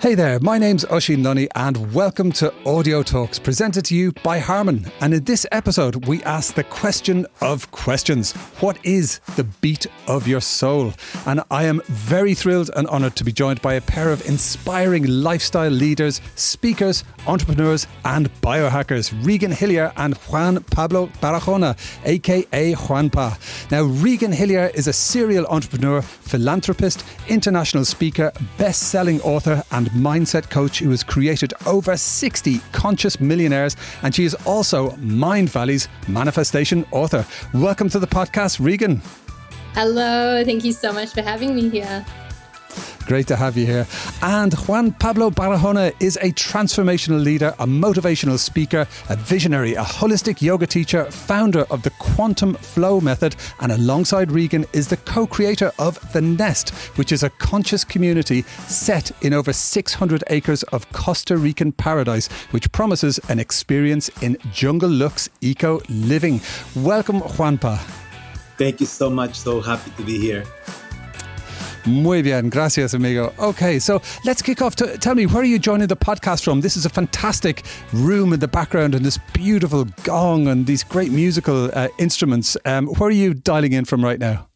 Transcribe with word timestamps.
Hey 0.00 0.14
there, 0.14 0.40
my 0.40 0.56
name's 0.56 0.86
Oisín 0.86 1.22
Lunny 1.22 1.46
and 1.54 1.92
welcome 1.92 2.32
to 2.32 2.50
Audio 2.64 3.02
Talks 3.02 3.38
presented 3.38 3.84
to 3.84 3.94
you 3.94 4.12
by 4.22 4.38
Harman. 4.38 4.90
And 5.02 5.12
in 5.12 5.24
this 5.24 5.46
episode, 5.52 6.06
we 6.06 6.22
ask 6.22 6.54
the 6.54 6.64
question 6.64 7.26
of 7.42 7.70
questions. 7.70 8.32
What 8.60 8.78
is 8.82 9.18
the 9.36 9.44
beat 9.44 9.86
of 10.06 10.26
your 10.26 10.40
soul? 10.40 10.94
And 11.26 11.42
I 11.50 11.64
am 11.64 11.82
very 11.88 12.32
thrilled 12.32 12.70
and 12.76 12.86
honoured 12.86 13.14
to 13.16 13.24
be 13.24 13.32
joined 13.32 13.60
by 13.60 13.74
a 13.74 13.82
pair 13.82 14.10
of 14.10 14.26
inspiring 14.26 15.06
lifestyle 15.06 15.70
leaders, 15.70 16.22
speakers, 16.34 17.04
entrepreneurs, 17.26 17.86
and 18.06 18.32
biohackers, 18.40 19.12
Regan 19.22 19.52
Hillyer 19.52 19.92
and 19.98 20.14
Juan 20.16 20.62
Pablo 20.62 21.08
Barahona, 21.20 21.76
aka 22.06 22.72
Juanpa. 22.72 23.70
Now, 23.70 23.82
Regan 23.82 24.32
Hillyer 24.32 24.74
is 24.74 24.88
a 24.88 24.94
serial 24.94 25.46
entrepreneur, 25.48 26.00
philanthropist, 26.00 27.04
international 27.28 27.84
speaker, 27.84 28.32
best 28.56 28.84
selling 28.84 29.20
author, 29.20 29.62
and 29.70 29.89
mindset 29.90 30.50
coach 30.50 30.78
who 30.78 30.90
has 30.90 31.02
created 31.02 31.52
over 31.66 31.96
60 31.96 32.58
conscious 32.72 33.20
millionaires, 33.20 33.76
and 34.02 34.14
she 34.14 34.24
is 34.24 34.34
also 34.46 34.90
Mindvalley's 34.96 35.88
manifestation 36.08 36.84
author. 36.90 37.24
Welcome 37.54 37.88
to 37.90 37.98
the 37.98 38.06
podcast, 38.06 38.64
Regan. 38.64 39.02
Hello, 39.74 40.42
thank 40.44 40.64
you 40.64 40.72
so 40.72 40.92
much 40.92 41.10
for 41.10 41.22
having 41.22 41.54
me 41.54 41.68
here. 41.68 42.04
Great 43.10 43.26
to 43.26 43.34
have 43.34 43.56
you 43.56 43.66
here. 43.66 43.88
And 44.22 44.54
Juan 44.54 44.92
Pablo 44.92 45.30
Barahona 45.30 45.92
is 45.98 46.16
a 46.18 46.30
transformational 46.30 47.20
leader, 47.20 47.52
a 47.58 47.66
motivational 47.66 48.38
speaker, 48.38 48.86
a 49.08 49.16
visionary, 49.16 49.74
a 49.74 49.82
holistic 49.82 50.40
yoga 50.40 50.64
teacher, 50.64 51.10
founder 51.10 51.62
of 51.70 51.82
the 51.82 51.90
Quantum 51.98 52.54
Flow 52.54 53.00
Method, 53.00 53.34
and 53.58 53.72
alongside 53.72 54.30
Regan 54.30 54.64
is 54.72 54.86
the 54.86 54.96
co 54.96 55.26
creator 55.26 55.72
of 55.80 55.98
The 56.12 56.20
Nest, 56.20 56.70
which 56.98 57.10
is 57.10 57.24
a 57.24 57.30
conscious 57.30 57.82
community 57.82 58.42
set 58.68 59.10
in 59.24 59.34
over 59.34 59.52
600 59.52 60.22
acres 60.28 60.62
of 60.62 60.88
Costa 60.92 61.36
Rican 61.36 61.72
paradise, 61.72 62.28
which 62.52 62.70
promises 62.70 63.18
an 63.28 63.40
experience 63.40 64.08
in 64.22 64.36
jungle 64.52 64.88
luxe 64.88 65.28
eco 65.40 65.80
living. 65.88 66.40
Welcome, 66.76 67.22
Juanpa. 67.22 67.76
Thank 68.56 68.78
you 68.78 68.86
so 68.86 69.10
much. 69.10 69.34
So 69.34 69.60
happy 69.60 69.90
to 69.96 70.02
be 70.04 70.16
here. 70.16 70.44
Muy 71.86 72.22
bien, 72.22 72.50
gracias, 72.50 72.94
amigo. 72.94 73.32
Okay, 73.38 73.78
so 73.78 74.02
let's 74.24 74.42
kick 74.42 74.60
off. 74.60 74.76
To, 74.76 74.98
tell 74.98 75.14
me, 75.14 75.26
where 75.26 75.42
are 75.42 75.46
you 75.46 75.58
joining 75.58 75.88
the 75.88 75.96
podcast 75.96 76.44
from? 76.44 76.60
This 76.60 76.76
is 76.76 76.84
a 76.84 76.90
fantastic 76.90 77.64
room 77.92 78.32
in 78.32 78.40
the 78.40 78.48
background 78.48 78.94
and 78.94 79.04
this 79.04 79.18
beautiful 79.32 79.86
gong 80.04 80.46
and 80.46 80.66
these 80.66 80.84
great 80.84 81.10
musical 81.10 81.70
uh, 81.72 81.88
instruments. 81.98 82.56
Um, 82.64 82.86
where 82.86 83.08
are 83.08 83.12
you 83.12 83.32
dialing 83.34 83.72
in 83.72 83.86
from 83.86 84.04
right 84.04 84.18
now? 84.18 84.49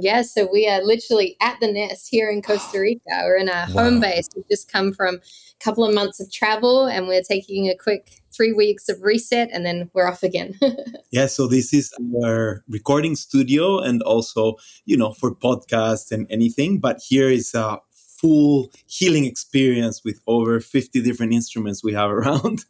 Yeah, 0.00 0.22
so 0.22 0.48
we 0.50 0.66
are 0.66 0.82
literally 0.82 1.36
at 1.42 1.60
the 1.60 1.70
nest 1.70 2.08
here 2.10 2.30
in 2.30 2.40
Costa 2.40 2.78
Rica. 2.80 3.00
We're 3.24 3.36
in 3.36 3.50
our 3.50 3.66
wow. 3.68 3.82
home 3.82 4.00
base. 4.00 4.26
We've 4.34 4.48
just 4.48 4.72
come 4.72 4.92
from 4.92 5.16
a 5.16 5.64
couple 5.64 5.84
of 5.84 5.94
months 5.94 6.18
of 6.18 6.32
travel 6.32 6.86
and 6.86 7.06
we're 7.06 7.22
taking 7.22 7.68
a 7.68 7.76
quick 7.76 8.22
three 8.34 8.52
weeks 8.52 8.88
of 8.88 9.02
reset 9.02 9.50
and 9.52 9.66
then 9.66 9.90
we're 9.92 10.08
off 10.08 10.22
again. 10.22 10.58
yeah, 11.10 11.26
so 11.26 11.46
this 11.46 11.74
is 11.74 11.92
our 12.24 12.64
recording 12.68 13.16
studio 13.16 13.78
and 13.78 14.02
also, 14.02 14.54
you 14.86 14.96
know, 14.96 15.12
for 15.12 15.34
podcasts 15.34 16.10
and 16.10 16.26
anything. 16.30 16.78
But 16.78 17.00
here 17.06 17.28
is 17.28 17.52
a 17.52 17.78
full 17.92 18.70
healing 18.86 19.26
experience 19.26 20.02
with 20.04 20.20
over 20.26 20.58
50 20.58 21.02
different 21.02 21.34
instruments 21.34 21.84
we 21.84 21.92
have 21.92 22.10
around. 22.18 22.64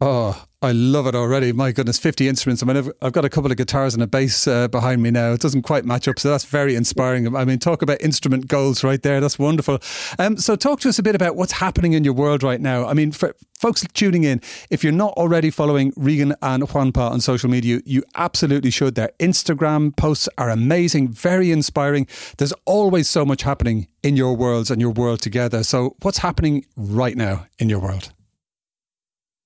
Oh, 0.00 0.46
I 0.62 0.72
love 0.72 1.06
it 1.06 1.14
already. 1.14 1.52
My 1.52 1.72
goodness, 1.72 1.98
50 1.98 2.28
instruments. 2.28 2.62
I 2.62 2.66
mean, 2.66 2.92
I've, 3.00 3.12
got 3.12 3.24
a 3.24 3.30
couple 3.30 3.50
of 3.50 3.56
guitars 3.56 3.94
and 3.94 4.02
a 4.02 4.06
bass 4.06 4.46
uh, 4.46 4.68
behind 4.68 5.02
me 5.02 5.10
now. 5.10 5.32
It 5.32 5.40
doesn't 5.40 5.62
quite 5.62 5.86
match 5.86 6.06
up. 6.06 6.18
So 6.18 6.30
that's 6.30 6.44
very 6.44 6.74
inspiring. 6.74 7.34
I 7.34 7.46
mean, 7.46 7.58
talk 7.58 7.80
about 7.80 8.00
instrument 8.02 8.46
goals 8.46 8.84
right 8.84 9.02
there. 9.02 9.22
That's 9.22 9.38
wonderful. 9.38 9.78
Um, 10.18 10.36
so, 10.36 10.56
talk 10.56 10.80
to 10.80 10.90
us 10.90 10.98
a 10.98 11.02
bit 11.02 11.14
about 11.14 11.36
what's 11.36 11.52
happening 11.52 11.94
in 11.94 12.04
your 12.04 12.12
world 12.12 12.42
right 12.42 12.60
now. 12.60 12.86
I 12.86 12.92
mean, 12.92 13.10
for 13.12 13.34
folks 13.58 13.86
tuning 13.94 14.24
in, 14.24 14.42
if 14.68 14.84
you're 14.84 14.92
not 14.92 15.12
already 15.14 15.50
following 15.50 15.94
Regan 15.96 16.34
and 16.42 16.62
Juanpa 16.62 17.10
on 17.10 17.20
social 17.20 17.48
media, 17.48 17.80
you 17.86 18.02
absolutely 18.14 18.70
should. 18.70 18.96
Their 18.96 19.12
Instagram 19.18 19.96
posts 19.96 20.28
are 20.36 20.50
amazing, 20.50 21.08
very 21.08 21.52
inspiring. 21.52 22.06
There's 22.36 22.54
always 22.66 23.08
so 23.08 23.24
much 23.24 23.42
happening 23.42 23.88
in 24.02 24.16
your 24.16 24.36
worlds 24.36 24.70
and 24.70 24.80
your 24.80 24.92
world 24.92 25.20
together. 25.20 25.62
So, 25.62 25.96
what's 26.02 26.18
happening 26.18 26.66
right 26.76 27.16
now 27.16 27.46
in 27.58 27.70
your 27.70 27.80
world? 27.80 28.12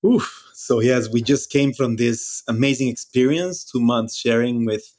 Oof 0.05 0.44
so 0.65 0.81
yes, 0.81 1.11
we 1.11 1.21
just 1.21 1.51
came 1.51 1.75
from 1.75 1.97
this 1.97 2.43
amazing 2.49 2.89
experience, 2.89 3.63
two 3.63 3.81
months 3.81 4.17
sharing 4.17 4.65
with 4.65 4.95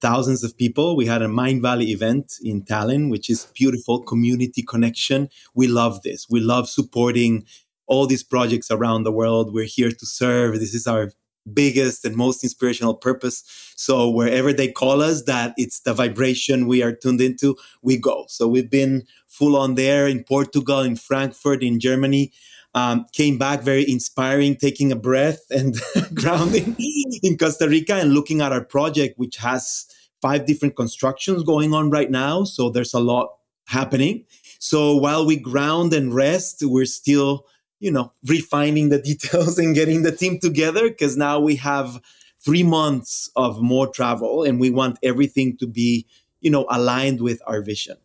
thousands 0.00 0.42
of 0.42 0.56
people. 0.56 0.96
We 0.96 1.04
had 1.04 1.20
a 1.20 1.26
Mindvalley 1.26 1.88
event 1.88 2.36
in 2.42 2.62
Tallinn, 2.62 3.10
which 3.10 3.28
is 3.28 3.46
beautiful 3.52 4.02
community 4.02 4.62
connection. 4.62 5.28
We 5.54 5.66
love 5.66 6.00
this. 6.04 6.26
We 6.30 6.40
love 6.40 6.70
supporting 6.70 7.44
all 7.86 8.06
these 8.06 8.22
projects 8.22 8.70
around 8.70 9.02
the 9.02 9.12
world. 9.12 9.52
We're 9.52 9.66
here 9.66 9.90
to 9.90 10.06
serve. 10.06 10.58
This 10.58 10.72
is 10.72 10.86
our 10.86 11.12
biggest 11.52 12.06
and 12.06 12.16
most 12.16 12.42
inspirational 12.42 12.94
purpose. 12.94 13.44
So 13.76 14.08
wherever 14.08 14.54
they 14.54 14.72
call 14.72 15.02
us, 15.02 15.24
that 15.24 15.52
it's 15.58 15.80
the 15.80 15.92
vibration 15.92 16.66
we 16.66 16.82
are 16.82 16.92
tuned 16.92 17.20
into, 17.20 17.58
we 17.82 17.98
go. 17.98 18.24
So 18.28 18.48
we've 18.48 18.70
been 18.70 19.02
full 19.28 19.54
on 19.54 19.74
there 19.74 20.08
in 20.08 20.24
Portugal, 20.24 20.80
in 20.80 20.96
Frankfurt, 20.96 21.62
in 21.62 21.78
Germany. 21.78 22.32
Um, 22.76 23.06
came 23.12 23.38
back 23.38 23.62
very 23.62 23.88
inspiring, 23.88 24.56
taking 24.56 24.90
a 24.90 24.96
breath 24.96 25.40
and 25.50 25.76
grounding 26.12 26.74
in 27.22 27.38
Costa 27.38 27.68
Rica 27.68 27.94
and 27.94 28.12
looking 28.12 28.40
at 28.40 28.50
our 28.50 28.64
project, 28.64 29.16
which 29.16 29.36
has 29.36 29.86
five 30.20 30.46
different 30.46 30.74
constructions 30.74 31.42
going 31.42 31.72
on 31.72 31.90
right 31.90 32.10
now. 32.10 32.44
So 32.44 32.70
there's 32.70 32.94
a 32.94 32.98
lot 32.98 33.28
happening. 33.66 34.24
So 34.58 34.96
while 34.96 35.26
we 35.26 35.36
ground 35.36 35.92
and 35.92 36.14
rest, 36.14 36.62
we're 36.62 36.86
still, 36.86 37.46
you 37.78 37.92
know, 37.92 38.12
refining 38.26 38.88
the 38.88 38.98
details 39.10 39.58
and 39.58 39.74
getting 39.74 40.02
the 40.02 40.12
team 40.12 40.38
together 40.40 40.88
because 40.88 41.16
now 41.16 41.38
we 41.38 41.56
have 41.56 42.00
three 42.44 42.62
months 42.62 43.30
of 43.36 43.60
more 43.60 43.86
travel 43.86 44.42
and 44.42 44.58
we 44.58 44.70
want 44.70 44.98
everything 45.02 45.56
to 45.58 45.66
be, 45.66 46.06
you 46.40 46.50
know, 46.50 46.66
aligned 46.70 47.20
with 47.20 47.40
our 47.46 47.62
vision. 47.62 47.96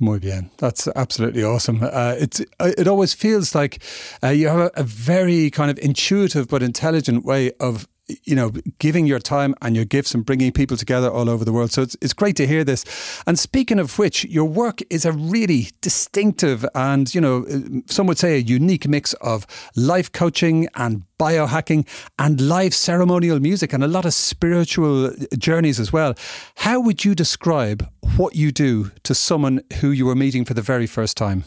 Muy 0.00 0.18
bien. 0.18 0.50
That's 0.58 0.88
absolutely 0.96 1.44
awesome. 1.44 1.82
Uh, 1.82 2.16
it's 2.18 2.40
uh, 2.58 2.72
it 2.76 2.88
always 2.88 3.14
feels 3.14 3.54
like 3.54 3.82
uh, 4.22 4.28
you 4.28 4.48
have 4.48 4.58
a, 4.58 4.70
a, 4.74 4.82
very 4.82 5.50
kind 5.50 5.70
of 5.70 5.78
intuitive 5.78 6.48
but 6.48 6.62
intelligent 6.62 7.24
way 7.24 7.52
of 7.60 7.86
you 8.06 8.34
know, 8.34 8.50
giving 8.78 9.06
your 9.06 9.18
time 9.18 9.54
and 9.62 9.74
your 9.74 9.84
gifts 9.84 10.14
and 10.14 10.24
bringing 10.24 10.52
people 10.52 10.76
together 10.76 11.10
all 11.10 11.30
over 11.30 11.44
the 11.44 11.52
world. 11.52 11.72
So 11.72 11.82
it's, 11.82 11.96
it's 12.02 12.12
great 12.12 12.36
to 12.36 12.46
hear 12.46 12.64
this. 12.64 12.84
And 13.26 13.38
speaking 13.38 13.78
of 13.78 13.98
which, 13.98 14.24
your 14.26 14.44
work 14.44 14.80
is 14.90 15.04
a 15.04 15.12
really 15.12 15.68
distinctive 15.80 16.66
and, 16.74 17.14
you 17.14 17.20
know, 17.20 17.46
some 17.86 18.06
would 18.06 18.18
say 18.18 18.34
a 18.34 18.40
unique 18.40 18.86
mix 18.86 19.14
of 19.14 19.46
life 19.74 20.12
coaching 20.12 20.68
and 20.74 21.04
biohacking 21.18 21.86
and 22.18 22.40
live 22.40 22.74
ceremonial 22.74 23.40
music 23.40 23.72
and 23.72 23.82
a 23.82 23.88
lot 23.88 24.04
of 24.04 24.12
spiritual 24.12 25.12
journeys 25.38 25.80
as 25.80 25.92
well. 25.92 26.14
How 26.56 26.80
would 26.80 27.04
you 27.04 27.14
describe 27.14 27.88
what 28.16 28.36
you 28.36 28.52
do 28.52 28.90
to 29.04 29.14
someone 29.14 29.62
who 29.80 29.90
you 29.90 30.06
were 30.06 30.14
meeting 30.14 30.44
for 30.44 30.54
the 30.54 30.62
very 30.62 30.86
first 30.86 31.16
time? 31.16 31.44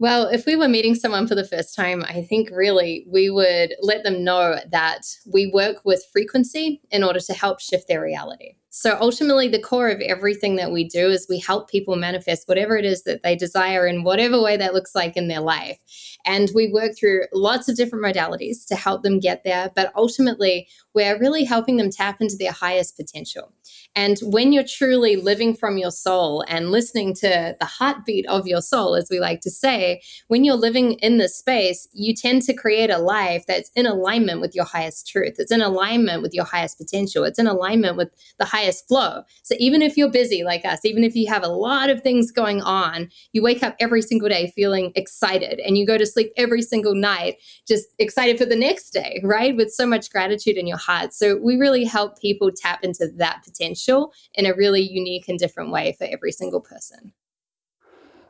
Well, 0.00 0.28
if 0.28 0.46
we 0.46 0.54
were 0.54 0.68
meeting 0.68 0.94
someone 0.94 1.26
for 1.26 1.34
the 1.34 1.44
first 1.44 1.74
time, 1.74 2.04
I 2.04 2.22
think 2.22 2.50
really 2.52 3.04
we 3.08 3.30
would 3.30 3.74
let 3.80 4.04
them 4.04 4.22
know 4.22 4.58
that 4.70 5.00
we 5.26 5.50
work 5.52 5.84
with 5.84 6.06
frequency 6.12 6.80
in 6.92 7.02
order 7.02 7.18
to 7.18 7.32
help 7.32 7.58
shift 7.58 7.88
their 7.88 8.00
reality. 8.00 8.54
So 8.70 8.96
ultimately, 9.00 9.48
the 9.48 9.60
core 9.60 9.88
of 9.88 10.00
everything 10.00 10.54
that 10.56 10.70
we 10.70 10.86
do 10.86 11.08
is 11.08 11.26
we 11.28 11.40
help 11.40 11.68
people 11.68 11.96
manifest 11.96 12.46
whatever 12.46 12.76
it 12.76 12.84
is 12.84 13.02
that 13.04 13.24
they 13.24 13.34
desire 13.34 13.88
in 13.88 14.04
whatever 14.04 14.40
way 14.40 14.56
that 14.56 14.72
looks 14.72 14.94
like 14.94 15.16
in 15.16 15.26
their 15.26 15.40
life. 15.40 15.78
And 16.24 16.48
we 16.54 16.70
work 16.72 16.92
through 16.96 17.22
lots 17.32 17.68
of 17.68 17.76
different 17.76 18.04
modalities 18.04 18.66
to 18.68 18.76
help 18.76 19.02
them 19.02 19.18
get 19.18 19.42
there. 19.42 19.72
But 19.74 19.90
ultimately, 19.96 20.68
we're 20.94 21.18
really 21.18 21.42
helping 21.42 21.76
them 21.76 21.90
tap 21.90 22.20
into 22.20 22.36
their 22.36 22.52
highest 22.52 22.96
potential. 22.96 23.52
And 23.98 24.16
when 24.22 24.52
you're 24.52 24.62
truly 24.62 25.16
living 25.16 25.56
from 25.56 25.76
your 25.76 25.90
soul 25.90 26.44
and 26.46 26.70
listening 26.70 27.14
to 27.14 27.56
the 27.58 27.66
heartbeat 27.66 28.26
of 28.28 28.46
your 28.46 28.62
soul, 28.62 28.94
as 28.94 29.08
we 29.10 29.18
like 29.18 29.40
to 29.40 29.50
say, 29.50 30.02
when 30.28 30.44
you're 30.44 30.54
living 30.54 30.92
in 31.00 31.18
this 31.18 31.36
space, 31.36 31.88
you 31.92 32.14
tend 32.14 32.42
to 32.42 32.54
create 32.54 32.90
a 32.90 32.98
life 32.98 33.44
that's 33.48 33.72
in 33.74 33.86
alignment 33.86 34.40
with 34.40 34.54
your 34.54 34.66
highest 34.66 35.08
truth. 35.08 35.34
It's 35.38 35.50
in 35.50 35.60
alignment 35.60 36.22
with 36.22 36.32
your 36.32 36.44
highest 36.44 36.78
potential. 36.78 37.24
It's 37.24 37.40
in 37.40 37.48
alignment 37.48 37.96
with 37.96 38.10
the 38.38 38.44
highest 38.44 38.86
flow. 38.86 39.24
So 39.42 39.56
even 39.58 39.82
if 39.82 39.96
you're 39.96 40.12
busy 40.12 40.44
like 40.44 40.64
us, 40.64 40.84
even 40.84 41.02
if 41.02 41.16
you 41.16 41.26
have 41.26 41.42
a 41.42 41.48
lot 41.48 41.90
of 41.90 42.00
things 42.00 42.30
going 42.30 42.62
on, 42.62 43.08
you 43.32 43.42
wake 43.42 43.64
up 43.64 43.74
every 43.80 44.02
single 44.02 44.28
day 44.28 44.52
feeling 44.54 44.92
excited 44.94 45.58
and 45.58 45.76
you 45.76 45.84
go 45.84 45.98
to 45.98 46.06
sleep 46.06 46.30
every 46.36 46.62
single 46.62 46.94
night 46.94 47.38
just 47.66 47.88
excited 47.98 48.38
for 48.38 48.44
the 48.44 48.54
next 48.54 48.90
day, 48.90 49.20
right? 49.24 49.56
With 49.56 49.72
so 49.72 49.84
much 49.84 50.08
gratitude 50.08 50.56
in 50.56 50.68
your 50.68 50.78
heart. 50.78 51.12
So 51.14 51.36
we 51.42 51.56
really 51.56 51.82
help 51.82 52.20
people 52.20 52.52
tap 52.54 52.84
into 52.84 53.08
that 53.16 53.42
potential 53.42 53.87
in 54.34 54.46
a 54.46 54.54
really 54.54 54.82
unique 54.82 55.28
and 55.28 55.38
different 55.38 55.70
way 55.70 55.94
for 55.98 56.04
every 56.04 56.32
single 56.32 56.60
person. 56.60 57.12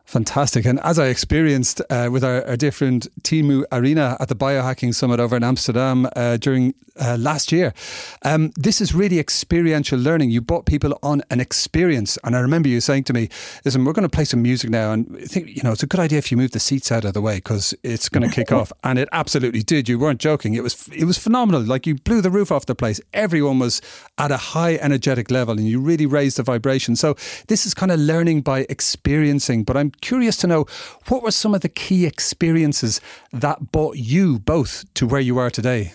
Fantastic. 0.08 0.64
And 0.64 0.80
as 0.80 0.98
I 0.98 1.08
experienced 1.08 1.82
uh, 1.90 2.08
with 2.10 2.24
our, 2.24 2.42
our, 2.46 2.56
different 2.56 3.08
Timu 3.24 3.66
Arena 3.70 4.16
at 4.18 4.28
the 4.30 4.34
Biohacking 4.34 4.94
Summit 4.94 5.20
over 5.20 5.36
in 5.36 5.44
Amsterdam 5.44 6.08
uh, 6.16 6.38
during 6.38 6.72
uh, 6.98 7.18
last 7.20 7.52
year, 7.52 7.74
um, 8.22 8.50
this 8.56 8.80
is 8.80 8.94
really 8.94 9.18
experiential 9.18 9.98
learning. 9.98 10.30
You 10.30 10.40
brought 10.40 10.64
people 10.64 10.98
on 11.02 11.20
an 11.28 11.40
experience. 11.40 12.16
And 12.24 12.34
I 12.34 12.40
remember 12.40 12.70
you 12.70 12.80
saying 12.80 13.04
to 13.04 13.12
me, 13.12 13.28
listen, 13.66 13.84
we're 13.84 13.92
going 13.92 14.08
to 14.08 14.16
play 14.16 14.24
some 14.24 14.40
music 14.40 14.70
now. 14.70 14.92
And 14.92 15.14
I 15.14 15.26
think, 15.26 15.54
you 15.54 15.62
know, 15.62 15.72
it's 15.72 15.82
a 15.82 15.86
good 15.86 16.00
idea 16.00 16.16
if 16.16 16.30
you 16.30 16.38
move 16.38 16.52
the 16.52 16.58
seats 16.58 16.90
out 16.90 17.04
of 17.04 17.12
the 17.12 17.20
way 17.20 17.36
because 17.36 17.74
it's 17.82 18.08
going 18.08 18.26
to 18.30 18.34
kick 18.34 18.50
off. 18.50 18.72
And 18.82 18.98
it 18.98 19.10
absolutely 19.12 19.62
did. 19.62 19.90
You 19.90 19.98
weren't 19.98 20.20
joking. 20.20 20.54
It 20.54 20.62
was, 20.62 20.88
it 20.88 21.04
was 21.04 21.18
phenomenal. 21.18 21.60
Like 21.60 21.86
you 21.86 21.96
blew 21.96 22.22
the 22.22 22.30
roof 22.30 22.50
off 22.50 22.64
the 22.64 22.74
place. 22.74 22.98
Everyone 23.12 23.58
was 23.58 23.82
at 24.16 24.32
a 24.32 24.38
high 24.38 24.76
energetic 24.76 25.30
level 25.30 25.58
and 25.58 25.68
you 25.68 25.78
really 25.78 26.06
raised 26.06 26.38
the 26.38 26.42
vibration. 26.42 26.96
So 26.96 27.14
this 27.48 27.66
is 27.66 27.74
kind 27.74 27.92
of 27.92 28.00
learning 28.00 28.40
by 28.40 28.64
experiencing. 28.70 29.64
But 29.64 29.76
I'm 29.76 29.92
curious 30.00 30.36
to 30.38 30.46
know 30.46 30.66
what 31.08 31.22
were 31.22 31.30
some 31.30 31.54
of 31.54 31.60
the 31.60 31.68
key 31.68 32.06
experiences 32.06 33.00
that 33.32 33.72
brought 33.72 33.96
you 33.96 34.38
both 34.38 34.84
to 34.94 35.06
where 35.06 35.20
you 35.20 35.38
are 35.38 35.50
today? 35.50 35.92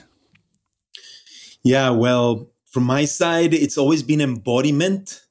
Yeah, 1.63 1.91
well, 1.91 2.49
from 2.71 2.83
my 2.83 3.05
side, 3.05 3.53
it's 3.53 3.77
always 3.77 4.03
been 4.03 4.19
embodiment. 4.19 5.21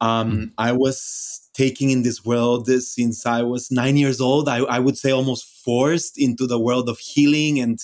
Um, 0.00 0.32
mm. 0.32 0.52
I 0.58 0.72
was 0.72 1.48
taking 1.54 1.90
in 1.90 2.02
this 2.02 2.24
world 2.24 2.68
since 2.68 3.26
I 3.26 3.42
was 3.42 3.70
nine 3.70 3.96
years 3.96 4.20
old. 4.20 4.48
I, 4.48 4.58
I, 4.58 4.78
would 4.78 4.98
say 4.98 5.10
almost 5.10 5.44
forced 5.64 6.18
into 6.18 6.46
the 6.46 6.58
world 6.58 6.88
of 6.88 6.98
healing 6.98 7.60
and 7.60 7.78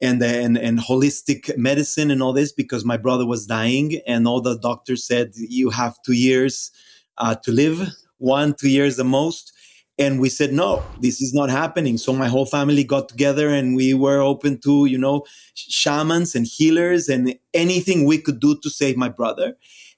and 0.00 0.22
and 0.22 0.58
and 0.58 0.78
holistic 0.78 1.56
medicine 1.56 2.10
and 2.10 2.22
all 2.22 2.32
this 2.32 2.52
because 2.52 2.84
my 2.84 2.96
brother 2.96 3.26
was 3.26 3.46
dying 3.46 4.00
and 4.06 4.26
all 4.26 4.40
the 4.40 4.58
doctors 4.58 5.06
said 5.06 5.32
you 5.34 5.70
have 5.70 5.96
two 6.04 6.12
years 6.12 6.70
uh, 7.18 7.34
to 7.44 7.52
live, 7.52 7.88
one 8.18 8.54
two 8.54 8.68
years 8.68 8.96
the 8.96 9.04
most. 9.04 9.52
And 9.98 10.20
we 10.20 10.28
said, 10.28 10.52
no, 10.52 10.82
this 11.00 11.22
is 11.22 11.32
not 11.32 11.48
happening. 11.48 11.96
So 11.96 12.12
my 12.12 12.28
whole 12.28 12.44
family 12.44 12.84
got 12.84 13.08
together 13.08 13.48
and 13.48 13.74
we 13.74 13.94
were 13.94 14.20
open 14.20 14.58
to, 14.60 14.84
you 14.84 14.98
know, 14.98 15.24
shamans 15.54 16.34
and 16.34 16.46
healers 16.46 17.08
and 17.08 17.34
anything 17.54 18.04
we 18.04 18.18
could 18.18 18.38
do 18.38 18.58
to 18.62 18.68
save 18.68 18.96
my 18.96 19.08
brother. 19.08 19.56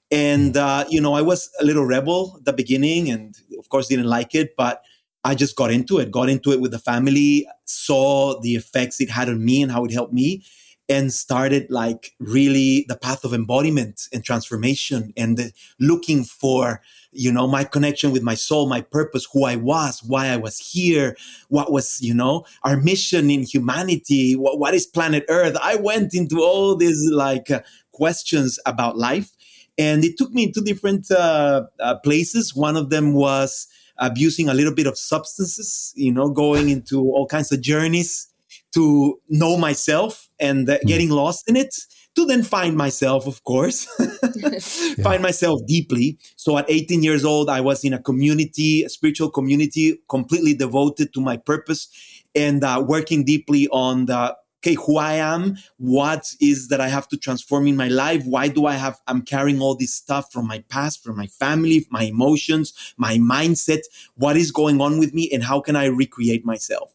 And, 0.09 0.55
uh, 0.55 0.85
you 0.89 1.01
know, 1.01 1.13
I 1.13 1.21
was 1.21 1.49
a 1.59 1.65
little 1.65 1.85
rebel 1.85 2.35
at 2.37 2.45
the 2.45 2.53
beginning 2.53 3.11
and 3.11 3.35
of 3.59 3.67
course 3.69 3.87
didn't 3.87 4.07
like 4.07 4.33
it, 4.35 4.55
but 4.55 4.81
I 5.25 5.35
just 5.35 5.57
got 5.57 5.69
into 5.69 5.99
it, 5.99 6.11
got 6.11 6.29
into 6.29 6.51
it 6.51 6.61
with 6.61 6.71
the 6.71 6.79
family, 6.79 7.45
saw 7.65 8.39
the 8.39 8.55
effects 8.55 9.01
it 9.01 9.09
had 9.09 9.27
on 9.27 9.43
me 9.43 9.61
and 9.61 9.71
how 9.71 9.83
it 9.83 9.91
helped 9.91 10.13
me 10.13 10.43
and 10.89 11.13
started 11.13 11.69
like 11.69 12.15
really 12.19 12.85
the 12.89 12.97
path 12.97 13.23
of 13.23 13.33
embodiment 13.33 14.07
and 14.11 14.25
transformation 14.25 15.13
and 15.15 15.53
looking 15.79 16.23
for 16.23 16.81
you 17.11 17.31
know 17.31 17.47
my 17.47 17.63
connection 17.63 18.11
with 18.11 18.23
my 18.23 18.35
soul 18.35 18.67
my 18.67 18.81
purpose 18.81 19.27
who 19.33 19.45
i 19.45 19.55
was 19.55 20.03
why 20.03 20.27
i 20.27 20.37
was 20.37 20.59
here 20.59 21.15
what 21.47 21.71
was 21.71 21.99
you 22.01 22.13
know 22.13 22.43
our 22.63 22.77
mission 22.77 23.29
in 23.29 23.43
humanity 23.43 24.35
what, 24.35 24.59
what 24.59 24.73
is 24.73 24.85
planet 24.85 25.25
earth. 25.29 25.57
I 25.61 25.75
went 25.75 26.13
into 26.13 26.41
all 26.41 26.75
these 26.75 27.09
like 27.11 27.51
uh, 27.51 27.61
questions 27.91 28.59
about 28.65 28.97
life 28.97 29.31
and 29.77 30.03
it 30.03 30.17
took 30.17 30.31
me 30.31 30.51
to 30.51 30.61
different 30.61 31.09
uh, 31.09 31.63
uh, 31.79 31.95
places. 31.99 32.53
One 32.53 32.75
of 32.75 32.89
them 32.89 33.13
was 33.13 33.67
abusing 33.97 34.49
a 34.49 34.53
little 34.53 34.73
bit 34.73 34.87
of 34.87 34.97
substances 34.97 35.93
you 35.95 36.11
know 36.11 36.29
going 36.29 36.69
into 36.69 37.01
all 37.01 37.27
kinds 37.27 37.51
of 37.51 37.61
journeys 37.61 38.28
to 38.73 39.19
know 39.29 39.57
myself 39.57 40.29
and 40.39 40.67
mm. 40.67 40.81
getting 40.85 41.09
lost 41.09 41.49
in 41.49 41.55
it 41.55 41.73
to 42.15 42.25
then 42.25 42.43
find 42.43 42.75
myself, 42.75 43.27
of 43.27 43.43
course, 43.43 43.87
yeah. 44.35 44.59
find 45.03 45.21
myself 45.21 45.61
deeply. 45.67 46.17
So 46.35 46.57
at 46.57 46.69
18 46.69 47.03
years 47.03 47.23
old, 47.23 47.49
I 47.49 47.61
was 47.61 47.83
in 47.83 47.93
a 47.93 48.01
community, 48.01 48.83
a 48.83 48.89
spiritual 48.89 49.29
community, 49.29 50.01
completely 50.09 50.53
devoted 50.53 51.13
to 51.13 51.21
my 51.21 51.37
purpose 51.37 51.87
and 52.35 52.63
uh, 52.63 52.83
working 52.85 53.23
deeply 53.23 53.67
on 53.69 54.05
the 54.05 54.35
okay 54.61 54.75
who 54.75 54.97
i 54.97 55.13
am 55.13 55.55
what 55.77 56.33
is 56.41 56.67
that 56.67 56.81
i 56.81 56.89
have 56.89 57.07
to 57.07 57.15
transform 57.15 57.65
in 57.65 57.77
my 57.77 57.87
life 57.87 58.23
why 58.25 58.47
do 58.49 58.65
i 58.65 58.73
have 58.73 58.99
i'm 59.07 59.21
carrying 59.21 59.61
all 59.61 59.73
this 59.73 59.95
stuff 59.95 60.31
from 60.33 60.45
my 60.45 60.61
past 60.67 61.01
from 61.01 61.15
my 61.15 61.27
family 61.27 61.85
my 61.89 62.03
emotions 62.03 62.73
my 62.97 63.17
mindset 63.17 63.79
what 64.15 64.35
is 64.35 64.51
going 64.51 64.81
on 64.81 64.99
with 64.99 65.13
me 65.13 65.29
and 65.31 65.43
how 65.43 65.61
can 65.61 65.77
i 65.77 65.85
recreate 65.85 66.45
myself 66.45 66.93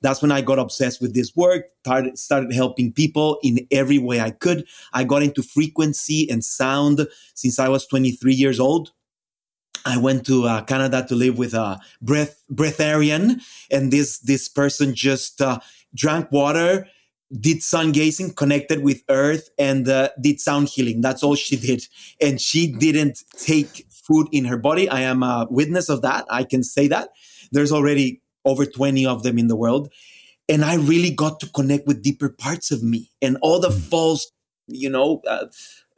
that's 0.00 0.22
when 0.22 0.32
I 0.32 0.40
got 0.40 0.58
obsessed 0.58 1.00
with 1.00 1.14
this 1.14 1.34
work, 1.36 1.66
started, 1.80 2.18
started 2.18 2.52
helping 2.52 2.92
people 2.92 3.38
in 3.42 3.66
every 3.70 3.98
way 3.98 4.20
I 4.20 4.30
could. 4.30 4.66
I 4.92 5.04
got 5.04 5.22
into 5.22 5.42
frequency 5.42 6.28
and 6.30 6.44
sound 6.44 7.06
since 7.34 7.58
I 7.58 7.68
was 7.68 7.86
23 7.86 8.34
years 8.34 8.60
old. 8.60 8.92
I 9.84 9.96
went 9.96 10.26
to 10.26 10.44
uh, 10.44 10.62
Canada 10.62 11.04
to 11.08 11.14
live 11.14 11.38
with 11.38 11.54
a 11.54 11.80
breath 12.00 12.42
breatharian, 12.52 13.42
and 13.70 13.92
this 13.92 14.18
this 14.20 14.48
person 14.48 14.94
just 14.94 15.40
uh, 15.40 15.58
drank 15.94 16.30
water, 16.30 16.86
did 17.32 17.62
sun 17.62 17.90
gazing, 17.90 18.34
connected 18.34 18.82
with 18.82 19.02
earth, 19.08 19.50
and 19.58 19.88
uh, 19.88 20.10
did 20.20 20.40
sound 20.40 20.68
healing. 20.68 21.00
That's 21.00 21.22
all 21.22 21.34
she 21.34 21.56
did, 21.56 21.84
and 22.20 22.40
she 22.40 22.70
didn't 22.70 23.24
take 23.36 23.86
food 23.90 24.28
in 24.32 24.44
her 24.44 24.56
body. 24.56 24.88
I 24.88 25.00
am 25.00 25.22
a 25.22 25.46
witness 25.50 25.88
of 25.88 26.02
that. 26.02 26.26
I 26.30 26.44
can 26.44 26.62
say 26.62 26.88
that. 26.88 27.10
There's 27.50 27.72
already 27.72 28.21
over 28.44 28.66
20 28.66 29.06
of 29.06 29.22
them 29.22 29.38
in 29.38 29.48
the 29.48 29.56
world. 29.56 29.92
And 30.48 30.64
I 30.64 30.76
really 30.76 31.10
got 31.10 31.40
to 31.40 31.48
connect 31.50 31.86
with 31.86 32.02
deeper 32.02 32.28
parts 32.28 32.70
of 32.70 32.82
me 32.82 33.10
and 33.20 33.38
all 33.42 33.60
the 33.60 33.68
mm. 33.68 33.80
false, 33.80 34.30
you 34.66 34.90
know, 34.90 35.22
uh, 35.26 35.46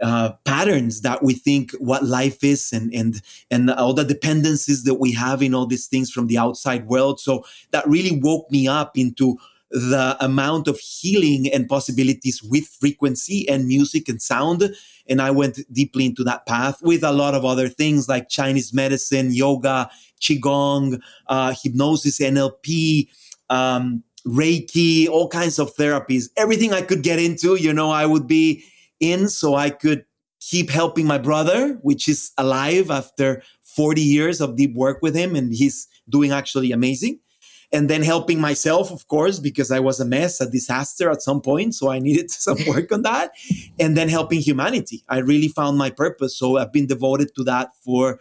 uh, 0.02 0.32
patterns 0.44 1.00
that 1.00 1.23
we 1.23 1.35
think 1.35 1.70
what 1.79 2.05
life 2.05 2.43
is 2.43 2.73
and 2.73 2.93
and 2.93 3.23
and 3.50 3.70
all 3.70 3.94
the 3.94 4.05
dependencies 4.05 4.82
that 4.85 4.94
we 4.94 5.12
have 5.12 5.41
in 5.41 5.55
all 5.55 5.67
these 5.67 5.87
things 5.87 6.11
from 6.11 6.26
the 6.26 6.37
outside 6.37 6.87
world 6.88 7.20
so 7.20 7.44
that 7.70 7.87
really 7.87 8.19
woke 8.20 8.50
me 8.50 8.67
up 8.67 8.99
into 8.99 9.38
the 9.70 10.16
amount 10.20 10.69
of 10.69 10.78
healing 10.78 11.50
and 11.52 11.69
possibilities 11.69 12.43
with 12.43 12.64
frequency 12.66 13.49
and 13.49 13.66
music 13.66 14.08
and 14.08 14.22
sound 14.22 14.75
and 15.08 15.20
i 15.20 15.31
went 15.31 15.58
deeply 15.72 16.06
into 16.06 16.22
that 16.22 16.46
path 16.46 16.81
with 16.82 17.02
a 17.02 17.12
lot 17.12 17.34
of 17.34 17.44
other 17.44 17.69
things 17.69 18.08
like 18.08 18.28
chinese 18.28 18.72
medicine 18.72 19.32
yoga 19.32 19.90
qigong, 20.25 21.00
uh, 21.28 21.55
hypnosis, 21.62 22.19
NLP, 22.19 23.08
um, 23.50 24.02
Reiki, 24.26 25.08
all 25.08 25.28
kinds 25.28 25.58
of 25.58 25.75
therapies. 25.76 26.31
Everything 26.37 26.72
I 26.72 26.81
could 26.81 27.02
get 27.02 27.19
into, 27.19 27.56
you 27.56 27.72
know, 27.72 27.90
I 27.90 28.06
would 28.06 28.26
be 28.26 28.64
in 29.00 29.28
so 29.28 29.55
I 29.55 29.70
could 29.70 30.05
keep 30.40 30.70
helping 30.70 31.06
my 31.06 31.19
brother, 31.19 31.78
which 31.82 32.08
is 32.08 32.32
alive 32.38 32.90
after 32.90 33.43
40 33.62 34.00
years 34.00 34.40
of 34.40 34.56
deep 34.56 34.75
work 34.75 35.02
with 35.02 35.14
him, 35.14 35.37
and 35.37 35.52
he's 35.52 35.88
doing 36.08 36.32
actually 36.32 36.72
amazing. 36.72 37.19
And 37.72 37.90
then 37.90 38.02
helping 38.02 38.40
myself, 38.40 38.90
of 38.90 39.06
course, 39.08 39.38
because 39.38 39.70
I 39.70 39.81
was 39.81 40.00
a 40.00 40.05
mess, 40.05 40.40
a 40.40 40.49
disaster 40.49 41.11
at 41.11 41.22
some 41.22 41.40
point. 41.40 41.75
So 41.75 41.90
I 41.90 41.99
needed 42.06 42.31
some 42.31 42.58
work 42.66 42.93
on 42.93 43.02
that. 43.02 43.32
And 43.78 43.96
then 43.96 44.08
helping 44.08 44.40
humanity. 44.40 45.05
I 45.08 45.19
really 45.19 45.49
found 45.49 45.78
my 45.78 45.90
purpose. 45.90 46.37
So 46.37 46.58
I've 46.58 46.72
been 46.72 46.87
devoted 46.87 47.34
to 47.37 47.44
that 47.44 47.70
for 47.84 48.20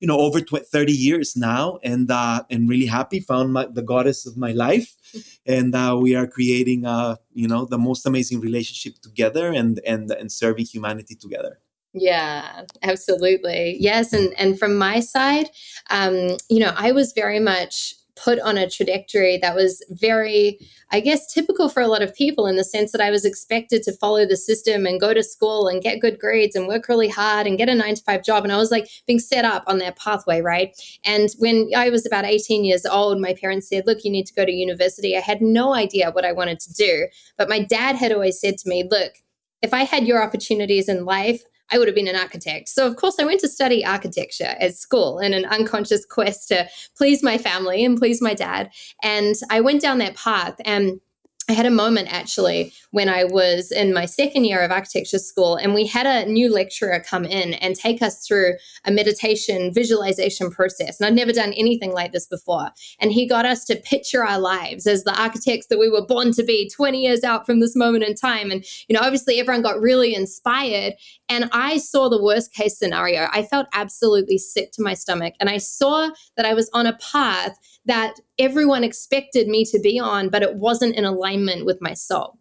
you 0.00 0.06
know 0.06 0.18
over 0.18 0.40
20, 0.40 0.64
30 0.66 0.92
years 0.92 1.36
now 1.36 1.78
and 1.82 2.10
uh 2.10 2.42
and 2.50 2.68
really 2.68 2.84
happy 2.84 3.18
found 3.18 3.54
my, 3.54 3.66
the 3.66 3.80
goddess 3.80 4.26
of 4.26 4.36
my 4.36 4.52
life 4.52 4.94
and 5.46 5.74
uh, 5.74 5.96
we 5.98 6.14
are 6.14 6.26
creating 6.26 6.84
uh 6.84 7.16
you 7.32 7.48
know 7.48 7.64
the 7.64 7.78
most 7.78 8.04
amazing 8.04 8.38
relationship 8.40 9.00
together 9.00 9.50
and 9.50 9.80
and 9.86 10.10
and 10.10 10.30
serving 10.30 10.66
humanity 10.66 11.14
together 11.14 11.60
yeah, 11.98 12.64
absolutely. 12.82 13.78
Yes, 13.80 14.12
and 14.12 14.34
and 14.38 14.58
from 14.58 14.76
my 14.76 15.00
side, 15.00 15.48
um, 15.88 16.36
you 16.50 16.58
know, 16.58 16.74
I 16.76 16.92
was 16.92 17.14
very 17.14 17.40
much 17.40 17.94
put 18.16 18.40
on 18.40 18.56
a 18.56 18.68
trajectory 18.68 19.38
that 19.38 19.54
was 19.54 19.84
very, 19.90 20.58
I 20.90 21.00
guess, 21.00 21.32
typical 21.32 21.68
for 21.68 21.80
a 21.80 21.86
lot 21.86 22.02
of 22.02 22.14
people 22.14 22.46
in 22.46 22.56
the 22.56 22.64
sense 22.64 22.92
that 22.92 23.00
I 23.00 23.10
was 23.10 23.24
expected 23.24 23.82
to 23.84 23.92
follow 23.92 24.26
the 24.26 24.36
system 24.36 24.86
and 24.86 25.00
go 25.00 25.14
to 25.14 25.22
school 25.22 25.68
and 25.68 25.82
get 25.82 26.00
good 26.00 26.18
grades 26.18 26.56
and 26.56 26.66
work 26.66 26.88
really 26.88 27.08
hard 27.08 27.46
and 27.46 27.58
get 27.58 27.68
a 27.68 27.74
nine 27.74 27.94
to 27.94 28.02
five 28.02 28.24
job. 28.24 28.44
And 28.44 28.52
I 28.52 28.56
was 28.56 28.70
like 28.70 28.88
being 29.06 29.18
set 29.18 29.44
up 29.44 29.64
on 29.66 29.78
that 29.78 29.96
pathway, 29.96 30.40
right? 30.40 30.74
And 31.04 31.28
when 31.38 31.70
I 31.76 31.90
was 31.90 32.06
about 32.06 32.24
18 32.24 32.64
years 32.64 32.86
old, 32.86 33.20
my 33.20 33.34
parents 33.34 33.68
said, 33.68 33.84
Look, 33.86 34.04
you 34.04 34.10
need 34.10 34.26
to 34.26 34.34
go 34.34 34.44
to 34.44 34.52
university. 34.52 35.16
I 35.16 35.20
had 35.20 35.42
no 35.42 35.74
idea 35.74 36.10
what 36.10 36.24
I 36.24 36.32
wanted 36.32 36.60
to 36.60 36.72
do. 36.72 37.06
But 37.36 37.48
my 37.48 37.60
dad 37.62 37.96
had 37.96 38.12
always 38.12 38.40
said 38.40 38.58
to 38.58 38.68
me, 38.68 38.88
Look, 38.90 39.12
if 39.62 39.72
I 39.74 39.84
had 39.84 40.06
your 40.06 40.22
opportunities 40.22 40.88
in 40.88 41.04
life, 41.04 41.42
I 41.70 41.78
would 41.78 41.88
have 41.88 41.94
been 41.94 42.08
an 42.08 42.16
architect. 42.16 42.68
So, 42.68 42.86
of 42.86 42.96
course, 42.96 43.16
I 43.18 43.24
went 43.24 43.40
to 43.40 43.48
study 43.48 43.84
architecture 43.84 44.54
at 44.60 44.76
school 44.76 45.18
in 45.18 45.34
an 45.34 45.44
unconscious 45.46 46.04
quest 46.04 46.48
to 46.48 46.68
please 46.96 47.22
my 47.22 47.38
family 47.38 47.84
and 47.84 47.98
please 47.98 48.22
my 48.22 48.34
dad. 48.34 48.70
And 49.02 49.34
I 49.50 49.60
went 49.60 49.82
down 49.82 49.98
that 49.98 50.16
path. 50.16 50.54
And 50.64 51.00
I 51.48 51.52
had 51.52 51.66
a 51.66 51.70
moment 51.70 52.12
actually 52.12 52.72
when 52.90 53.08
I 53.08 53.22
was 53.22 53.70
in 53.70 53.94
my 53.94 54.04
second 54.04 54.46
year 54.46 54.62
of 54.62 54.72
architecture 54.72 55.18
school, 55.18 55.54
and 55.54 55.74
we 55.74 55.86
had 55.86 56.06
a 56.06 56.28
new 56.28 56.52
lecturer 56.52 56.98
come 57.08 57.24
in 57.24 57.54
and 57.54 57.76
take 57.76 58.02
us 58.02 58.26
through 58.26 58.54
a 58.84 58.90
meditation 58.90 59.72
visualization 59.72 60.50
process. 60.50 60.98
And 60.98 61.06
I'd 61.06 61.14
never 61.14 61.32
done 61.32 61.52
anything 61.52 61.92
like 61.92 62.10
this 62.10 62.26
before. 62.26 62.70
And 62.98 63.12
he 63.12 63.28
got 63.28 63.46
us 63.46 63.64
to 63.66 63.76
picture 63.76 64.24
our 64.24 64.40
lives 64.40 64.88
as 64.88 65.04
the 65.04 65.20
architects 65.20 65.68
that 65.68 65.78
we 65.78 65.88
were 65.88 66.04
born 66.04 66.32
to 66.32 66.42
be 66.42 66.68
20 66.68 67.00
years 67.00 67.22
out 67.22 67.46
from 67.46 67.60
this 67.60 67.76
moment 67.76 68.02
in 68.02 68.14
time. 68.14 68.50
And, 68.50 68.64
you 68.88 68.94
know, 68.94 69.02
obviously 69.02 69.38
everyone 69.38 69.62
got 69.62 69.80
really 69.80 70.14
inspired. 70.14 70.94
And 71.28 71.48
I 71.52 71.78
saw 71.78 72.08
the 72.08 72.22
worst 72.22 72.52
case 72.54 72.76
scenario. 72.76 73.28
I 73.30 73.44
felt 73.44 73.66
absolutely 73.72 74.38
sick 74.38 74.72
to 74.72 74.82
my 74.82 74.94
stomach. 74.94 75.34
And 75.38 75.48
I 75.48 75.58
saw 75.58 76.10
that 76.36 76.46
I 76.46 76.54
was 76.54 76.68
on 76.72 76.86
a 76.86 76.96
path 76.96 77.56
that 77.84 78.14
everyone 78.38 78.82
expected 78.82 79.46
me 79.46 79.64
to 79.64 79.78
be 79.78 79.98
on, 79.98 80.28
but 80.28 80.42
it 80.42 80.56
wasn't 80.56 80.96
in 80.96 81.04
alignment 81.04 81.35
with 81.44 81.78
my 81.80 81.94
soul. 81.94 82.38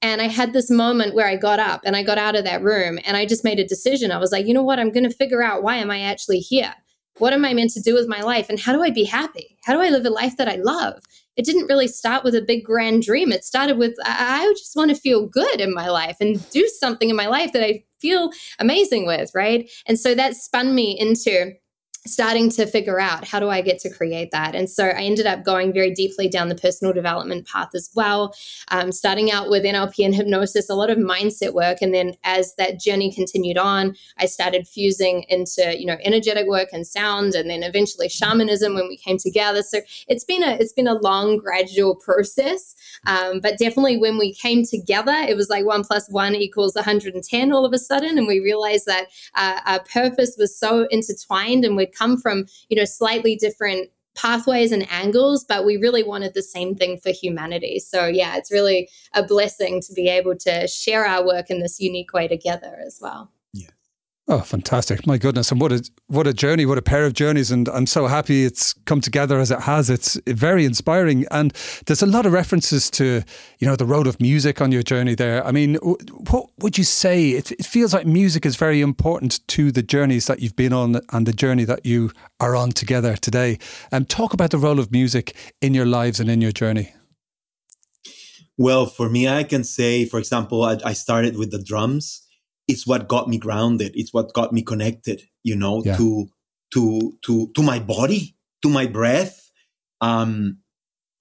And 0.00 0.22
I 0.22 0.28
had 0.28 0.52
this 0.52 0.70
moment 0.70 1.14
where 1.14 1.26
I 1.26 1.36
got 1.36 1.58
up 1.58 1.80
and 1.84 1.96
I 1.96 2.04
got 2.04 2.18
out 2.18 2.36
of 2.36 2.44
that 2.44 2.62
room 2.62 2.98
and 3.04 3.16
I 3.16 3.26
just 3.26 3.42
made 3.42 3.58
a 3.58 3.66
decision. 3.66 4.12
I 4.12 4.18
was 4.18 4.30
like, 4.30 4.46
you 4.46 4.54
know 4.54 4.62
what? 4.62 4.78
I'm 4.78 4.92
going 4.92 5.08
to 5.08 5.16
figure 5.16 5.42
out 5.42 5.62
why 5.62 5.76
am 5.76 5.90
I 5.90 6.00
actually 6.02 6.38
here? 6.38 6.74
What 7.18 7.32
am 7.32 7.44
I 7.44 7.52
meant 7.52 7.72
to 7.72 7.82
do 7.82 7.94
with 7.94 8.06
my 8.06 8.20
life? 8.20 8.48
And 8.48 8.60
how 8.60 8.72
do 8.72 8.82
I 8.82 8.90
be 8.90 9.02
happy? 9.02 9.58
How 9.64 9.72
do 9.72 9.80
I 9.80 9.88
live 9.88 10.06
a 10.06 10.10
life 10.10 10.36
that 10.36 10.48
I 10.48 10.54
love? 10.54 11.02
It 11.36 11.44
didn't 11.44 11.66
really 11.66 11.88
start 11.88 12.22
with 12.22 12.36
a 12.36 12.42
big 12.42 12.64
grand 12.64 13.02
dream. 13.02 13.32
It 13.32 13.44
started 13.44 13.76
with, 13.76 13.96
I 14.04 14.52
just 14.56 14.76
want 14.76 14.90
to 14.90 15.00
feel 15.00 15.26
good 15.26 15.60
in 15.60 15.74
my 15.74 15.88
life 15.88 16.16
and 16.20 16.48
do 16.50 16.68
something 16.78 17.10
in 17.10 17.16
my 17.16 17.26
life 17.26 17.52
that 17.52 17.64
I 17.64 17.84
feel 18.00 18.30
amazing 18.60 19.04
with, 19.04 19.32
right? 19.34 19.68
And 19.86 19.98
so 19.98 20.14
that 20.14 20.36
spun 20.36 20.76
me 20.76 20.96
into 20.98 21.54
starting 22.06 22.50
to 22.50 22.66
figure 22.66 23.00
out 23.00 23.26
how 23.26 23.40
do 23.40 23.48
I 23.48 23.60
get 23.60 23.78
to 23.80 23.90
create 23.90 24.30
that. 24.30 24.54
And 24.54 24.68
so 24.68 24.84
I 24.84 25.02
ended 25.02 25.26
up 25.26 25.44
going 25.44 25.72
very 25.72 25.92
deeply 25.92 26.28
down 26.28 26.48
the 26.48 26.54
personal 26.54 26.92
development 26.92 27.46
path 27.46 27.70
as 27.74 27.90
well, 27.94 28.34
um, 28.70 28.92
starting 28.92 29.30
out 29.30 29.50
with 29.50 29.64
NLP 29.64 30.04
and 30.04 30.14
hypnosis, 30.14 30.70
a 30.70 30.74
lot 30.74 30.90
of 30.90 30.98
mindset 30.98 31.52
work. 31.52 31.78
And 31.82 31.92
then 31.92 32.14
as 32.24 32.54
that 32.56 32.80
journey 32.80 33.12
continued 33.12 33.58
on, 33.58 33.94
I 34.18 34.26
started 34.26 34.66
fusing 34.66 35.24
into, 35.28 35.78
you 35.78 35.86
know, 35.86 35.98
energetic 36.02 36.46
work 36.46 36.68
and 36.72 36.86
sound, 36.86 37.34
and 37.34 37.50
then 37.50 37.62
eventually 37.62 38.08
shamanism 38.08 38.74
when 38.74 38.88
we 38.88 38.96
came 38.96 39.18
together. 39.18 39.62
So 39.62 39.80
it's 40.08 40.24
been 40.24 40.42
a, 40.42 40.52
it's 40.52 40.72
been 40.72 40.88
a 40.88 40.94
long, 40.94 41.36
gradual 41.36 41.96
process. 41.96 42.74
Um, 43.06 43.40
but 43.40 43.58
definitely 43.58 43.98
when 43.98 44.18
we 44.18 44.34
came 44.34 44.64
together, 44.64 45.12
it 45.12 45.36
was 45.36 45.48
like 45.48 45.64
one 45.64 45.84
plus 45.84 46.08
one 46.08 46.34
equals 46.34 46.74
110 46.74 47.52
all 47.52 47.64
of 47.64 47.72
a 47.72 47.78
sudden. 47.78 48.18
And 48.18 48.26
we 48.26 48.40
realized 48.40 48.86
that 48.86 49.06
uh, 49.34 49.60
our 49.66 49.80
purpose 49.84 50.36
was 50.38 50.56
so 50.56 50.86
intertwined 50.90 51.64
and 51.64 51.76
we'd 51.76 51.87
come 51.96 52.18
from, 52.18 52.46
you 52.68 52.76
know, 52.76 52.84
slightly 52.84 53.36
different 53.36 53.90
pathways 54.14 54.72
and 54.72 54.90
angles, 54.90 55.44
but 55.44 55.64
we 55.64 55.76
really 55.76 56.02
wanted 56.02 56.34
the 56.34 56.42
same 56.42 56.74
thing 56.74 56.98
for 56.98 57.10
humanity. 57.10 57.78
So, 57.78 58.06
yeah, 58.06 58.36
it's 58.36 58.50
really 58.50 58.88
a 59.14 59.22
blessing 59.22 59.80
to 59.82 59.92
be 59.92 60.08
able 60.08 60.36
to 60.38 60.66
share 60.66 61.06
our 61.06 61.24
work 61.24 61.50
in 61.50 61.60
this 61.60 61.78
unique 61.78 62.12
way 62.12 62.26
together 62.26 62.78
as 62.84 62.98
well. 63.00 63.30
Oh, 64.30 64.40
fantastic! 64.40 65.06
My 65.06 65.16
goodness, 65.16 65.50
and 65.50 65.58
what 65.58 65.72
a 65.72 65.82
what 66.08 66.26
a 66.26 66.34
journey, 66.34 66.66
what 66.66 66.76
a 66.76 66.82
pair 66.82 67.06
of 67.06 67.14
journeys, 67.14 67.50
and 67.50 67.66
I'm 67.70 67.86
so 67.86 68.06
happy 68.08 68.44
it's 68.44 68.74
come 68.84 69.00
together 69.00 69.40
as 69.40 69.50
it 69.50 69.60
has. 69.60 69.88
It's 69.88 70.20
very 70.26 70.66
inspiring, 70.66 71.24
and 71.30 71.50
there's 71.86 72.02
a 72.02 72.06
lot 72.06 72.26
of 72.26 72.34
references 72.34 72.90
to 72.90 73.22
you 73.58 73.66
know 73.66 73.74
the 73.74 73.86
road 73.86 74.06
of 74.06 74.20
music 74.20 74.60
on 74.60 74.70
your 74.70 74.82
journey 74.82 75.14
there. 75.14 75.46
I 75.46 75.50
mean, 75.50 75.76
what 75.76 76.50
would 76.58 76.76
you 76.76 76.84
say? 76.84 77.30
It, 77.30 77.52
it 77.52 77.64
feels 77.64 77.94
like 77.94 78.06
music 78.06 78.44
is 78.44 78.56
very 78.56 78.82
important 78.82 79.40
to 79.48 79.72
the 79.72 79.82
journeys 79.82 80.26
that 80.26 80.40
you've 80.40 80.56
been 80.56 80.74
on 80.74 81.00
and 81.10 81.26
the 81.26 81.32
journey 81.32 81.64
that 81.64 81.86
you 81.86 82.12
are 82.38 82.54
on 82.54 82.72
together 82.72 83.16
today. 83.16 83.58
And 83.90 84.02
um, 84.02 84.04
talk 84.04 84.34
about 84.34 84.50
the 84.50 84.58
role 84.58 84.78
of 84.78 84.92
music 84.92 85.34
in 85.62 85.72
your 85.72 85.86
lives 85.86 86.20
and 86.20 86.28
in 86.28 86.42
your 86.42 86.52
journey. 86.52 86.92
Well, 88.58 88.84
for 88.84 89.08
me, 89.08 89.26
I 89.26 89.44
can 89.44 89.64
say, 89.64 90.04
for 90.04 90.18
example, 90.18 90.64
I, 90.64 90.76
I 90.84 90.92
started 90.92 91.38
with 91.38 91.50
the 91.50 91.62
drums 91.62 92.27
it's 92.68 92.86
what 92.86 93.08
got 93.08 93.28
me 93.28 93.38
grounded. 93.38 93.92
It's 93.94 94.12
what 94.12 94.32
got 94.34 94.52
me 94.52 94.62
connected, 94.62 95.22
you 95.42 95.56
know, 95.56 95.82
yeah. 95.84 95.96
to, 95.96 96.28
to, 96.74 97.12
to, 97.24 97.50
to 97.54 97.62
my 97.62 97.78
body, 97.78 98.36
to 98.62 98.68
my 98.68 98.86
breath, 98.86 99.50
um, 100.00 100.58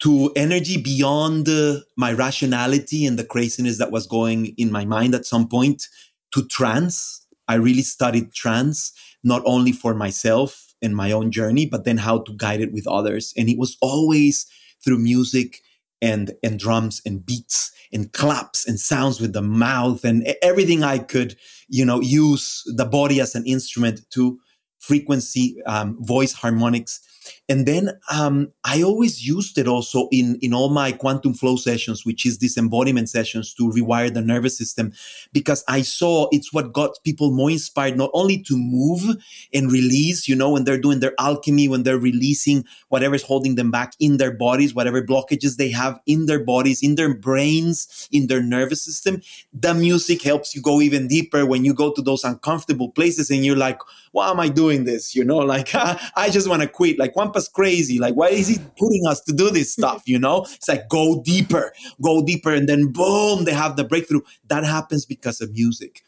to 0.03 0.31
energy 0.35 0.79
beyond 0.79 1.49
uh, 1.49 1.79
my 1.95 2.11
rationality 2.11 3.05
and 3.05 3.17
the 3.17 3.23
craziness 3.23 3.79
that 3.79 3.91
was 3.91 4.05
going 4.05 4.53
in 4.57 4.71
my 4.71 4.85
mind 4.85 5.15
at 5.15 5.25
some 5.25 5.47
point, 5.47 5.87
to 6.33 6.45
trance. 6.47 7.25
I 7.47 7.55
really 7.55 7.81
studied 7.81 8.33
trance, 8.33 8.91
not 9.23 9.41
only 9.45 9.71
for 9.71 9.95
myself 9.95 10.73
and 10.81 10.95
my 10.95 11.11
own 11.11 11.31
journey, 11.31 11.65
but 11.65 11.85
then 11.85 11.97
how 11.97 12.19
to 12.19 12.33
guide 12.35 12.61
it 12.61 12.73
with 12.73 12.85
others. 12.87 13.33
And 13.37 13.49
it 13.49 13.57
was 13.57 13.77
always 13.81 14.45
through 14.83 14.99
music 14.99 15.61
and 16.01 16.33
and 16.43 16.59
drums 16.59 17.01
and 17.05 17.25
beats 17.25 17.71
and 17.91 18.11
claps 18.13 18.67
and 18.67 18.79
sounds 18.79 19.19
with 19.19 19.33
the 19.33 19.41
mouth 19.41 20.03
and 20.03 20.27
everything 20.41 20.83
I 20.83 20.99
could, 20.99 21.37
you 21.67 21.85
know, 21.85 22.01
use 22.01 22.63
the 22.75 22.85
body 22.85 23.19
as 23.21 23.35
an 23.35 23.45
instrument 23.45 24.01
to 24.11 24.39
frequency, 24.79 25.57
um, 25.65 25.97
voice 26.03 26.33
harmonics 26.33 27.01
and 27.49 27.65
then 27.65 27.91
um, 28.11 28.51
I 28.63 28.81
always 28.83 29.25
used 29.25 29.57
it 29.57 29.67
also 29.67 30.07
in, 30.11 30.37
in 30.41 30.53
all 30.53 30.69
my 30.69 30.91
quantum 30.91 31.33
flow 31.33 31.55
sessions, 31.55 32.05
which 32.05 32.25
is 32.25 32.39
these 32.39 32.57
embodiment 32.57 33.09
sessions 33.09 33.53
to 33.55 33.69
rewire 33.69 34.13
the 34.13 34.21
nervous 34.21 34.57
system, 34.57 34.93
because 35.33 35.63
I 35.67 35.81
saw 35.81 36.27
it's 36.31 36.51
what 36.51 36.73
got 36.73 36.91
people 37.03 37.31
more 37.31 37.51
inspired, 37.51 37.97
not 37.97 38.11
only 38.13 38.41
to 38.43 38.57
move 38.57 39.17
and 39.53 39.71
release, 39.71 40.27
you 40.27 40.35
know, 40.35 40.51
when 40.51 40.63
they're 40.63 40.79
doing 40.79 40.99
their 40.99 41.13
alchemy, 41.19 41.67
when 41.67 41.83
they're 41.83 41.97
releasing 41.97 42.65
whatever's 42.89 43.23
holding 43.23 43.55
them 43.55 43.71
back 43.71 43.93
in 43.99 44.17
their 44.17 44.31
bodies, 44.31 44.73
whatever 44.73 45.01
blockages 45.01 45.57
they 45.57 45.69
have 45.69 45.99
in 46.05 46.25
their 46.25 46.43
bodies, 46.43 46.81
in 46.81 46.95
their 46.95 47.13
brains, 47.13 48.07
in 48.11 48.27
their 48.27 48.41
nervous 48.41 48.81
system. 48.81 49.21
The 49.53 49.73
music 49.73 50.21
helps 50.21 50.55
you 50.55 50.61
go 50.61 50.81
even 50.81 51.07
deeper 51.07 51.45
when 51.45 51.65
you 51.65 51.73
go 51.73 51.91
to 51.93 52.01
those 52.01 52.23
uncomfortable 52.23 52.91
places 52.91 53.29
and 53.29 53.45
you're 53.45 53.55
like, 53.55 53.79
why 54.17 54.31
am 54.31 54.39
I 54.39 54.49
doing 54.49 54.85
this? 54.85 55.15
You 55.15 55.23
know, 55.23 55.37
like 55.55 55.69
I 55.75 56.29
just 56.31 56.49
want 56.49 56.63
to 56.63 56.67
quit. 56.67 56.97
Like 56.97 57.15
Juanpa's 57.15 57.47
crazy. 57.47 57.99
Like, 57.99 58.15
why 58.15 58.29
is 58.29 58.47
he 58.47 58.57
putting 58.77 59.05
us 59.05 59.21
to 59.21 59.33
do 59.33 59.51
this 59.51 59.71
stuff? 59.71 60.01
You 60.07 60.17
know, 60.17 60.41
it's 60.55 60.67
like 60.67 60.89
go 60.89 61.21
deeper, 61.21 61.71
go 62.01 62.25
deeper, 62.25 62.51
and 62.51 62.67
then 62.67 62.91
boom, 62.91 63.45
they 63.45 63.53
have 63.53 63.75
the 63.75 63.83
breakthrough. 63.83 64.21
That 64.47 64.63
happens 64.63 65.05
because 65.05 65.39
of 65.39 65.51
music. 65.51 66.01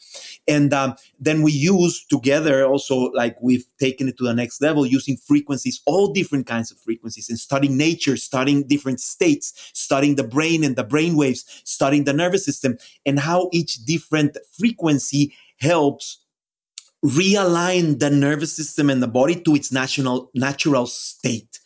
And 0.48 0.74
um, 0.74 0.96
then 1.20 1.44
we 1.44 1.52
use 1.52 2.04
together 2.10 2.66
also, 2.66 3.12
like 3.12 3.38
we've 3.44 3.66
taken 3.80 4.10
it 4.10 4.18
to 4.18 4.24
the 4.24 4.34
next 4.34 4.60
level 4.60 4.88
using 4.88 5.16
frequencies, 5.16 5.80
all 5.86 6.12
different 6.12 6.48
kinds 6.48 6.72
of 6.72 6.80
frequencies, 6.80 7.30
and 7.30 7.38
studying 7.38 7.78
nature, 7.78 8.18
studying 8.18 8.64
different 8.64 9.00
states, 9.00 9.54
studying 9.74 10.16
the 10.16 10.24
brain 10.24 10.64
and 10.64 10.76
the 10.76 10.84
brain 10.84 11.16
waves, 11.16 11.46
studying 11.64 12.06
the 12.06 12.14
nervous 12.14 12.44
system, 12.44 12.76
and 13.06 13.20
how 13.20 13.50
each 13.54 13.86
different 13.86 14.36
frequency 14.58 15.32
helps 15.60 16.26
realign 17.04 18.00
the 18.00 18.10
nervous 18.10 18.56
system 18.56 18.90
and 18.90 19.02
the 19.02 19.08
body 19.08 19.40
to 19.42 19.56
its 19.56 19.72
natural 19.72 20.30
natural 20.34 20.86
state. 20.86 21.60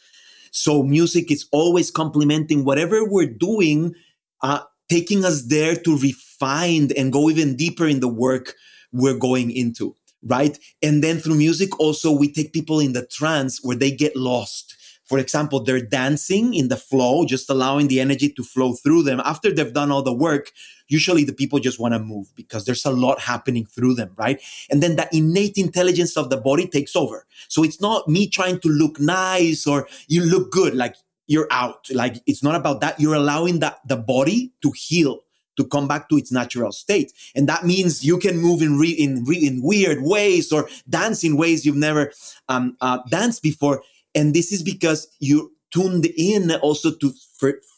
So 0.51 0.83
music 0.83 1.31
is 1.31 1.47
always 1.51 1.89
complementing 1.89 2.63
whatever 2.63 3.03
we're 3.03 3.33
doing, 3.33 3.95
uh, 4.41 4.61
taking 4.89 5.25
us 5.25 5.45
there 5.47 5.75
to 5.75 5.97
refine 5.97 6.89
and 6.95 7.11
go 7.11 7.29
even 7.29 7.55
deeper 7.55 7.87
in 7.87 7.99
the 7.99 8.07
work 8.07 8.53
we're 8.91 9.17
going 9.17 9.49
into, 9.49 9.95
right? 10.23 10.59
And 10.83 11.03
then 11.03 11.17
through 11.17 11.35
music, 11.35 11.79
also 11.79 12.11
we 12.11 12.31
take 12.31 12.53
people 12.53 12.79
in 12.79 12.93
the 12.93 13.07
trance 13.07 13.63
where 13.63 13.77
they 13.77 13.89
get 13.89 14.15
lost 14.15 14.75
for 15.05 15.19
example, 15.19 15.63
they're 15.63 15.81
dancing 15.81 16.53
in 16.53 16.69
the 16.69 16.77
flow, 16.77 17.25
just 17.25 17.49
allowing 17.49 17.87
the 17.87 17.99
energy 17.99 18.29
to 18.29 18.43
flow 18.43 18.73
through 18.73 19.03
them. 19.03 19.21
After 19.23 19.53
they've 19.53 19.73
done 19.73 19.91
all 19.91 20.01
the 20.01 20.13
work, 20.13 20.51
usually 20.93 21.23
the 21.23 21.33
people 21.33 21.59
just 21.59 21.79
want 21.79 21.93
to 21.93 21.99
move 21.99 22.31
because 22.35 22.65
there's 22.65 22.85
a 22.85 22.91
lot 22.91 23.19
happening 23.19 23.65
through 23.65 23.95
them, 23.95 24.11
right? 24.15 24.39
And 24.69 24.81
then 24.81 24.95
the 24.95 25.09
innate 25.11 25.57
intelligence 25.57 26.15
of 26.15 26.29
the 26.29 26.37
body 26.37 26.67
takes 26.67 26.95
over. 26.95 27.25
So 27.49 27.63
it's 27.63 27.81
not 27.81 28.07
me 28.07 28.27
trying 28.27 28.59
to 28.59 28.69
look 28.69 28.99
nice 28.99 29.65
or 29.65 29.87
you 30.07 30.23
look 30.23 30.51
good, 30.51 30.75
like 30.75 30.95
you're 31.27 31.47
out. 31.51 31.87
Like 31.91 32.21
it's 32.27 32.43
not 32.43 32.55
about 32.55 32.79
that. 32.81 32.99
You're 32.99 33.15
allowing 33.15 33.59
that 33.59 33.79
the 33.87 33.97
body 33.97 34.53
to 34.61 34.71
heal 34.71 35.21
to 35.57 35.65
come 35.65 35.87
back 35.87 36.09
to 36.09 36.17
its 36.17 36.31
natural 36.31 36.71
state. 36.71 37.11
And 37.35 37.47
that 37.49 37.65
means 37.65 38.03
you 38.03 38.17
can 38.17 38.37
move 38.37 38.61
in 38.61 38.77
re- 38.77 38.89
in, 38.89 39.23
re- 39.23 39.45
in 39.45 39.61
weird 39.61 40.01
ways 40.01 40.51
or 40.51 40.69
dance 40.89 41.23
in 41.23 41.37
ways 41.37 41.65
you've 41.65 41.75
never 41.75 42.11
um, 42.49 42.77
uh, 42.81 42.99
danced 43.09 43.43
before. 43.43 43.83
And 44.15 44.33
this 44.33 44.51
is 44.51 44.63
because 44.63 45.07
you're 45.19 45.49
tuned 45.71 46.05
in 46.17 46.51
also 46.61 46.91
to 46.91 47.13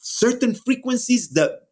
certain 0.01 0.53
frequencies 0.53 1.29
that 1.29 1.64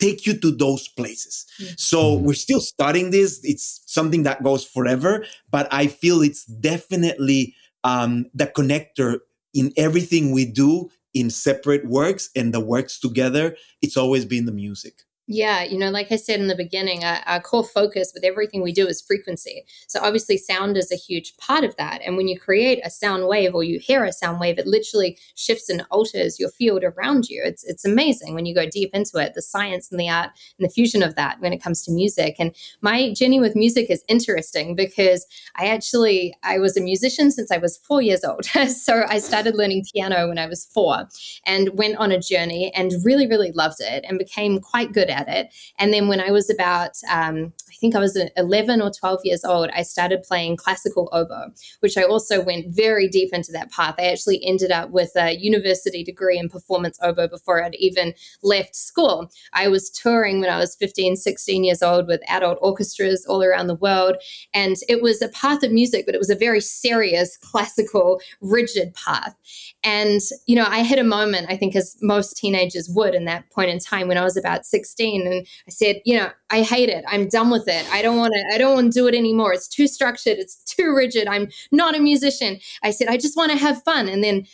take 0.00 0.26
you 0.26 0.36
to 0.38 0.50
those 0.50 0.88
places. 0.88 1.46
Mm-hmm. 1.60 1.74
So 1.76 2.14
we're 2.14 2.34
still 2.34 2.60
studying 2.60 3.10
this. 3.10 3.40
It's 3.44 3.82
something 3.86 4.24
that 4.24 4.42
goes 4.42 4.64
forever, 4.64 5.24
but 5.50 5.68
I 5.70 5.86
feel 5.86 6.22
it's 6.22 6.44
definitely 6.46 7.54
um, 7.84 8.26
the 8.34 8.46
connector 8.46 9.18
in 9.54 9.72
everything 9.76 10.32
we 10.32 10.46
do 10.46 10.90
in 11.12 11.30
separate 11.30 11.86
works 11.86 12.30
and 12.36 12.54
the 12.54 12.60
works 12.60 12.98
together. 12.98 13.56
It's 13.82 13.96
always 13.96 14.24
been 14.24 14.46
the 14.46 14.52
music. 14.52 15.02
Yeah, 15.32 15.62
you 15.62 15.78
know, 15.78 15.90
like 15.90 16.10
I 16.10 16.16
said 16.16 16.40
in 16.40 16.48
the 16.48 16.56
beginning, 16.56 17.04
our, 17.04 17.20
our, 17.24 17.40
core 17.40 17.62
focus 17.62 18.10
with 18.12 18.24
everything 18.24 18.62
we 18.62 18.72
do 18.72 18.88
is 18.88 19.00
frequency. 19.00 19.64
So 19.86 20.00
obviously, 20.02 20.36
sound 20.36 20.76
is 20.76 20.90
a 20.90 20.96
huge 20.96 21.36
part 21.36 21.62
of 21.62 21.76
that. 21.76 22.00
And 22.04 22.16
when 22.16 22.26
you 22.26 22.36
create 22.36 22.80
a 22.84 22.90
sound 22.90 23.28
wave 23.28 23.54
or 23.54 23.62
you 23.62 23.78
hear 23.78 24.02
a 24.02 24.12
sound 24.12 24.40
wave, 24.40 24.58
it 24.58 24.66
literally 24.66 25.16
shifts 25.36 25.68
and 25.68 25.86
alters 25.88 26.40
your 26.40 26.48
field 26.48 26.82
around 26.82 27.28
you. 27.28 27.42
It's 27.44 27.62
it's 27.62 27.84
amazing 27.84 28.34
when 28.34 28.44
you 28.44 28.56
go 28.56 28.68
deep 28.68 28.90
into 28.92 29.18
it, 29.18 29.34
the 29.34 29.40
science 29.40 29.88
and 29.92 30.00
the 30.00 30.08
art 30.08 30.30
and 30.58 30.68
the 30.68 30.72
fusion 30.72 31.00
of 31.00 31.14
that 31.14 31.40
when 31.40 31.52
it 31.52 31.62
comes 31.62 31.84
to 31.84 31.92
music. 31.92 32.34
And 32.40 32.52
my 32.80 33.12
journey 33.12 33.38
with 33.38 33.54
music 33.54 33.88
is 33.88 34.02
interesting 34.08 34.74
because 34.74 35.24
I 35.54 35.66
actually 35.66 36.34
I 36.42 36.58
was 36.58 36.76
a 36.76 36.80
musician 36.80 37.30
since 37.30 37.52
I 37.52 37.58
was 37.58 37.76
four 37.76 38.02
years 38.02 38.24
old. 38.24 38.46
so 38.68 39.04
I 39.08 39.20
started 39.20 39.54
learning 39.54 39.84
piano 39.94 40.26
when 40.26 40.38
I 40.38 40.46
was 40.46 40.64
four, 40.64 41.08
and 41.46 41.78
went 41.78 41.98
on 41.98 42.10
a 42.10 42.18
journey 42.18 42.72
and 42.74 42.90
really 43.04 43.28
really 43.28 43.52
loved 43.52 43.80
it 43.80 44.04
and 44.08 44.18
became 44.18 44.58
quite 44.58 44.92
good 44.92 45.08
at 45.08 45.19
at 45.20 45.28
it. 45.28 45.54
And 45.78 45.92
then 45.92 46.08
when 46.08 46.20
I 46.20 46.30
was 46.30 46.50
about, 46.50 46.92
um, 47.10 47.52
I 47.68 47.74
think 47.80 47.94
I 47.94 48.00
was 48.00 48.18
11 48.36 48.80
or 48.80 48.90
12 48.90 49.20
years 49.24 49.44
old, 49.44 49.70
I 49.74 49.82
started 49.82 50.22
playing 50.22 50.56
classical 50.56 51.08
oboe, 51.12 51.52
which 51.80 51.96
I 51.96 52.02
also 52.02 52.42
went 52.42 52.74
very 52.74 53.08
deep 53.08 53.32
into 53.32 53.52
that 53.52 53.70
path. 53.70 53.94
I 53.98 54.06
actually 54.06 54.44
ended 54.44 54.70
up 54.70 54.90
with 54.90 55.12
a 55.16 55.36
university 55.36 56.02
degree 56.02 56.38
in 56.38 56.48
performance 56.48 56.98
oboe 57.02 57.28
before 57.28 57.62
I'd 57.62 57.74
even 57.76 58.14
left 58.42 58.74
school. 58.74 59.30
I 59.52 59.68
was 59.68 59.90
touring 59.90 60.40
when 60.40 60.50
I 60.50 60.58
was 60.58 60.76
15, 60.76 61.16
16 61.16 61.64
years 61.64 61.82
old 61.82 62.06
with 62.06 62.20
adult 62.28 62.58
orchestras 62.60 63.24
all 63.26 63.42
around 63.42 63.66
the 63.66 63.74
world. 63.74 64.16
And 64.54 64.76
it 64.88 65.02
was 65.02 65.22
a 65.22 65.28
path 65.28 65.62
of 65.62 65.72
music, 65.72 66.06
but 66.06 66.14
it 66.14 66.18
was 66.18 66.30
a 66.30 66.34
very 66.34 66.60
serious, 66.60 67.36
classical, 67.36 68.20
rigid 68.40 68.94
path. 68.94 69.34
And, 69.82 70.20
you 70.46 70.56
know, 70.56 70.66
I 70.66 70.82
hit 70.82 70.98
a 70.98 71.04
moment, 71.04 71.46
I 71.48 71.56
think, 71.56 71.74
as 71.76 71.96
most 72.02 72.36
teenagers 72.36 72.88
would 72.90 73.14
in 73.14 73.24
that 73.26 73.48
point 73.50 73.70
in 73.70 73.78
time 73.78 74.08
when 74.08 74.18
I 74.18 74.24
was 74.24 74.36
about 74.36 74.66
16. 74.66 75.09
And 75.16 75.46
I 75.66 75.70
said, 75.70 76.00
you 76.04 76.16
know, 76.16 76.30
I 76.50 76.62
hate 76.62 76.88
it. 76.88 77.04
I'm 77.08 77.28
done 77.28 77.50
with 77.50 77.68
it. 77.68 77.86
I 77.92 78.02
don't 78.02 78.16
want 78.16 78.34
to, 78.34 78.54
I 78.54 78.58
don't 78.58 78.74
want 78.74 78.92
to 78.92 78.98
do 78.98 79.06
it 79.06 79.14
anymore. 79.14 79.52
It's 79.52 79.68
too 79.68 79.86
structured. 79.86 80.38
It's 80.38 80.56
too 80.64 80.94
rigid. 80.94 81.28
I'm 81.28 81.48
not 81.72 81.96
a 81.96 82.00
musician. 82.00 82.58
I 82.82 82.90
said, 82.90 83.08
I 83.08 83.16
just 83.16 83.36
want 83.36 83.52
to 83.52 83.58
have 83.58 83.82
fun. 83.82 84.08
And 84.08 84.22
then 84.22 84.46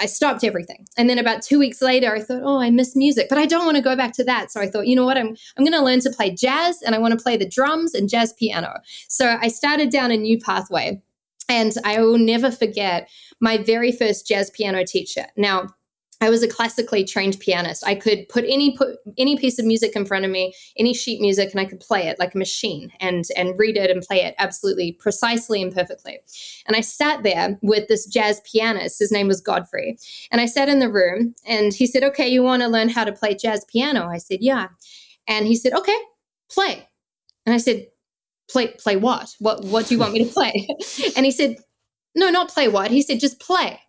I 0.00 0.06
stopped 0.06 0.44
everything. 0.44 0.86
And 0.96 1.08
then 1.08 1.18
about 1.18 1.42
two 1.42 1.58
weeks 1.58 1.82
later, 1.82 2.14
I 2.14 2.20
thought, 2.20 2.42
oh, 2.42 2.60
I 2.60 2.70
miss 2.70 2.96
music, 2.96 3.28
but 3.28 3.38
I 3.38 3.46
don't 3.46 3.64
want 3.64 3.76
to 3.76 3.82
go 3.82 3.96
back 3.96 4.12
to 4.14 4.24
that. 4.24 4.50
So 4.50 4.60
I 4.60 4.68
thought, 4.68 4.86
you 4.86 4.96
know 4.96 5.04
what? 5.04 5.18
I'm, 5.18 5.36
I'm 5.56 5.64
going 5.64 5.72
to 5.72 5.84
learn 5.84 6.00
to 6.00 6.10
play 6.10 6.30
jazz 6.30 6.82
and 6.82 6.94
I 6.94 6.98
want 6.98 7.16
to 7.16 7.22
play 7.22 7.36
the 7.36 7.48
drums 7.48 7.94
and 7.94 8.08
jazz 8.08 8.32
piano. 8.32 8.74
So 9.08 9.38
I 9.40 9.48
started 9.48 9.90
down 9.90 10.10
a 10.10 10.16
new 10.16 10.38
pathway. 10.38 11.02
And 11.48 11.74
I 11.84 12.00
will 12.00 12.18
never 12.18 12.50
forget 12.50 13.10
my 13.40 13.58
very 13.58 13.92
first 13.92 14.26
jazz 14.26 14.48
piano 14.50 14.84
teacher. 14.86 15.26
Now, 15.36 15.74
I 16.22 16.30
was 16.30 16.44
a 16.44 16.48
classically 16.48 17.02
trained 17.02 17.40
pianist. 17.40 17.84
I 17.84 17.96
could 17.96 18.28
put 18.28 18.44
any 18.46 18.76
put 18.76 18.98
any 19.18 19.36
piece 19.36 19.58
of 19.58 19.64
music 19.64 19.96
in 19.96 20.06
front 20.06 20.24
of 20.24 20.30
me, 20.30 20.54
any 20.76 20.94
sheet 20.94 21.20
music, 21.20 21.50
and 21.50 21.58
I 21.60 21.64
could 21.64 21.80
play 21.80 22.06
it 22.06 22.16
like 22.20 22.36
a 22.36 22.38
machine 22.38 22.92
and 23.00 23.24
and 23.36 23.58
read 23.58 23.76
it 23.76 23.90
and 23.90 24.02
play 24.02 24.22
it 24.22 24.36
absolutely 24.38 24.92
precisely 24.92 25.60
and 25.60 25.74
perfectly. 25.74 26.20
And 26.66 26.76
I 26.76 26.80
sat 26.80 27.24
there 27.24 27.58
with 27.60 27.88
this 27.88 28.06
jazz 28.06 28.40
pianist. 28.44 29.00
His 29.00 29.10
name 29.10 29.26
was 29.26 29.40
Godfrey, 29.40 29.98
and 30.30 30.40
I 30.40 30.46
sat 30.46 30.68
in 30.68 30.78
the 30.78 30.88
room, 30.88 31.34
and 31.44 31.74
he 31.74 31.88
said, 31.88 32.04
"Okay, 32.04 32.28
you 32.28 32.44
want 32.44 32.62
to 32.62 32.68
learn 32.68 32.88
how 32.88 33.02
to 33.02 33.12
play 33.12 33.34
jazz 33.34 33.64
piano?" 33.64 34.06
I 34.06 34.18
said, 34.18 34.38
"Yeah," 34.40 34.68
and 35.26 35.48
he 35.48 35.56
said, 35.56 35.72
"Okay, 35.72 35.98
play." 36.48 36.88
And 37.46 37.52
I 37.52 37.58
said, 37.58 37.88
"Play 38.48 38.68
play 38.68 38.94
what? 38.94 39.34
What 39.40 39.64
what 39.64 39.88
do 39.88 39.94
you 39.96 39.98
want 39.98 40.12
me 40.12 40.24
to 40.24 40.32
play?" 40.32 40.68
and 41.16 41.26
he 41.26 41.32
said, 41.32 41.56
"No, 42.14 42.30
not 42.30 42.48
play 42.48 42.68
what." 42.68 42.92
He 42.92 43.02
said, 43.02 43.18
"Just 43.18 43.40
play." 43.40 43.80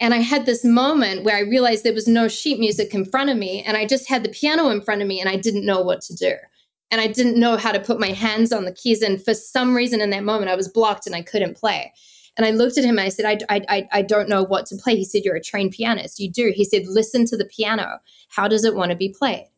And 0.00 0.12
I 0.12 0.18
had 0.18 0.44
this 0.44 0.64
moment 0.64 1.24
where 1.24 1.36
I 1.36 1.40
realized 1.40 1.84
there 1.84 1.94
was 1.94 2.08
no 2.08 2.28
sheet 2.28 2.58
music 2.58 2.94
in 2.94 3.04
front 3.04 3.30
of 3.30 3.36
me, 3.36 3.62
and 3.62 3.76
I 3.76 3.86
just 3.86 4.08
had 4.08 4.24
the 4.24 4.28
piano 4.28 4.68
in 4.70 4.80
front 4.80 5.02
of 5.02 5.08
me, 5.08 5.20
and 5.20 5.28
I 5.28 5.36
didn't 5.36 5.66
know 5.66 5.80
what 5.80 6.00
to 6.02 6.14
do. 6.14 6.32
And 6.90 7.00
I 7.00 7.06
didn't 7.06 7.38
know 7.38 7.56
how 7.56 7.72
to 7.72 7.80
put 7.80 7.98
my 7.98 8.10
hands 8.10 8.52
on 8.52 8.64
the 8.64 8.72
keys. 8.72 9.02
And 9.02 9.22
for 9.24 9.34
some 9.34 9.74
reason 9.74 10.00
in 10.00 10.10
that 10.10 10.24
moment, 10.24 10.50
I 10.50 10.54
was 10.54 10.68
blocked 10.68 11.06
and 11.06 11.16
I 11.16 11.22
couldn't 11.22 11.56
play. 11.56 11.92
And 12.36 12.44
I 12.46 12.50
looked 12.50 12.78
at 12.78 12.84
him 12.84 12.98
and 12.98 13.06
I 13.06 13.08
said, 13.08 13.44
I, 13.48 13.62
I, 13.68 13.88
I 13.92 14.02
don't 14.02 14.28
know 14.28 14.42
what 14.42 14.66
to 14.66 14.76
play. 14.76 14.96
He 14.96 15.04
said, 15.04 15.22
You're 15.24 15.36
a 15.36 15.42
trained 15.42 15.72
pianist. 15.72 16.20
You 16.20 16.30
do. 16.30 16.52
He 16.54 16.64
said, 16.64 16.82
Listen 16.86 17.24
to 17.26 17.36
the 17.36 17.44
piano. 17.44 17.98
How 18.28 18.48
does 18.48 18.64
it 18.64 18.74
want 18.74 18.90
to 18.90 18.96
be 18.96 19.08
played? 19.08 19.48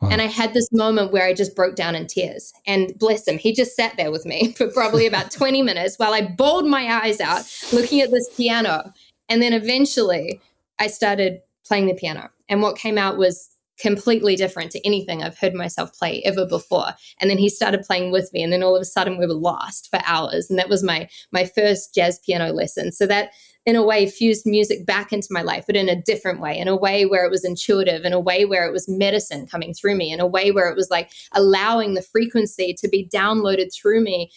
Wow. 0.00 0.10
And 0.10 0.22
I 0.22 0.26
had 0.26 0.54
this 0.54 0.68
moment 0.72 1.12
where 1.12 1.26
I 1.26 1.34
just 1.34 1.54
broke 1.54 1.76
down 1.76 1.94
in 1.94 2.06
tears. 2.06 2.52
And 2.66 2.92
bless 2.98 3.26
him, 3.26 3.38
he 3.38 3.52
just 3.52 3.76
sat 3.76 3.96
there 3.96 4.10
with 4.10 4.24
me 4.24 4.52
for 4.56 4.68
probably 4.68 5.06
about 5.06 5.30
20 5.30 5.62
minutes 5.62 5.96
while 5.98 6.14
I 6.14 6.22
bawled 6.22 6.66
my 6.66 7.02
eyes 7.02 7.20
out 7.20 7.42
looking 7.72 8.00
at 8.00 8.10
this 8.10 8.28
piano. 8.36 8.94
And 9.30 9.40
then 9.40 9.54
eventually 9.54 10.40
I 10.78 10.88
started 10.88 11.40
playing 11.64 11.86
the 11.86 11.94
piano. 11.94 12.28
And 12.48 12.60
what 12.60 12.76
came 12.76 12.98
out 12.98 13.16
was 13.16 13.48
completely 13.80 14.36
different 14.36 14.70
to 14.72 14.86
anything 14.86 15.22
I've 15.22 15.38
heard 15.38 15.54
myself 15.54 15.96
play 15.98 16.20
ever 16.24 16.44
before. 16.44 16.88
And 17.18 17.30
then 17.30 17.38
he 17.38 17.48
started 17.48 17.82
playing 17.82 18.10
with 18.10 18.30
me 18.32 18.42
and 18.42 18.52
then 18.52 18.62
all 18.62 18.76
of 18.76 18.82
a 18.82 18.84
sudden 18.84 19.16
we 19.16 19.26
were 19.26 19.32
lost 19.32 19.88
for 19.88 20.00
hours 20.04 20.50
and 20.50 20.58
that 20.58 20.68
was 20.68 20.82
my 20.82 21.08
my 21.32 21.46
first 21.46 21.94
jazz 21.94 22.18
piano 22.18 22.52
lesson. 22.52 22.92
So 22.92 23.06
that 23.06 23.30
in 23.66 23.76
a 23.76 23.84
way 23.84 24.08
fused 24.08 24.46
music 24.46 24.86
back 24.86 25.12
into 25.12 25.28
my 25.30 25.42
life, 25.42 25.64
but 25.66 25.76
in 25.76 25.88
a 25.88 26.00
different 26.00 26.40
way, 26.40 26.58
in 26.58 26.66
a 26.66 26.76
way 26.76 27.04
where 27.04 27.26
it 27.26 27.30
was 27.30 27.44
intuitive, 27.44 28.04
in 28.04 28.12
a 28.12 28.18
way 28.18 28.46
where 28.46 28.66
it 28.66 28.72
was 28.72 28.88
medicine 28.88 29.46
coming 29.46 29.74
through 29.74 29.96
me, 29.96 30.10
in 30.10 30.18
a 30.18 30.26
way 30.26 30.50
where 30.50 30.68
it 30.70 30.76
was 30.76 30.90
like 30.90 31.10
allowing 31.32 31.92
the 31.92 32.02
frequency 32.02 32.72
to 32.72 32.88
be 32.88 33.06
downloaded 33.12 33.72
through 33.74 34.00
me. 34.00 34.30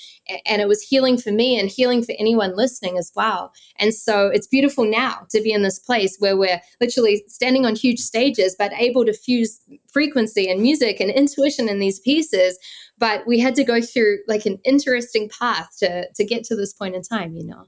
And 0.45 0.61
it 0.61 0.67
was 0.67 0.81
healing 0.81 1.17
for 1.17 1.31
me 1.31 1.57
and 1.57 1.69
healing 1.69 2.03
for 2.03 2.13
anyone 2.19 2.57
listening 2.57 2.97
as 2.97 3.13
well. 3.15 3.53
And 3.77 3.93
so 3.93 4.27
it's 4.27 4.47
beautiful 4.47 4.83
now 4.83 5.25
to 5.29 5.41
be 5.41 5.53
in 5.53 5.63
this 5.63 5.79
place 5.79 6.17
where 6.19 6.35
we're 6.35 6.61
literally 6.81 7.23
standing 7.27 7.65
on 7.65 7.75
huge 7.75 7.99
stages, 7.99 8.55
but 8.59 8.73
able 8.73 9.05
to 9.05 9.13
fuse 9.13 9.61
frequency 9.89 10.49
and 10.49 10.61
music 10.61 10.99
and 10.99 11.09
intuition 11.09 11.69
in 11.69 11.79
these 11.79 11.99
pieces 11.99 12.59
but 12.99 13.25
we 13.25 13.39
had 13.39 13.55
to 13.55 13.63
go 13.63 13.81
through 13.81 14.19
like 14.27 14.45
an 14.45 14.59
interesting 14.63 15.29
path 15.29 15.69
to 15.77 16.07
to 16.13 16.23
get 16.23 16.43
to 16.43 16.55
this 16.55 16.73
point 16.73 16.95
in 16.95 17.01
time 17.01 17.35
you 17.35 17.45
know 17.45 17.65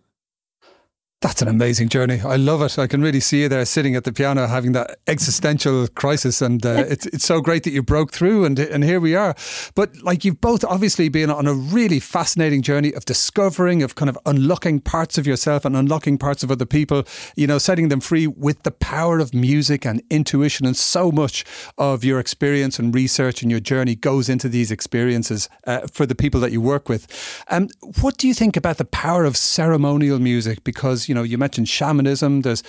that's 1.25 1.41
an 1.41 1.47
amazing 1.47 1.89
journey. 1.89 2.21
I 2.23 2.35
love 2.35 2.61
it. 2.61 2.77
I 2.77 2.85
can 2.85 3.01
really 3.01 3.19
see 3.19 3.41
you 3.41 3.49
there 3.49 3.65
sitting 3.65 3.95
at 3.95 4.03
the 4.03 4.13
piano 4.13 4.45
having 4.45 4.73
that 4.73 4.99
existential 5.07 5.88
crisis, 5.88 6.39
and 6.39 6.63
uh, 6.63 6.69
it's 6.88 7.07
it's 7.07 7.25
so 7.25 7.41
great 7.41 7.63
that 7.63 7.71
you 7.71 7.81
broke 7.81 8.11
through, 8.11 8.45
and 8.45 8.59
and 8.59 8.83
here 8.83 8.99
we 8.99 9.15
are. 9.15 9.33
But 9.73 9.99
like 10.03 10.23
you've 10.23 10.39
both 10.39 10.63
obviously 10.63 11.09
been 11.09 11.31
on 11.31 11.47
a 11.47 11.53
really 11.55 11.99
fascinating 11.99 12.61
journey 12.61 12.93
of 12.93 13.05
discovering, 13.05 13.81
of 13.81 13.95
kind 13.95 14.07
of 14.07 14.19
unlocking 14.27 14.79
parts 14.79 15.17
of 15.17 15.25
yourself 15.25 15.65
and 15.65 15.75
unlocking 15.75 16.19
parts 16.19 16.43
of 16.43 16.51
other 16.51 16.65
people. 16.65 17.05
You 17.35 17.47
know, 17.47 17.57
setting 17.57 17.89
them 17.89 18.01
free 18.01 18.27
with 18.27 18.61
the 18.61 18.71
power 18.71 19.17
of 19.17 19.33
music 19.33 19.83
and 19.83 20.03
intuition, 20.11 20.67
and 20.67 20.77
so 20.77 21.11
much 21.11 21.43
of 21.79 22.03
your 22.03 22.19
experience 22.19 22.77
and 22.77 22.93
research 22.93 23.41
and 23.41 23.49
your 23.49 23.59
journey 23.59 23.95
goes 23.95 24.29
into 24.29 24.47
these 24.47 24.69
experiences 24.69 25.49
uh, 25.65 25.88
for 25.91 26.05
the 26.05 26.13
people 26.13 26.39
that 26.41 26.51
you 26.51 26.61
work 26.61 26.88
with. 26.88 27.07
Um, 27.49 27.69
what 28.01 28.17
do 28.17 28.27
you 28.27 28.35
think 28.35 28.55
about 28.55 28.77
the 28.77 28.85
power 28.85 29.25
of 29.25 29.35
ceremonial 29.35 30.19
music? 30.19 30.63
Because 30.63 31.09
you 31.09 31.14
know, 31.15 31.23
you 31.23 31.38
mentioned 31.38 31.67
shamanism. 31.67 32.41
There's 32.41 32.62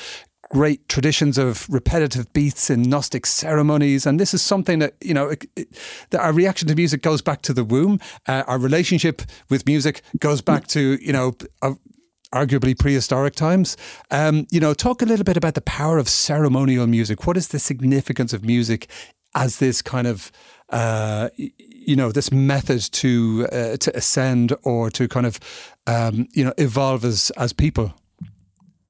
great 0.50 0.88
traditions 0.88 1.38
of 1.38 1.68
repetitive 1.68 2.32
beats 2.32 2.70
in 2.70 2.82
Gnostic 2.82 3.26
ceremonies. 3.26 4.06
And 4.06 4.18
this 4.20 4.32
is 4.32 4.42
something 4.42 4.78
that, 4.78 4.94
you 5.02 5.12
know, 5.12 5.28
it, 5.28 5.44
it, 5.56 5.68
that 6.10 6.20
our 6.20 6.32
reaction 6.32 6.68
to 6.68 6.74
music 6.74 7.02
goes 7.02 7.20
back 7.20 7.42
to 7.42 7.52
the 7.52 7.64
womb. 7.64 8.00
Uh, 8.26 8.44
our 8.46 8.58
relationship 8.58 9.22
with 9.50 9.66
music 9.66 10.02
goes 10.18 10.40
back 10.40 10.66
to, 10.68 10.98
you 11.02 11.12
know, 11.12 11.34
uh, 11.62 11.74
arguably 12.32 12.78
prehistoric 12.78 13.34
times. 13.34 13.76
Um, 14.10 14.46
you 14.50 14.60
know, 14.60 14.74
talk 14.74 15.02
a 15.02 15.04
little 15.04 15.24
bit 15.24 15.36
about 15.36 15.54
the 15.54 15.62
power 15.62 15.98
of 15.98 16.08
ceremonial 16.08 16.86
music. 16.86 17.26
What 17.26 17.36
is 17.36 17.48
the 17.48 17.58
significance 17.58 18.32
of 18.32 18.44
music 18.44 18.88
as 19.34 19.58
this 19.58 19.82
kind 19.82 20.06
of 20.06 20.32
uh, 20.70 21.28
you 21.36 21.94
know 21.94 22.10
this 22.10 22.32
method 22.32 22.80
to 22.92 23.46
uh, 23.52 23.76
to 23.76 23.96
ascend 23.96 24.52
or 24.64 24.90
to 24.90 25.06
kind 25.06 25.26
of 25.26 25.38
um, 25.86 26.26
you 26.32 26.44
know 26.44 26.52
evolve 26.58 27.04
as 27.04 27.30
as 27.36 27.52
people 27.52 27.94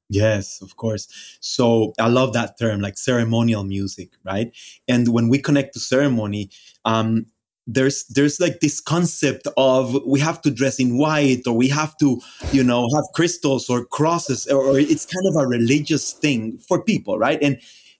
Yes, 0.08 0.60
of 0.62 0.76
course. 0.76 1.08
So 1.40 1.92
I 1.98 2.08
love 2.08 2.32
that 2.34 2.58
term, 2.58 2.80
like 2.80 2.96
ceremonial 2.96 3.64
music, 3.64 4.10
right? 4.24 4.52
And 4.86 5.08
when 5.08 5.28
we 5.28 5.38
connect 5.40 5.74
to 5.74 5.80
ceremony, 5.80 6.50
um, 6.84 7.26
there's 7.66 8.04
there's 8.04 8.38
like 8.38 8.60
this 8.60 8.80
concept 8.80 9.48
of 9.56 9.98
we 10.06 10.20
have 10.20 10.40
to 10.42 10.50
dress 10.52 10.78
in 10.78 10.96
white 10.98 11.42
or 11.46 11.54
we 11.56 11.68
have 11.68 11.96
to 11.96 12.20
you 12.52 12.62
know 12.62 12.88
have 12.94 13.02
crystals 13.12 13.68
or 13.68 13.84
crosses 13.84 14.46
or, 14.46 14.62
or 14.62 14.78
it's 14.78 15.04
kind 15.04 15.26
of 15.26 15.34
a 15.42 15.48
religious 15.48 16.12
thing 16.12 16.56
for 16.58 16.80
people 16.80 17.18
right 17.18 17.42
and 17.42 17.56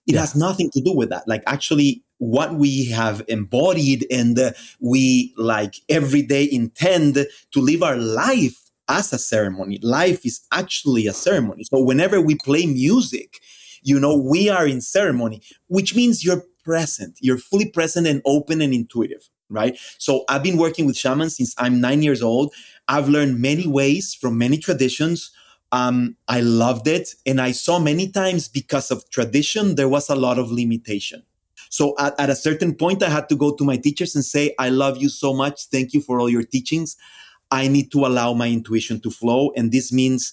it 0.06 0.14
yeah. 0.14 0.20
has 0.20 0.36
nothing 0.36 0.70
to 0.70 0.80
do 0.80 0.92
with 0.92 1.08
that 1.10 1.26
like 1.26 1.42
actually 1.48 2.04
what 2.18 2.54
we 2.54 2.86
have 2.86 3.22
embodied 3.26 4.06
and 4.08 4.38
uh, 4.38 4.52
we 4.80 5.34
like 5.36 5.74
every 5.88 6.22
day 6.22 6.48
intend 6.50 7.14
to 7.50 7.60
live 7.60 7.82
our 7.82 7.96
life 7.96 8.65
as 8.88 9.12
a 9.12 9.18
ceremony. 9.18 9.78
Life 9.82 10.24
is 10.24 10.40
actually 10.52 11.06
a 11.06 11.12
ceremony. 11.12 11.64
So 11.64 11.80
whenever 11.80 12.20
we 12.20 12.36
play 12.36 12.66
music, 12.66 13.40
you 13.82 14.00
know, 14.00 14.16
we 14.16 14.48
are 14.48 14.66
in 14.66 14.80
ceremony, 14.80 15.42
which 15.68 15.94
means 15.94 16.24
you're 16.24 16.42
present. 16.64 17.16
You're 17.20 17.38
fully 17.38 17.70
present 17.70 18.06
and 18.06 18.20
open 18.24 18.60
and 18.60 18.74
intuitive, 18.74 19.28
right? 19.48 19.78
So 19.98 20.24
I've 20.28 20.42
been 20.42 20.58
working 20.58 20.86
with 20.86 20.96
shamans 20.96 21.36
since 21.36 21.54
I'm 21.58 21.80
nine 21.80 22.02
years 22.02 22.22
old. 22.22 22.52
I've 22.88 23.08
learned 23.08 23.40
many 23.40 23.66
ways 23.66 24.14
from 24.14 24.38
many 24.38 24.58
traditions. 24.58 25.30
Um, 25.72 26.16
I 26.28 26.40
loved 26.40 26.88
it. 26.88 27.14
And 27.24 27.40
I 27.40 27.52
saw 27.52 27.78
many 27.78 28.10
times 28.10 28.48
because 28.48 28.90
of 28.90 29.08
tradition, 29.10 29.76
there 29.76 29.88
was 29.88 30.08
a 30.08 30.16
lot 30.16 30.38
of 30.38 30.50
limitation. 30.50 31.22
So 31.70 31.94
at, 31.98 32.18
at 32.18 32.30
a 32.30 32.36
certain 32.36 32.74
point, 32.74 33.02
I 33.02 33.10
had 33.10 33.28
to 33.28 33.36
go 33.36 33.54
to 33.54 33.64
my 33.64 33.76
teachers 33.76 34.14
and 34.14 34.24
say, 34.24 34.54
I 34.58 34.68
love 34.68 34.96
you 34.98 35.08
so 35.08 35.34
much. 35.34 35.66
Thank 35.66 35.92
you 35.92 36.00
for 36.00 36.20
all 36.20 36.28
your 36.28 36.42
teachings. 36.42 36.96
I 37.50 37.68
need 37.68 37.92
to 37.92 38.06
allow 38.06 38.32
my 38.32 38.48
intuition 38.48 39.00
to 39.02 39.10
flow. 39.10 39.52
And 39.56 39.72
this 39.72 39.92
means 39.92 40.32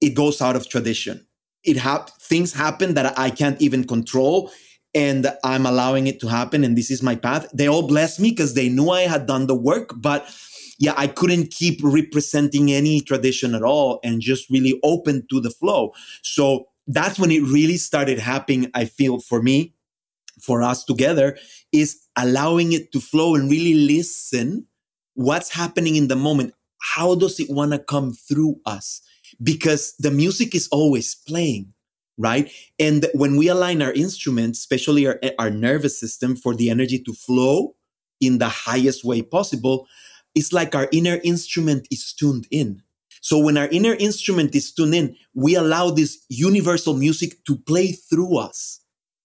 it 0.00 0.14
goes 0.14 0.40
out 0.40 0.56
of 0.56 0.68
tradition. 0.68 1.26
It 1.62 1.76
hap- 1.76 2.10
things 2.22 2.52
happen 2.52 2.94
that 2.94 3.18
I 3.18 3.30
can't 3.30 3.60
even 3.60 3.84
control 3.84 4.50
and 4.94 5.32
I'm 5.44 5.66
allowing 5.66 6.06
it 6.06 6.20
to 6.20 6.28
happen. 6.28 6.64
And 6.64 6.76
this 6.76 6.90
is 6.90 7.02
my 7.02 7.14
path. 7.14 7.48
They 7.52 7.68
all 7.68 7.86
blessed 7.86 8.20
me 8.20 8.30
because 8.30 8.54
they 8.54 8.68
knew 8.68 8.90
I 8.90 9.02
had 9.02 9.26
done 9.26 9.46
the 9.46 9.54
work, 9.54 9.90
but 9.96 10.28
yeah, 10.78 10.94
I 10.96 11.06
couldn't 11.06 11.50
keep 11.50 11.80
representing 11.82 12.72
any 12.72 13.02
tradition 13.02 13.54
at 13.54 13.62
all 13.62 14.00
and 14.02 14.20
just 14.20 14.48
really 14.50 14.80
open 14.82 15.26
to 15.30 15.40
the 15.40 15.50
flow. 15.50 15.92
So 16.22 16.68
that's 16.86 17.18
when 17.18 17.30
it 17.30 17.42
really 17.42 17.76
started 17.76 18.18
happening. 18.18 18.70
I 18.74 18.86
feel 18.86 19.20
for 19.20 19.42
me, 19.42 19.74
for 20.40 20.62
us 20.62 20.84
together 20.84 21.36
is 21.70 22.00
allowing 22.16 22.72
it 22.72 22.92
to 22.92 23.00
flow 23.00 23.34
and 23.34 23.50
really 23.50 23.74
listen 23.74 24.66
what's 25.20 25.50
happening 25.50 25.96
in 25.96 26.08
the 26.08 26.16
moment. 26.16 26.54
How 26.80 27.14
does 27.14 27.38
it 27.38 27.50
want 27.50 27.72
to 27.72 27.78
come 27.78 28.12
through 28.12 28.60
us? 28.64 29.02
Because 29.42 29.94
the 29.98 30.10
music 30.10 30.54
is 30.54 30.68
always 30.72 31.14
playing 31.14 31.72
right? 32.20 32.52
And 32.78 33.06
when 33.14 33.36
we 33.36 33.48
align 33.48 33.80
our 33.80 33.92
instruments, 33.92 34.58
especially 34.58 35.06
our, 35.06 35.18
eh, 35.22 35.30
our 35.38 35.48
nervous 35.48 35.98
system, 35.98 36.36
for 36.36 36.54
the 36.54 36.68
energy 36.68 36.98
to 36.98 37.14
flow 37.14 37.76
in 38.20 38.36
the 38.36 38.48
highest 38.48 39.04
way 39.04 39.22
possible, 39.22 39.86
it's 40.34 40.52
like 40.52 40.74
our 40.74 40.86
inner 40.92 41.18
instrument 41.24 41.88
is 41.90 42.12
tuned 42.12 42.46
in. 42.50 42.82
So 43.22 43.38
when 43.38 43.56
our 43.56 43.68
inner 43.68 43.94
instrument 43.94 44.54
is 44.54 44.70
tuned 44.70 44.94
in, 44.94 45.16
we 45.34 45.54
allow 45.54 45.90
this 45.90 46.18
universal 46.28 46.94
music 46.94 47.42
to 47.46 47.56
play 47.56 47.92
through 47.92 48.36
us. 48.36 48.80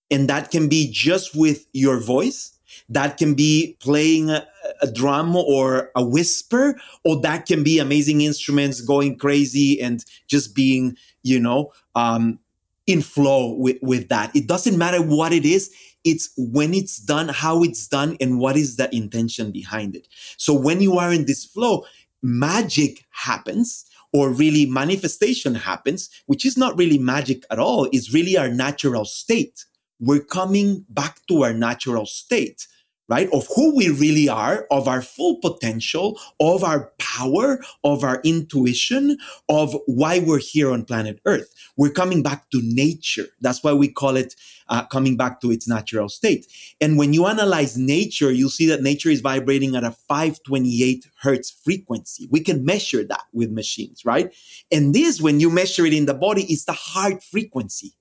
And 0.09 0.29
that 0.29 0.49
can 0.49 0.69
be 0.69 0.89
just 0.89 1.35
with 1.35 1.65
your 1.73 1.99
voice. 1.99 2.57
That 2.87 3.17
can 3.17 3.33
be 3.33 3.77
playing 3.81 4.29
a, 4.29 4.47
a 4.81 4.91
drum 4.91 5.35
or 5.35 5.91
a 5.95 6.03
whisper, 6.03 6.79
or 7.03 7.19
that 7.21 7.45
can 7.45 7.63
be 7.63 7.79
amazing 7.79 8.21
instruments 8.21 8.81
going 8.81 9.17
crazy 9.17 9.81
and 9.81 10.03
just 10.27 10.55
being, 10.55 10.95
you 11.23 11.39
know, 11.39 11.71
um, 11.95 12.39
in 12.87 13.01
flow 13.01 13.53
with, 13.53 13.77
with 13.81 14.09
that. 14.09 14.35
It 14.35 14.47
doesn't 14.47 14.77
matter 14.77 15.01
what 15.01 15.33
it 15.33 15.45
is. 15.45 15.73
It's 16.03 16.29
when 16.37 16.73
it's 16.73 16.97
done, 16.99 17.29
how 17.29 17.63
it's 17.63 17.87
done, 17.87 18.15
and 18.21 18.39
what 18.39 18.55
is 18.55 18.75
the 18.75 18.93
intention 18.95 19.51
behind 19.51 19.95
it. 19.95 20.07
So 20.37 20.53
when 20.53 20.81
you 20.81 20.99
are 20.99 21.11
in 21.11 21.25
this 21.25 21.45
flow, 21.45 21.85
magic 22.21 23.05
happens 23.09 23.85
or 24.13 24.29
really 24.29 24.65
manifestation 24.65 25.55
happens, 25.55 26.09
which 26.27 26.45
is 26.45 26.57
not 26.57 26.77
really 26.77 26.97
magic 26.97 27.43
at 27.49 27.59
all. 27.59 27.89
It's 27.91 28.13
really 28.13 28.37
our 28.37 28.49
natural 28.49 29.05
state. 29.05 29.65
We're 29.99 30.23
coming 30.23 30.85
back 30.89 31.25
to 31.27 31.43
our 31.43 31.53
natural 31.53 32.05
state 32.05 32.67
right? 33.07 33.29
Of 33.31 33.47
who 33.55 33.75
we 33.75 33.89
really 33.89 34.27
are, 34.27 34.65
of 34.71 34.87
our 34.87 35.01
full 35.01 35.39
potential, 35.39 36.19
of 36.39 36.63
our 36.63 36.91
power, 36.97 37.59
of 37.83 38.03
our 38.03 38.21
intuition, 38.23 39.17
of 39.49 39.75
why 39.85 40.19
we're 40.19 40.39
here 40.39 40.71
on 40.71 40.85
planet 40.85 41.19
Earth. 41.25 41.53
We're 41.77 41.91
coming 41.91 42.23
back 42.23 42.49
to 42.51 42.61
nature. 42.63 43.27
That's 43.41 43.63
why 43.63 43.73
we 43.73 43.89
call 43.89 44.15
it 44.15 44.35
uh, 44.67 44.85
coming 44.85 45.17
back 45.17 45.41
to 45.41 45.51
its 45.51 45.67
natural 45.67 46.09
state. 46.09 46.47
And 46.81 46.97
when 46.97 47.13
you 47.13 47.27
analyze 47.27 47.77
nature, 47.77 48.31
you'll 48.31 48.49
see 48.49 48.65
that 48.67 48.81
nature 48.81 49.09
is 49.09 49.21
vibrating 49.21 49.75
at 49.75 49.83
a 49.83 49.91
528 49.91 51.05
hertz 51.21 51.51
frequency. 51.51 52.27
We 52.31 52.39
can 52.41 52.65
measure 52.65 53.03
that 53.03 53.25
with 53.33 53.51
machines, 53.51 54.03
right? 54.03 54.33
And 54.71 54.93
this, 54.95 55.21
when 55.21 55.39
you 55.39 55.49
measure 55.49 55.85
it 55.85 55.93
in 55.93 56.05
the 56.05 56.13
body, 56.13 56.43
is 56.51 56.65
the 56.65 56.73
heart 56.73 57.23
frequency 57.23 57.93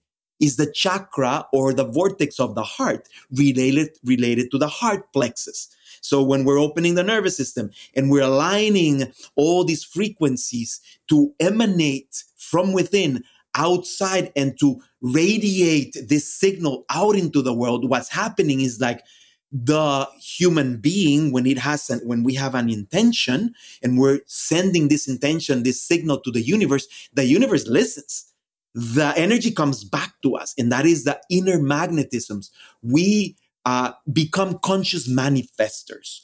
is 0.44 0.56
the 0.56 0.70
chakra 0.70 1.46
or 1.52 1.72
the 1.72 1.84
vortex 1.84 2.38
of 2.38 2.54
the 2.54 2.62
heart 2.62 3.08
related, 3.32 3.90
related 4.04 4.50
to 4.50 4.58
the 4.58 4.68
heart 4.68 5.12
plexus. 5.12 5.68
So 6.00 6.22
when 6.22 6.44
we're 6.44 6.58
opening 6.58 6.96
the 6.96 7.02
nervous 7.02 7.36
system 7.36 7.70
and 7.96 8.10
we're 8.10 8.22
aligning 8.22 9.12
all 9.36 9.64
these 9.64 9.82
frequencies 9.82 10.80
to 11.08 11.32
emanate 11.40 12.24
from 12.36 12.72
within 12.74 13.24
outside 13.54 14.30
and 14.36 14.58
to 14.60 14.80
radiate 15.00 15.96
this 16.08 16.30
signal 16.30 16.84
out 16.90 17.16
into 17.16 17.40
the 17.40 17.54
world, 17.54 17.88
what's 17.88 18.10
happening 18.10 18.60
is 18.60 18.80
like 18.80 19.02
the 19.50 20.08
human 20.20 20.78
being 20.78 21.32
when 21.32 21.46
it 21.46 21.58
has 21.58 21.88
an, 21.88 22.00
when 22.04 22.24
we 22.24 22.34
have 22.34 22.54
an 22.54 22.68
intention 22.68 23.54
and 23.82 23.98
we're 23.98 24.20
sending 24.26 24.88
this 24.88 25.06
intention 25.06 25.62
this 25.62 25.80
signal 25.80 26.18
to 26.18 26.32
the 26.32 26.42
universe 26.42 26.88
the 27.12 27.24
universe 27.24 27.68
listens 27.68 28.33
the 28.74 29.12
energy 29.16 29.50
comes 29.50 29.84
back 29.84 30.14
to 30.22 30.34
us, 30.34 30.54
and 30.58 30.70
that 30.72 30.84
is 30.84 31.04
the 31.04 31.20
inner 31.30 31.58
magnetisms. 31.58 32.50
We 32.82 33.36
uh, 33.64 33.92
become 34.12 34.58
conscious 34.58 35.08
manifestors, 35.08 36.22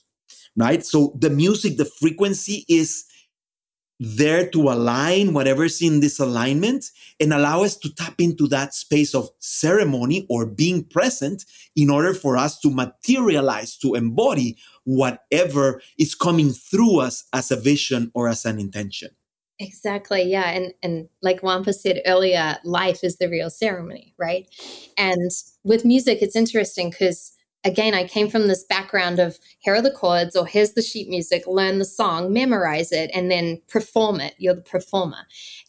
right? 0.57 0.85
So 0.85 1.17
the 1.19 1.31
music, 1.31 1.77
the 1.77 1.85
frequency 1.85 2.65
is 2.69 3.05
there 4.01 4.49
to 4.49 4.71
align 4.71 5.35
whatever's 5.35 5.83
in 5.83 6.01
this 6.01 6.19
alignment 6.19 6.87
and 7.21 7.35
allow 7.35 7.63
us 7.63 7.77
to 7.77 7.95
tap 7.95 8.15
into 8.19 8.49
that 8.49 8.73
space 8.73 9.15
of 9.15 9.29
ceremony 9.41 10.27
or 10.31 10.47
being 10.47 10.83
present 10.83 11.45
in 11.77 11.91
order 11.91 12.15
for 12.15 12.39
us 12.39 12.59
to 12.61 12.71
materialize, 12.71 13.77
to 13.77 13.95
embody 13.95 14.57
whatever 14.85 15.83
is 15.99 16.15
coming 16.15 16.51
through 16.51 16.99
us 16.99 17.25
as 17.35 17.51
a 17.51 17.57
vision 17.57 18.11
or 18.15 18.27
as 18.27 18.47
an 18.47 18.59
intention. 18.59 19.11
Exactly. 19.61 20.23
Yeah. 20.23 20.51
And 20.51 20.73
and 20.83 21.09
like 21.23 21.43
Juanpa 21.43 21.75
said 21.75 22.01
earlier, 22.07 22.57
life 22.65 23.01
is 23.05 23.19
the 23.19 23.29
real 23.29 23.51
ceremony, 23.51 24.15
right? 24.19 24.47
And 24.97 25.31
with 25.65 25.85
music, 25.85 26.21
it's 26.23 26.35
interesting 26.37 26.91
because 26.91 27.33
again, 27.65 27.95
I 27.95 28.05
came 28.05 28.29
from 28.29 28.49
this 28.49 28.65
background 28.65 29.19
of 29.19 29.39
here 29.59 29.75
are 29.75 29.83
the 29.83 29.91
chords 29.91 30.35
or 30.35 30.47
here's 30.47 30.73
the 30.73 30.83
sheet 30.83 31.09
music, 31.09 31.43
learn 31.47 31.79
the 31.79 31.85
song, 31.85 32.33
memorize 32.33 32.91
it, 32.91 33.11
and 33.13 33.31
then 33.31 33.61
perform 33.69 34.21
it. 34.21 34.35
You're 34.39 34.55
the 34.55 34.63
performer. 34.63 35.27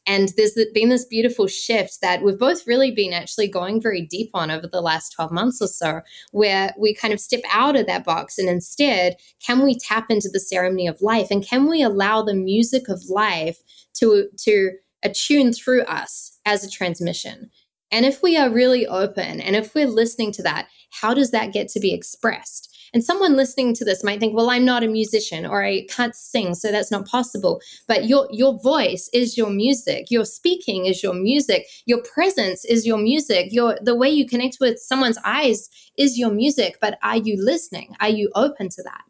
And 0.07 0.29
there's 0.37 0.57
been 0.73 0.89
this 0.89 1.05
beautiful 1.05 1.47
shift 1.47 1.99
that 2.01 2.21
we've 2.21 2.39
both 2.39 2.65
really 2.65 2.91
been 2.91 3.13
actually 3.13 3.47
going 3.47 3.81
very 3.81 4.01
deep 4.01 4.29
on 4.33 4.49
over 4.49 4.67
the 4.67 4.81
last 4.81 5.11
12 5.11 5.31
months 5.31 5.61
or 5.61 5.67
so, 5.67 6.01
where 6.31 6.73
we 6.77 6.93
kind 6.93 7.13
of 7.13 7.19
step 7.19 7.41
out 7.51 7.75
of 7.75 7.87
that 7.87 8.05
box 8.05 8.37
and 8.37 8.49
instead, 8.49 9.17
can 9.45 9.61
we 9.61 9.77
tap 9.77 10.05
into 10.09 10.29
the 10.31 10.39
ceremony 10.39 10.87
of 10.87 11.01
life? 11.01 11.27
And 11.29 11.45
can 11.45 11.67
we 11.67 11.83
allow 11.83 12.21
the 12.21 12.35
music 12.35 12.87
of 12.87 13.03
life 13.09 13.59
to, 13.95 14.27
to 14.37 14.71
attune 15.03 15.51
through 15.51 15.81
us 15.83 16.39
as 16.45 16.63
a 16.63 16.69
transmission? 16.69 17.51
And 17.91 18.05
if 18.05 18.23
we 18.23 18.37
are 18.37 18.49
really 18.49 18.87
open 18.87 19.41
and 19.41 19.55
if 19.55 19.75
we're 19.75 19.85
listening 19.85 20.31
to 20.33 20.43
that, 20.43 20.67
how 20.91 21.13
does 21.13 21.31
that 21.31 21.53
get 21.53 21.67
to 21.69 21.79
be 21.79 21.93
expressed? 21.93 22.67
And 22.93 23.03
someone 23.03 23.37
listening 23.37 23.73
to 23.75 23.85
this 23.85 24.03
might 24.03 24.19
think, 24.19 24.35
well, 24.35 24.49
I'm 24.49 24.65
not 24.65 24.83
a 24.83 24.87
musician 24.87 25.45
or 25.45 25.63
I 25.63 25.85
can't 25.89 26.15
sing, 26.15 26.53
so 26.55 26.71
that's 26.71 26.91
not 26.91 27.07
possible. 27.07 27.61
But 27.87 28.05
your 28.05 28.27
your 28.31 28.59
voice 28.59 29.09
is 29.13 29.37
your 29.37 29.49
music. 29.49 30.11
Your 30.11 30.25
speaking 30.25 30.85
is 30.85 31.01
your 31.01 31.13
music. 31.13 31.65
Your 31.85 32.01
presence 32.01 32.65
is 32.65 32.85
your 32.85 32.97
music. 32.97 33.47
Your 33.51 33.77
the 33.81 33.95
way 33.95 34.09
you 34.09 34.27
connect 34.27 34.57
with 34.59 34.79
someone's 34.79 35.17
eyes 35.23 35.69
is 35.97 36.19
your 36.19 36.31
music. 36.31 36.77
But 36.81 36.99
are 37.01 37.17
you 37.17 37.37
listening? 37.41 37.95
Are 38.01 38.09
you 38.09 38.29
open 38.35 38.67
to 38.69 38.83
that? 38.83 39.03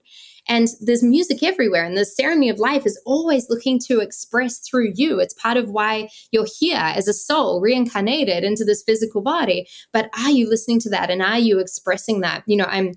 And 0.51 0.67
there's 0.81 1.01
music 1.01 1.43
everywhere. 1.43 1.85
And 1.85 1.97
the 1.97 2.03
ceremony 2.03 2.49
of 2.49 2.59
life 2.59 2.85
is 2.85 3.01
always 3.05 3.49
looking 3.49 3.79
to 3.87 4.01
express 4.01 4.59
through 4.59 4.91
you. 4.95 5.17
It's 5.17 5.33
part 5.33 5.55
of 5.55 5.69
why 5.69 6.09
you're 6.33 6.45
here 6.59 6.75
as 6.75 7.07
a 7.07 7.13
soul 7.13 7.61
reincarnated 7.61 8.43
into 8.43 8.65
this 8.65 8.83
physical 8.83 9.21
body. 9.21 9.65
But 9.93 10.09
are 10.13 10.29
you 10.29 10.49
listening 10.49 10.81
to 10.81 10.89
that? 10.89 11.09
And 11.09 11.21
are 11.21 11.39
you 11.39 11.59
expressing 11.59 12.19
that? 12.19 12.43
You 12.47 12.57
know, 12.57 12.65
I'm 12.65 12.95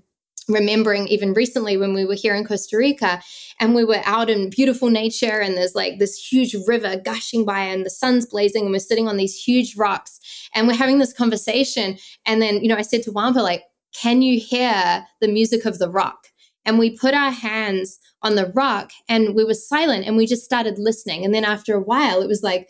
remembering 0.49 1.07
even 1.07 1.31
recently 1.31 1.77
when 1.77 1.93
we 1.93 2.03
were 2.03 2.13
here 2.13 2.35
in 2.35 2.43
Costa 2.43 2.75
Rica 2.75 3.21
and 3.61 3.73
we 3.73 3.85
were 3.85 4.01
out 4.03 4.29
in 4.29 4.49
beautiful 4.49 4.89
nature 4.89 5.39
and 5.39 5.55
there's 5.55 5.75
like 5.75 5.97
this 5.97 6.17
huge 6.17 6.57
river 6.67 6.97
gushing 6.97 7.45
by 7.45 7.61
and 7.61 7.85
the 7.85 7.89
sun's 7.89 8.25
blazing 8.25 8.63
and 8.65 8.73
we're 8.73 8.79
sitting 8.79 9.07
on 9.07 9.15
these 9.15 9.33
huge 9.33 9.77
rocks 9.77 10.19
and 10.53 10.67
we're 10.67 10.75
having 10.75 10.99
this 10.99 11.13
conversation 11.13 11.97
and 12.27 12.43
then 12.43 12.61
you 12.61 12.67
know 12.67 12.75
I 12.75 12.83
said 12.83 13.01
to 13.03 13.11
Juanpa 13.11 13.41
like 13.41 13.63
can 13.99 14.21
you 14.21 14.39
hear 14.39 15.03
the 15.19 15.27
music 15.27 15.65
of 15.65 15.79
the 15.79 15.89
rock 15.89 16.27
and 16.65 16.79
we 16.79 16.97
put 16.97 17.13
our 17.13 17.31
hands 17.31 17.99
on 18.21 18.35
the 18.35 18.51
rock 18.55 18.91
and 19.07 19.35
we 19.35 19.43
were 19.43 19.53
silent 19.53 20.05
and 20.05 20.17
we 20.17 20.25
just 20.25 20.43
started 20.43 20.79
listening. 20.79 21.23
And 21.23 21.33
then 21.33 21.45
after 21.45 21.75
a 21.75 21.81
while, 21.81 22.21
it 22.21 22.27
was 22.27 22.43
like, 22.43 22.69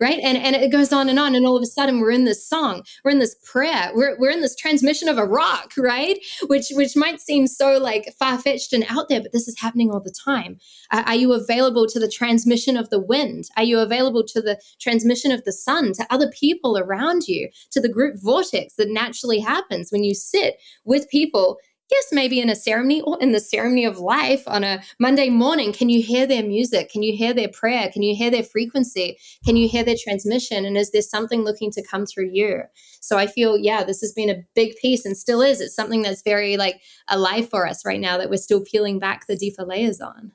Right? 0.00 0.18
And 0.22 0.38
and 0.38 0.56
it 0.56 0.72
goes 0.72 0.92
on 0.92 1.08
and 1.08 1.18
on, 1.18 1.34
and 1.34 1.46
all 1.46 1.56
of 1.56 1.62
a 1.62 1.66
sudden 1.66 2.00
we're 2.00 2.10
in 2.10 2.24
this 2.24 2.46
song, 2.46 2.82
we're 3.04 3.10
in 3.10 3.18
this 3.18 3.36
prayer, 3.44 3.90
we're 3.94 4.18
we're 4.18 4.30
in 4.30 4.40
this 4.40 4.56
transmission 4.56 5.08
of 5.08 5.18
a 5.18 5.24
rock, 5.24 5.72
right? 5.76 6.18
Which 6.46 6.66
which 6.72 6.96
might 6.96 7.20
seem 7.20 7.46
so 7.46 7.78
like 7.78 8.14
far 8.18 8.38
fetched 8.38 8.72
and 8.72 8.84
out 8.88 9.08
there, 9.08 9.20
but 9.20 9.32
this 9.32 9.48
is 9.48 9.60
happening 9.60 9.90
all 9.90 10.00
the 10.00 10.14
time. 10.24 10.58
Uh, 10.90 11.02
are 11.06 11.14
you 11.14 11.32
available 11.32 11.86
to 11.86 12.00
the 12.00 12.10
transmission 12.10 12.76
of 12.76 12.90
the 12.90 13.00
wind? 13.00 13.44
Are 13.56 13.64
you 13.64 13.78
available 13.78 14.24
to 14.24 14.40
the 14.40 14.60
transmission 14.80 15.32
of 15.32 15.44
the 15.44 15.52
sun, 15.52 15.92
to 15.94 16.06
other 16.10 16.30
people 16.30 16.78
around 16.78 17.28
you, 17.28 17.48
to 17.72 17.80
the 17.80 17.88
group 17.88 18.16
vortex 18.22 18.74
that 18.76 18.88
naturally 18.88 19.40
happens 19.40 19.90
when 19.90 20.04
you 20.04 20.14
sit 20.14 20.56
with 20.84 21.08
people 21.10 21.58
yes, 21.90 22.06
maybe 22.12 22.40
in 22.40 22.50
a 22.50 22.56
ceremony 22.56 23.00
or 23.02 23.18
in 23.20 23.32
the 23.32 23.40
ceremony 23.40 23.84
of 23.84 23.98
life 23.98 24.42
on 24.46 24.64
a 24.64 24.82
Monday 24.98 25.30
morning, 25.30 25.72
can 25.72 25.88
you 25.88 26.02
hear 26.02 26.26
their 26.26 26.42
music? 26.42 26.90
Can 26.90 27.02
you 27.02 27.16
hear 27.16 27.32
their 27.32 27.48
prayer? 27.48 27.90
Can 27.92 28.02
you 28.02 28.14
hear 28.14 28.30
their 28.30 28.42
frequency? 28.42 29.18
Can 29.44 29.56
you 29.56 29.68
hear 29.68 29.84
their 29.84 29.96
transmission? 30.02 30.64
And 30.64 30.76
is 30.76 30.90
there 30.90 31.02
something 31.02 31.42
looking 31.42 31.70
to 31.72 31.82
come 31.82 32.06
through 32.06 32.30
you? 32.32 32.62
So 33.00 33.18
I 33.18 33.26
feel, 33.26 33.56
yeah, 33.56 33.84
this 33.84 34.00
has 34.00 34.12
been 34.12 34.30
a 34.30 34.42
big 34.54 34.76
piece 34.76 35.04
and 35.04 35.16
still 35.16 35.42
is. 35.42 35.60
It's 35.60 35.74
something 35.74 36.02
that's 36.02 36.22
very 36.22 36.56
like 36.56 36.80
alive 37.08 37.48
for 37.48 37.66
us 37.66 37.84
right 37.84 38.00
now 38.00 38.18
that 38.18 38.30
we're 38.30 38.36
still 38.36 38.62
peeling 38.62 38.98
back 38.98 39.26
the 39.26 39.36
deeper 39.36 39.64
layers 39.64 40.00
on. 40.00 40.32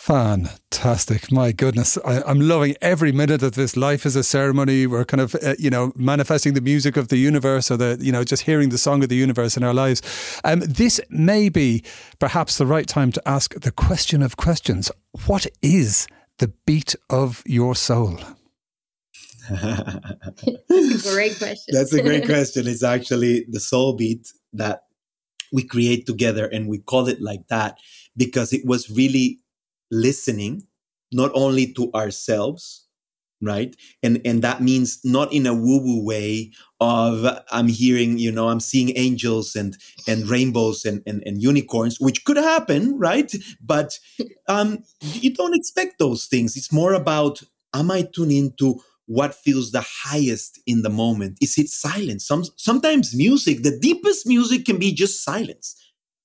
Fantastic. 0.00 1.30
My 1.30 1.52
goodness. 1.52 1.98
I, 2.02 2.22
am 2.28 2.40
loving 2.40 2.74
every 2.80 3.12
minute 3.12 3.42
of 3.42 3.52
this. 3.52 3.76
Life 3.76 4.06
is 4.06 4.16
a 4.16 4.24
ceremony. 4.24 4.86
We're 4.86 5.04
kind 5.04 5.20
of, 5.20 5.34
uh, 5.34 5.56
you 5.58 5.68
know, 5.68 5.92
manifesting 5.94 6.54
the 6.54 6.62
music 6.62 6.96
of 6.96 7.08
the 7.08 7.18
universe 7.18 7.70
or 7.70 7.76
the, 7.76 7.98
you 8.00 8.10
know, 8.10 8.24
just 8.24 8.44
hearing 8.44 8.70
the 8.70 8.78
song 8.78 9.02
of 9.02 9.10
the 9.10 9.14
universe 9.14 9.58
in 9.58 9.62
our 9.62 9.74
lives. 9.74 10.00
Um, 10.42 10.60
this 10.60 11.02
may 11.10 11.50
be 11.50 11.84
perhaps 12.18 12.56
the 12.56 12.64
right 12.64 12.86
time 12.86 13.12
to 13.12 13.28
ask 13.28 13.52
the 13.60 13.70
question 13.70 14.22
of 14.22 14.38
questions. 14.38 14.90
What 15.26 15.46
is 15.60 16.08
the 16.38 16.48
beat 16.64 16.96
of 17.10 17.42
your 17.44 17.74
soul? 17.74 18.18
That's 19.50 21.06
a 21.06 21.12
great 21.12 21.36
question. 21.36 21.74
That's 21.74 21.92
a 21.92 22.02
great 22.02 22.24
question. 22.34 22.66
It's 22.66 22.82
actually 22.82 23.44
the 23.50 23.60
soul 23.60 23.92
beat 23.92 24.32
that 24.54 24.84
we 25.52 25.62
create 25.62 26.06
together 26.06 26.46
and 26.46 26.68
we 26.68 26.78
call 26.78 27.06
it 27.06 27.20
like 27.20 27.46
that 27.48 27.76
because 28.16 28.54
it 28.54 28.64
was 28.64 28.88
really 28.88 29.40
listening 29.90 30.66
not 31.12 31.30
only 31.34 31.72
to 31.74 31.92
ourselves 31.92 32.86
right? 33.42 33.74
And 34.02 34.20
and 34.24 34.42
that 34.42 34.60
means 34.62 35.00
not 35.04 35.32
in 35.32 35.46
a 35.46 35.54
woo 35.54 35.80
woo 35.80 36.04
way 36.04 36.52
of 36.80 37.26
i'm 37.52 37.68
hearing 37.68 38.16
you 38.18 38.32
know 38.32 38.48
i'm 38.48 38.60
seeing 38.60 38.96
angels 38.96 39.54
and 39.54 39.76
and 40.08 40.28
rainbows 40.28 40.84
and, 40.86 41.02
and 41.06 41.22
and 41.26 41.42
unicorns 41.42 42.00
which 42.00 42.24
could 42.24 42.36
happen 42.38 42.98
right? 42.98 43.32
But 43.62 43.98
um 44.48 44.78
you 45.00 45.34
don't 45.34 45.54
expect 45.56 45.98
those 45.98 46.26
things. 46.26 46.56
It's 46.56 46.72
more 46.72 46.94
about 46.94 47.42
am 47.74 47.90
i 47.90 48.02
tuning 48.02 48.46
into 48.46 48.80
what 49.06 49.34
feels 49.34 49.72
the 49.72 49.84
highest 50.04 50.60
in 50.66 50.82
the 50.82 50.90
moment? 50.90 51.36
Is 51.40 51.58
it 51.58 51.68
silence? 51.68 52.26
Some 52.26 52.44
sometimes 52.56 53.14
music 53.14 53.62
the 53.62 53.78
deepest 53.78 54.26
music 54.26 54.64
can 54.66 54.78
be 54.78 54.92
just 54.92 55.24
silence 55.24 55.74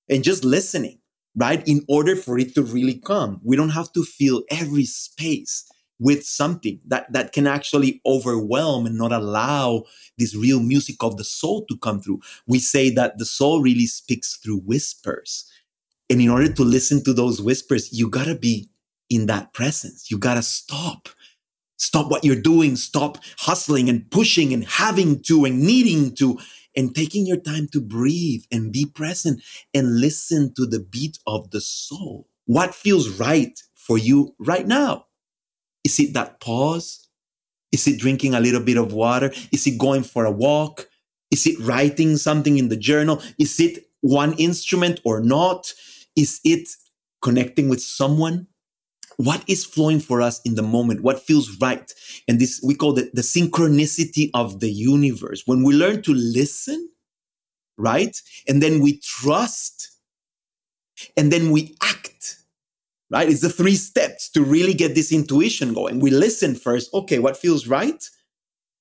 and 0.10 0.24
just 0.24 0.44
listening 0.46 1.00
right? 1.36 1.68
In 1.68 1.86
order 1.88 2.16
for 2.16 2.40
it 2.40 2.56
to 2.56 2.64
really 2.64 2.96
come, 2.96 3.40
we 3.44 3.56
don't 3.56 3.70
have 3.70 3.92
to 3.94 4.04
fill 4.04 4.44
every 4.50 4.86
space 4.86 5.70
with 6.00 6.26
something 6.26 6.80
that, 6.88 7.12
that 7.14 7.32
can 7.32 7.48
actually 7.48 8.02
overwhelm 8.06 8.86
and 8.86 8.98
not 8.98 9.12
allow 9.12 9.84
this 10.18 10.36
real 10.36 10.60
music 10.60 10.98
of 11.02 11.18
the 11.18 11.24
soul 11.24 11.66
to 11.68 11.78
come 11.78 12.02
through. 12.02 12.20
We 12.48 12.60
say 12.60 12.90
that 12.92 13.18
the 13.18 13.26
soul 13.26 13.62
really 13.62 13.86
speaks 13.86 14.36
through 14.38 14.60
whispers. 14.60 15.50
And 16.10 16.22
in 16.22 16.30
order 16.30 16.52
to 16.52 16.64
listen 16.64 17.04
to 17.06 17.14
those 17.14 17.42
whispers, 17.42 17.92
you 17.94 18.10
gotta 18.10 18.36
be 18.36 18.70
in 19.10 19.26
that 19.28 19.54
presence. 19.54 20.12
You 20.12 20.18
gotta 20.18 20.44
stop. 20.44 21.10
Stop 21.78 22.10
what 22.10 22.24
you're 22.24 22.36
doing. 22.36 22.76
Stop 22.76 23.18
hustling 23.38 23.90
and 23.90 24.10
pushing 24.12 24.54
and 24.54 24.66
having 24.66 25.22
to 25.24 25.46
and 25.46 25.62
needing 25.62 26.14
to 26.16 26.40
and 26.76 26.96
taking 26.96 27.26
your 27.26 27.40
time 27.40 27.68
to 27.72 27.82
breathe 27.82 28.44
and 28.52 28.72
be 28.72 28.86
present 28.86 29.42
and 29.74 30.00
listen 30.00 30.54
to 30.56 30.66
the 30.66 30.80
beat 30.80 31.18
of 31.26 31.52
the 31.52 31.62
soul. 31.62 32.28
What 32.46 32.76
feels 32.76 33.10
right 33.20 33.58
for 33.74 33.98
you 33.98 34.36
right 34.40 34.68
now? 34.68 35.06
Is 35.84 36.00
it 36.00 36.14
that 36.14 36.40
pause? 36.40 37.08
Is 37.72 37.88
it 37.88 38.00
drinking 38.00 38.34
a 38.34 38.40
little 38.40 38.62
bit 38.62 38.78
of 38.78 38.94
water? 38.94 39.32
Is 39.52 39.68
it 39.68 39.78
going 39.78 40.04
for 40.04 40.26
a 40.26 40.32
walk? 40.32 40.88
Is 41.32 41.46
it 41.48 41.60
writing 41.60 42.18
something 42.18 42.58
in 42.58 42.70
the 42.70 42.78
journal? 42.78 43.22
Is 43.38 43.60
it 43.60 43.86
one 44.02 44.34
instrument 44.34 45.00
or 45.04 45.22
not? 45.22 45.74
Is 46.16 46.40
it 46.44 46.70
connecting 47.22 47.70
with 47.70 47.82
someone? 47.82 48.48
What 49.18 49.44
is 49.48 49.66
flowing 49.66 50.00
for 50.00 50.22
us 50.22 50.42
in 50.44 50.56
the 50.56 50.62
moment, 50.62 51.02
what 51.02 51.22
feels 51.22 51.58
right. 51.60 51.94
And 52.28 52.40
this, 52.40 52.62
we 52.64 52.76
call 52.76 52.98
it 52.98 53.14
the 53.14 53.22
synchronicity 53.22 54.30
of 54.34 54.60
the 54.60 54.72
universe. 54.72 55.44
When 55.46 55.64
we 55.64 55.74
learn 55.74 56.02
to 56.04 56.14
listen, 56.14 56.90
right? 57.78 58.16
And 58.48 58.62
then 58.62 58.82
we 58.82 59.00
trust, 59.00 59.92
and 61.18 61.32
then 61.32 61.52
we 61.52 61.76
act, 61.82 62.38
right? 63.10 63.30
It's 63.30 63.42
the 63.42 63.50
three 63.50 63.76
steps 63.76 64.30
to 64.32 64.44
really 64.44 64.74
get 64.74 64.96
this 64.96 65.12
intuition 65.12 65.74
going. 65.74 66.00
We 66.00 66.12
listen 66.12 66.56
first. 66.56 66.94
Okay, 66.94 67.20
what 67.20 67.38
feels 67.38 67.68
right? 67.68 68.04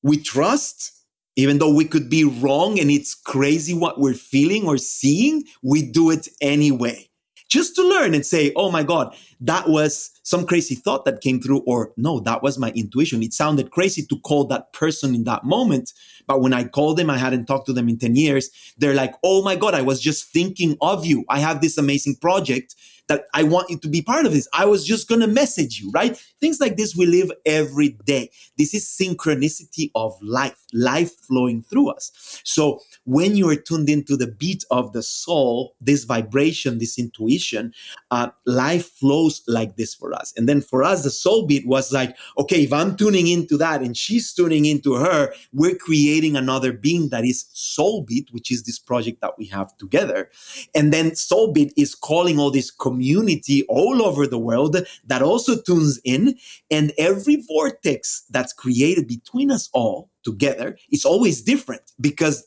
We 0.02 0.18
trust, 0.18 0.92
even 1.36 1.58
though 1.58 1.72
we 1.72 1.86
could 1.86 2.08
be 2.08 2.24
wrong 2.24 2.78
and 2.78 2.90
it's 2.90 3.14
crazy 3.14 3.74
what 3.74 3.98
we're 3.98 4.14
feeling 4.14 4.66
or 4.66 4.78
seeing, 4.78 5.44
we 5.62 5.82
do 5.82 6.10
it 6.10 6.28
anyway 6.40 7.08
just 7.54 7.76
to 7.76 7.88
learn 7.88 8.14
and 8.14 8.26
say, 8.26 8.52
oh 8.56 8.68
my 8.68 8.82
God, 8.82 9.14
that 9.40 9.68
was 9.68 10.10
some 10.24 10.44
crazy 10.44 10.74
thought 10.74 11.04
that 11.04 11.20
came 11.20 11.40
through, 11.40 11.60
or 11.60 11.92
no, 11.96 12.18
that 12.18 12.42
was 12.42 12.58
my 12.58 12.72
intuition. 12.72 13.22
It 13.22 13.32
sounded 13.32 13.70
crazy 13.70 14.04
to 14.06 14.18
call 14.18 14.44
that 14.46 14.72
person 14.72 15.14
in 15.14 15.22
that 15.24 15.44
moment. 15.44 15.92
But 16.26 16.40
when 16.40 16.52
I 16.52 16.64
called 16.64 16.96
them, 16.96 17.10
I 17.10 17.16
hadn't 17.16 17.46
talked 17.46 17.66
to 17.66 17.72
them 17.72 17.88
in 17.88 17.96
10 17.96 18.16
years. 18.16 18.50
They're 18.76 18.94
like, 18.94 19.14
oh 19.22 19.44
my 19.44 19.54
God, 19.54 19.72
I 19.72 19.82
was 19.82 20.00
just 20.00 20.32
thinking 20.32 20.76
of 20.80 21.06
you. 21.06 21.24
I 21.28 21.38
have 21.38 21.60
this 21.60 21.78
amazing 21.78 22.16
project 22.16 22.74
that 23.08 23.26
I 23.34 23.42
want 23.42 23.70
you 23.70 23.78
to 23.78 23.88
be 23.88 24.02
part 24.02 24.26
of 24.26 24.32
this. 24.32 24.48
I 24.54 24.64
was 24.64 24.84
just 24.84 25.08
going 25.08 25.20
to 25.20 25.26
message 25.26 25.80
you, 25.80 25.90
right? 25.90 26.16
Things 26.40 26.60
like 26.60 26.76
this 26.76 26.96
we 26.96 27.06
live 27.06 27.30
every 27.44 27.90
day. 28.04 28.30
This 28.56 28.74
is 28.74 28.86
synchronicity 28.86 29.90
of 29.94 30.16
life, 30.22 30.64
life 30.72 31.12
flowing 31.26 31.62
through 31.62 31.90
us. 31.90 32.40
So 32.44 32.80
when 33.04 33.36
you 33.36 33.48
are 33.50 33.56
tuned 33.56 33.90
into 33.90 34.16
the 34.16 34.26
beat 34.26 34.64
of 34.70 34.92
the 34.92 35.02
soul, 35.02 35.74
this 35.80 36.04
vibration, 36.04 36.78
this 36.78 36.98
intuition, 36.98 37.72
uh, 38.10 38.30
life 38.46 38.90
flows 38.90 39.42
like 39.46 39.76
this 39.76 39.94
for 39.94 40.12
us. 40.14 40.32
And 40.36 40.48
then 40.48 40.60
for 40.60 40.82
us, 40.82 41.02
the 41.02 41.10
soul 41.10 41.46
beat 41.46 41.66
was 41.66 41.92
like, 41.92 42.16
okay, 42.38 42.62
if 42.62 42.72
I'm 42.72 42.96
tuning 42.96 43.26
into 43.26 43.56
that 43.58 43.82
and 43.82 43.96
she's 43.96 44.32
tuning 44.32 44.64
into 44.64 44.94
her, 44.94 45.32
we're 45.52 45.76
creating 45.76 46.36
another 46.36 46.72
being 46.72 47.10
that 47.10 47.24
is 47.24 47.46
soul 47.52 48.02
beat, 48.02 48.28
which 48.32 48.50
is 48.50 48.62
this 48.62 48.78
project 48.78 49.20
that 49.20 49.38
we 49.38 49.46
have 49.46 49.76
together. 49.76 50.30
And 50.74 50.92
then 50.92 51.14
soul 51.14 51.52
beat 51.52 51.72
is 51.76 51.94
calling 51.94 52.38
all 52.38 52.50
this 52.50 52.70
community 52.94 53.64
all 53.68 54.02
over 54.02 54.26
the 54.26 54.38
world 54.38 54.76
that 55.06 55.22
also 55.22 55.60
tunes 55.60 56.00
in. 56.04 56.36
And 56.70 56.92
every 56.96 57.36
vortex 57.36 58.24
that's 58.30 58.52
created 58.52 59.08
between 59.08 59.50
us 59.50 59.68
all 59.72 60.10
together 60.22 60.78
is 60.90 61.04
always 61.04 61.42
different 61.42 61.82
because 62.00 62.46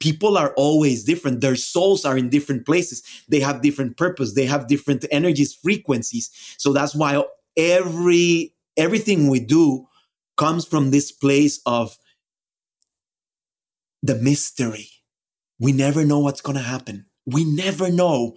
people 0.00 0.36
are 0.36 0.52
always 0.56 1.04
different. 1.04 1.40
Their 1.40 1.56
souls 1.56 2.04
are 2.04 2.18
in 2.18 2.30
different 2.30 2.66
places. 2.66 3.02
They 3.28 3.40
have 3.40 3.62
different 3.62 3.96
purpose. 3.96 4.34
They 4.34 4.46
have 4.46 4.66
different 4.66 5.04
energies 5.10 5.54
frequencies. 5.54 6.30
So 6.58 6.72
that's 6.72 6.94
why 6.94 7.22
every 7.56 8.54
everything 8.76 9.28
we 9.28 9.40
do 9.40 9.86
comes 10.36 10.66
from 10.66 10.90
this 10.90 11.12
place 11.12 11.60
of 11.64 11.96
the 14.02 14.16
mystery. 14.16 14.88
We 15.58 15.72
never 15.72 16.04
know 16.04 16.18
what's 16.18 16.42
going 16.42 16.58
to 16.58 16.62
happen. 16.62 17.06
We 17.24 17.44
never 17.44 17.90
know 17.90 18.36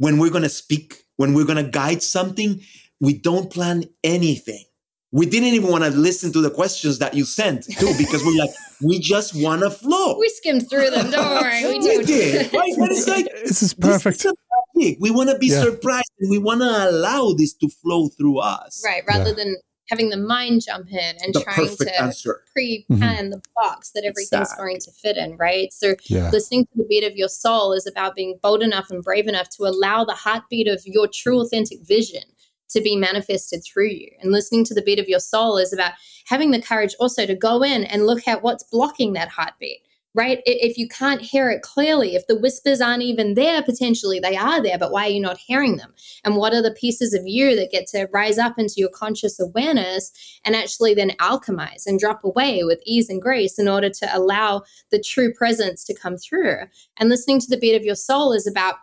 when 0.00 0.18
we're 0.18 0.30
going 0.30 0.42
to 0.42 0.48
speak 0.48 1.04
when 1.16 1.34
we're 1.34 1.44
going 1.44 1.62
to 1.62 1.70
guide 1.70 2.02
something 2.02 2.60
we 3.00 3.14
don't 3.14 3.50
plan 3.50 3.84
anything. 4.04 4.64
We 5.12 5.26
didn't 5.26 5.54
even 5.54 5.70
want 5.70 5.82
to 5.84 5.90
listen 5.90 6.32
to 6.34 6.40
the 6.40 6.50
questions 6.50 6.98
that 7.00 7.14
you 7.14 7.24
sent 7.24 7.64
too 7.64 7.92
because 7.98 8.22
we're 8.24 8.38
like 8.38 8.50
we 8.82 8.98
just 8.98 9.34
want 9.34 9.62
to 9.62 9.70
flow. 9.70 10.18
We 10.18 10.28
skimmed 10.28 10.68
through 10.70 10.90
them 10.90 11.10
don't 11.10 11.30
worry 11.42 11.64
we, 11.64 11.98
we 11.98 12.04
did. 12.04 12.52
right? 12.52 12.72
But 12.78 12.90
it's 12.90 13.08
like 13.08 13.26
this 13.44 13.62
is 13.62 13.74
perfect 13.74 14.18
this 14.18 14.26
is 14.26 14.96
we 15.00 15.10
want 15.10 15.28
to 15.28 15.38
be 15.38 15.48
yeah. 15.48 15.62
surprised 15.62 16.10
and 16.20 16.30
we 16.30 16.38
want 16.38 16.60
to 16.60 16.90
allow 16.90 17.34
this 17.36 17.52
to 17.54 17.68
flow 17.68 18.08
through 18.08 18.38
us. 18.38 18.82
Right 18.84 19.02
rather 19.06 19.30
yeah. 19.30 19.36
than 19.36 19.56
having 19.90 20.08
the 20.08 20.16
mind 20.16 20.62
jump 20.64 20.88
in 20.90 21.16
and 21.22 21.34
the 21.34 21.40
trying 21.40 21.76
to 21.76 22.00
answer. 22.00 22.42
pre-plan 22.52 23.00
mm-hmm. 23.00 23.30
the 23.30 23.42
box 23.56 23.90
that 23.90 24.04
everything's 24.04 24.32
exactly. 24.32 24.64
going 24.64 24.78
to 24.78 24.90
fit 24.92 25.16
in 25.16 25.36
right 25.36 25.72
so 25.72 25.94
yeah. 26.04 26.30
listening 26.30 26.64
to 26.64 26.70
the 26.76 26.84
beat 26.84 27.04
of 27.04 27.16
your 27.16 27.28
soul 27.28 27.72
is 27.72 27.86
about 27.86 28.14
being 28.14 28.38
bold 28.42 28.62
enough 28.62 28.90
and 28.90 29.02
brave 29.02 29.26
enough 29.26 29.48
to 29.48 29.64
allow 29.64 30.04
the 30.04 30.14
heartbeat 30.14 30.68
of 30.68 30.80
your 30.86 31.06
true 31.06 31.40
authentic 31.40 31.80
vision 31.82 32.22
to 32.70 32.80
be 32.80 32.96
manifested 32.96 33.62
through 33.64 33.88
you. 33.88 34.08
And 34.20 34.32
listening 34.32 34.64
to 34.66 34.74
the 34.74 34.82
beat 34.82 34.98
of 34.98 35.08
your 35.08 35.20
soul 35.20 35.58
is 35.58 35.72
about 35.72 35.92
having 36.26 36.50
the 36.50 36.62
courage 36.62 36.94
also 36.98 37.26
to 37.26 37.34
go 37.34 37.62
in 37.62 37.84
and 37.84 38.06
look 38.06 38.26
at 38.26 38.42
what's 38.42 38.64
blocking 38.64 39.12
that 39.14 39.28
heartbeat, 39.28 39.80
right? 40.14 40.40
If 40.44 40.76
you 40.76 40.88
can't 40.88 41.20
hear 41.20 41.50
it 41.50 41.62
clearly, 41.62 42.14
if 42.14 42.26
the 42.26 42.38
whispers 42.38 42.80
aren't 42.80 43.02
even 43.02 43.34
there, 43.34 43.62
potentially 43.62 44.18
they 44.18 44.36
are 44.36 44.62
there, 44.62 44.78
but 44.78 44.90
why 44.90 45.06
are 45.06 45.10
you 45.10 45.20
not 45.20 45.38
hearing 45.38 45.76
them? 45.76 45.94
And 46.24 46.36
what 46.36 46.52
are 46.52 46.62
the 46.62 46.72
pieces 46.72 47.14
of 47.14 47.22
you 47.26 47.54
that 47.56 47.70
get 47.70 47.86
to 47.88 48.08
rise 48.12 48.38
up 48.38 48.58
into 48.58 48.74
your 48.76 48.88
conscious 48.88 49.38
awareness 49.38 50.12
and 50.44 50.56
actually 50.56 50.94
then 50.94 51.10
alchemize 51.20 51.86
and 51.86 51.98
drop 51.98 52.24
away 52.24 52.64
with 52.64 52.80
ease 52.84 53.08
and 53.08 53.22
grace 53.22 53.58
in 53.58 53.68
order 53.68 53.88
to 53.88 54.16
allow 54.16 54.62
the 54.90 55.00
true 55.00 55.32
presence 55.32 55.84
to 55.84 55.94
come 55.94 56.16
through? 56.16 56.56
And 56.96 57.08
listening 57.08 57.40
to 57.40 57.48
the 57.48 57.58
beat 57.58 57.76
of 57.76 57.84
your 57.84 57.94
soul 57.94 58.32
is 58.32 58.46
about 58.46 58.76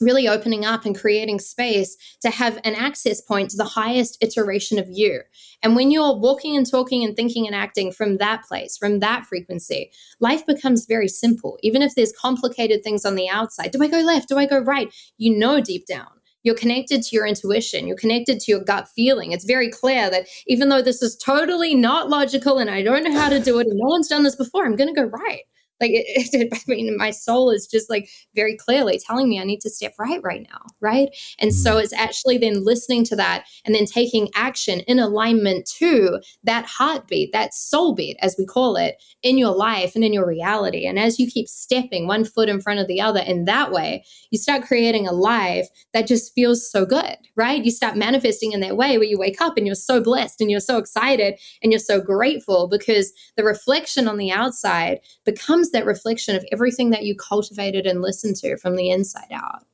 really 0.00 0.28
opening 0.28 0.64
up 0.64 0.84
and 0.84 0.98
creating 0.98 1.38
space 1.38 1.96
to 2.22 2.30
have 2.30 2.58
an 2.64 2.74
access 2.74 3.20
point 3.20 3.50
to 3.50 3.56
the 3.56 3.64
highest 3.64 4.18
iteration 4.20 4.78
of 4.78 4.88
you. 4.88 5.20
And 5.62 5.76
when 5.76 5.90
you're 5.90 6.16
walking 6.16 6.56
and 6.56 6.68
talking 6.68 7.04
and 7.04 7.16
thinking 7.16 7.46
and 7.46 7.54
acting 7.54 7.92
from 7.92 8.18
that 8.18 8.44
place, 8.44 8.76
from 8.76 9.00
that 9.00 9.26
frequency, 9.26 9.90
life 10.20 10.44
becomes 10.46 10.86
very 10.86 11.08
simple. 11.08 11.58
Even 11.62 11.82
if 11.82 11.94
there's 11.94 12.12
complicated 12.12 12.82
things 12.82 13.04
on 13.04 13.14
the 13.14 13.28
outside, 13.28 13.70
do 13.70 13.82
I 13.82 13.88
go 13.88 14.00
left? 14.00 14.28
Do 14.28 14.38
I 14.38 14.46
go 14.46 14.58
right? 14.58 14.92
You 15.18 15.36
know 15.36 15.60
deep 15.60 15.86
down. 15.86 16.08
You're 16.42 16.54
connected 16.54 17.02
to 17.02 17.16
your 17.16 17.26
intuition. 17.26 17.88
You're 17.88 17.96
connected 17.96 18.38
to 18.38 18.52
your 18.52 18.62
gut 18.62 18.88
feeling. 18.94 19.32
It's 19.32 19.44
very 19.44 19.68
clear 19.68 20.08
that 20.10 20.28
even 20.46 20.68
though 20.68 20.80
this 20.80 21.02
is 21.02 21.16
totally 21.16 21.74
not 21.74 22.08
logical 22.08 22.58
and 22.58 22.70
I 22.70 22.82
don't 22.82 23.02
know 23.02 23.18
how 23.18 23.28
to 23.28 23.40
do 23.40 23.58
it 23.58 23.66
and 23.66 23.76
no 23.76 23.88
one's 23.88 24.06
done 24.06 24.22
this 24.22 24.36
before, 24.36 24.64
I'm 24.64 24.76
going 24.76 24.94
to 24.94 25.00
go 25.00 25.08
right 25.08 25.42
like 25.80 25.90
it, 25.92 26.04
it, 26.32 26.52
i 26.68 26.70
mean 26.70 26.96
my 26.96 27.10
soul 27.10 27.50
is 27.50 27.66
just 27.66 27.90
like 27.90 28.08
very 28.34 28.56
clearly 28.56 28.98
telling 28.98 29.28
me 29.28 29.40
i 29.40 29.44
need 29.44 29.60
to 29.60 29.70
step 29.70 29.94
right 29.98 30.20
right 30.22 30.46
now 30.50 30.66
right? 30.80 31.08
And 31.38 31.54
so 31.54 31.74
mm. 31.76 31.82
it's 31.82 31.92
actually 31.92 32.38
then 32.38 32.64
listening 32.64 33.04
to 33.04 33.16
that 33.16 33.44
and 33.64 33.74
then 33.74 33.86
taking 33.86 34.28
action 34.34 34.80
in 34.80 34.98
alignment 34.98 35.66
to 35.78 36.20
that 36.44 36.64
heartbeat 36.66 37.32
that 37.32 37.54
soul 37.54 37.94
beat 37.94 38.16
as 38.20 38.36
we 38.38 38.46
call 38.46 38.76
it 38.76 39.02
in 39.22 39.38
your 39.38 39.54
life 39.54 39.94
and 39.94 40.04
in 40.04 40.12
your 40.12 40.26
reality. 40.26 40.86
And 40.86 40.98
as 40.98 41.18
you 41.18 41.30
keep 41.30 41.48
stepping 41.48 42.06
one 42.06 42.24
foot 42.24 42.48
in 42.48 42.60
front 42.60 42.80
of 42.80 42.86
the 42.86 43.00
other 43.00 43.20
in 43.20 43.44
that 43.44 43.72
way 43.72 44.04
you 44.30 44.38
start 44.38 44.62
creating 44.64 45.06
a 45.06 45.12
life 45.12 45.68
that 45.92 46.06
just 46.06 46.34
feels 46.34 46.70
so 46.70 46.84
good 46.84 47.16
right? 47.36 47.64
You 47.64 47.70
start 47.70 47.96
manifesting 47.96 48.52
in 48.52 48.60
that 48.60 48.76
way 48.76 48.96
where 48.96 49.06
you 49.06 49.18
wake 49.18 49.40
up 49.40 49.56
and 49.56 49.66
you're 49.66 49.74
so 49.74 50.00
blessed 50.00 50.40
and 50.40 50.50
you're 50.50 50.58
so 50.58 50.78
excited 50.78 51.38
and 51.62 51.70
you're 51.70 51.78
so 51.78 52.00
grateful 52.00 52.66
because 52.66 53.12
the 53.36 53.44
reflection 53.44 54.08
on 54.08 54.16
the 54.16 54.32
outside 54.32 55.00
becomes 55.24 55.65
becomes 55.66 55.84
that 55.84 55.88
reflection 55.88 56.36
of 56.36 56.44
everything 56.52 56.90
that 56.90 57.04
you 57.04 57.14
cultivated 57.14 57.86
and 57.86 58.02
listened 58.02 58.36
to 58.36 58.56
from 58.56 58.76
the 58.76 58.90
inside 58.90 59.32
out. 59.32 59.64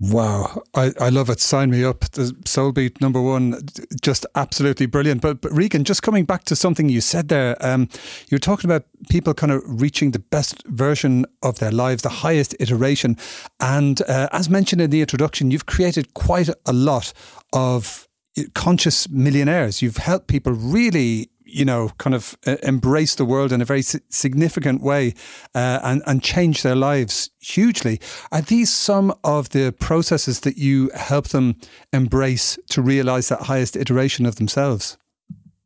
Wow, 0.00 0.62
I, 0.74 0.92
I 1.00 1.08
love 1.08 1.30
it. 1.30 1.40
Sign 1.40 1.70
me 1.70 1.84
up. 1.84 2.00
The 2.10 2.34
Soul 2.44 2.72
Beat 2.72 3.00
number 3.00 3.22
one, 3.22 3.62
just 4.02 4.26
absolutely 4.34 4.86
brilliant. 4.86 5.22
But, 5.22 5.40
but 5.40 5.52
Regan, 5.52 5.84
just 5.84 6.02
coming 6.02 6.24
back 6.24 6.44
to 6.44 6.56
something 6.56 6.88
you 6.88 7.00
said 7.00 7.28
there, 7.28 7.56
um, 7.60 7.88
you 8.28 8.34
were 8.34 8.40
talking 8.40 8.68
about 8.68 8.84
people 9.08 9.34
kind 9.34 9.52
of 9.52 9.62
reaching 9.64 10.10
the 10.10 10.18
best 10.18 10.66
version 10.66 11.24
of 11.42 11.58
their 11.60 11.70
lives, 11.70 12.02
the 12.02 12.08
highest 12.08 12.56
iteration. 12.58 13.16
And 13.60 14.02
uh, 14.02 14.28
as 14.32 14.50
mentioned 14.50 14.82
in 14.82 14.90
the 14.90 15.00
introduction, 15.00 15.52
you've 15.52 15.66
created 15.66 16.12
quite 16.14 16.50
a 16.66 16.72
lot 16.72 17.12
of 17.52 18.08
conscious 18.54 19.08
millionaires. 19.08 19.80
You've 19.80 19.98
helped 19.98 20.26
people 20.26 20.52
really 20.52 21.30
you 21.54 21.64
know, 21.64 21.90
kind 21.98 22.14
of 22.14 22.36
uh, 22.46 22.56
embrace 22.62 23.14
the 23.14 23.24
world 23.24 23.52
in 23.52 23.62
a 23.62 23.64
very 23.64 23.82
significant 23.82 24.82
way 24.82 25.14
uh, 25.54 25.80
and, 25.82 26.02
and 26.06 26.22
change 26.22 26.62
their 26.62 26.74
lives 26.74 27.30
hugely. 27.40 28.00
Are 28.32 28.42
these 28.42 28.72
some 28.72 29.14
of 29.22 29.50
the 29.50 29.72
processes 29.72 30.40
that 30.40 30.58
you 30.58 30.90
help 30.94 31.28
them 31.28 31.56
embrace 31.92 32.58
to 32.70 32.82
realize 32.82 33.28
that 33.28 33.42
highest 33.42 33.76
iteration 33.76 34.26
of 34.26 34.36
themselves? 34.36 34.98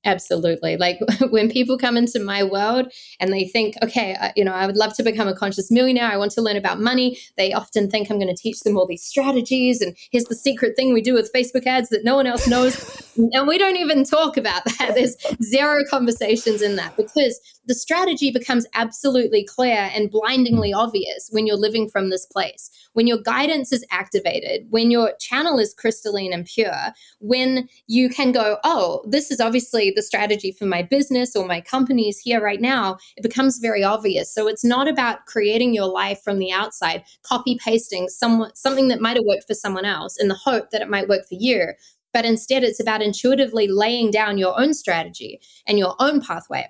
Absolutely. 0.05 0.77
Like 0.77 0.99
when 1.31 1.51
people 1.51 1.77
come 1.77 1.97
into 1.97 2.21
my 2.21 2.45
world 2.45 2.93
and 3.21 3.33
they 3.33 3.47
think, 3.47 3.75
okay, 3.83 4.17
you 4.37 4.45
know, 4.45 4.53
I 4.53 4.67
would 4.67 4.77
love 4.77 4.95
to 4.97 5.03
become 5.03 5.29
a 5.29 5.35
conscious 5.35 5.71
millionaire. 5.71 6.11
I 6.11 6.17
want 6.17 6.31
to 6.33 6.43
learn 6.43 6.57
about 6.57 6.81
money. 6.81 7.19
They 7.37 7.53
often 7.53 7.91
think 7.91 8.11
I'm 8.11 8.19
going 8.19 8.35
to 8.35 8.41
teach 8.41 8.61
them 8.61 8.77
all 8.77 8.87
these 8.87 9.03
strategies. 9.03 9.81
And 9.81 9.97
here's 10.13 10.25
the 10.25 10.37
secret 10.37 10.77
thing 10.77 10.93
we 10.95 11.03
do 11.03 11.15
with 11.15 11.33
Facebook 11.35 11.67
ads 11.67 11.89
that 11.89 12.05
no 12.05 12.15
one 12.15 12.27
else 12.27 12.47
knows. 12.47 13.13
and 13.33 13.49
we 13.49 13.59
don't 13.59 13.77
even 13.77 14.05
talk 14.05 14.37
about 14.37 14.65
that. 14.65 14.93
There's 14.95 15.17
zero 15.43 15.83
conversations 15.91 16.63
in 16.63 16.77
that 16.77 16.97
because 16.97 17.41
the 17.67 17.75
strategy 17.75 18.31
becomes 18.31 18.67
absolutely 18.75 19.45
clear 19.45 19.91
and 19.95 20.11
blindingly 20.11 20.73
obvious 20.73 21.29
when 21.33 21.47
you're 21.47 21.57
living 21.57 21.89
from 21.89 22.09
this 22.09 22.25
place. 22.25 22.71
When 22.95 23.07
your 23.07 23.19
guidance 23.19 23.73
is 23.73 23.85
activated, 23.91 24.67
when 24.71 24.91
your 24.91 25.13
channel 25.21 25.59
is 25.59 25.75
crystalline 25.75 26.33
and 26.33 26.47
pure, 26.47 26.93
when 27.21 27.69
you 27.87 28.09
can 28.09 28.33
go, 28.33 28.59
oh, 28.65 29.05
this 29.07 29.31
is 29.31 29.41
obviously 29.41 29.88
the 29.95 30.03
strategy 30.03 30.53
for 30.53 30.67
my 30.67 30.83
business 30.83 31.35
or 31.37 31.47
my 31.47 31.61
companies 31.61 32.19
here 32.19 32.43
right 32.43 32.61
now, 32.61 32.99
it 33.17 33.23
becomes 33.23 33.59
very 33.59 33.83
obvious. 33.83 34.33
So 34.33 34.49
it's 34.49 34.65
not 34.65 34.89
about 34.89 35.27
creating 35.27 35.75
your 35.75 35.87
life 35.87 36.21
from 36.23 36.39
the 36.39 36.53
outside, 36.53 37.05
copy 37.23 37.59
pasting 37.63 38.09
some, 38.09 38.51
something 38.55 38.89
that 38.89 39.01
might 39.01 39.17
have 39.17 39.25
worked 39.27 39.47
for 39.47 39.55
someone 39.55 39.85
else 39.85 40.17
in 40.21 40.29
the 40.29 40.35
hope 40.35 40.71
that 40.71 40.83
it 40.83 40.91
might 40.91 41.09
work 41.09 41.23
for 41.29 41.37
you. 41.39 41.73
But 42.13 42.25
instead, 42.25 42.65
it's 42.65 42.81
about 42.81 43.03
intuitively 43.03 43.69
laying 43.69 44.11
down 44.11 44.39
your 44.39 44.59
own 44.59 44.75
strategy 44.75 45.41
and 45.67 45.79
your 45.79 45.95
own 45.99 46.21
pathway. 46.21 46.67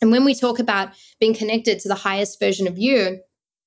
And 0.00 0.10
when 0.10 0.24
we 0.24 0.34
talk 0.34 0.58
about 0.58 0.90
being 1.20 1.34
connected 1.34 1.78
to 1.80 1.88
the 1.88 1.94
highest 1.94 2.40
version 2.40 2.66
of 2.66 2.78
you, 2.78 3.20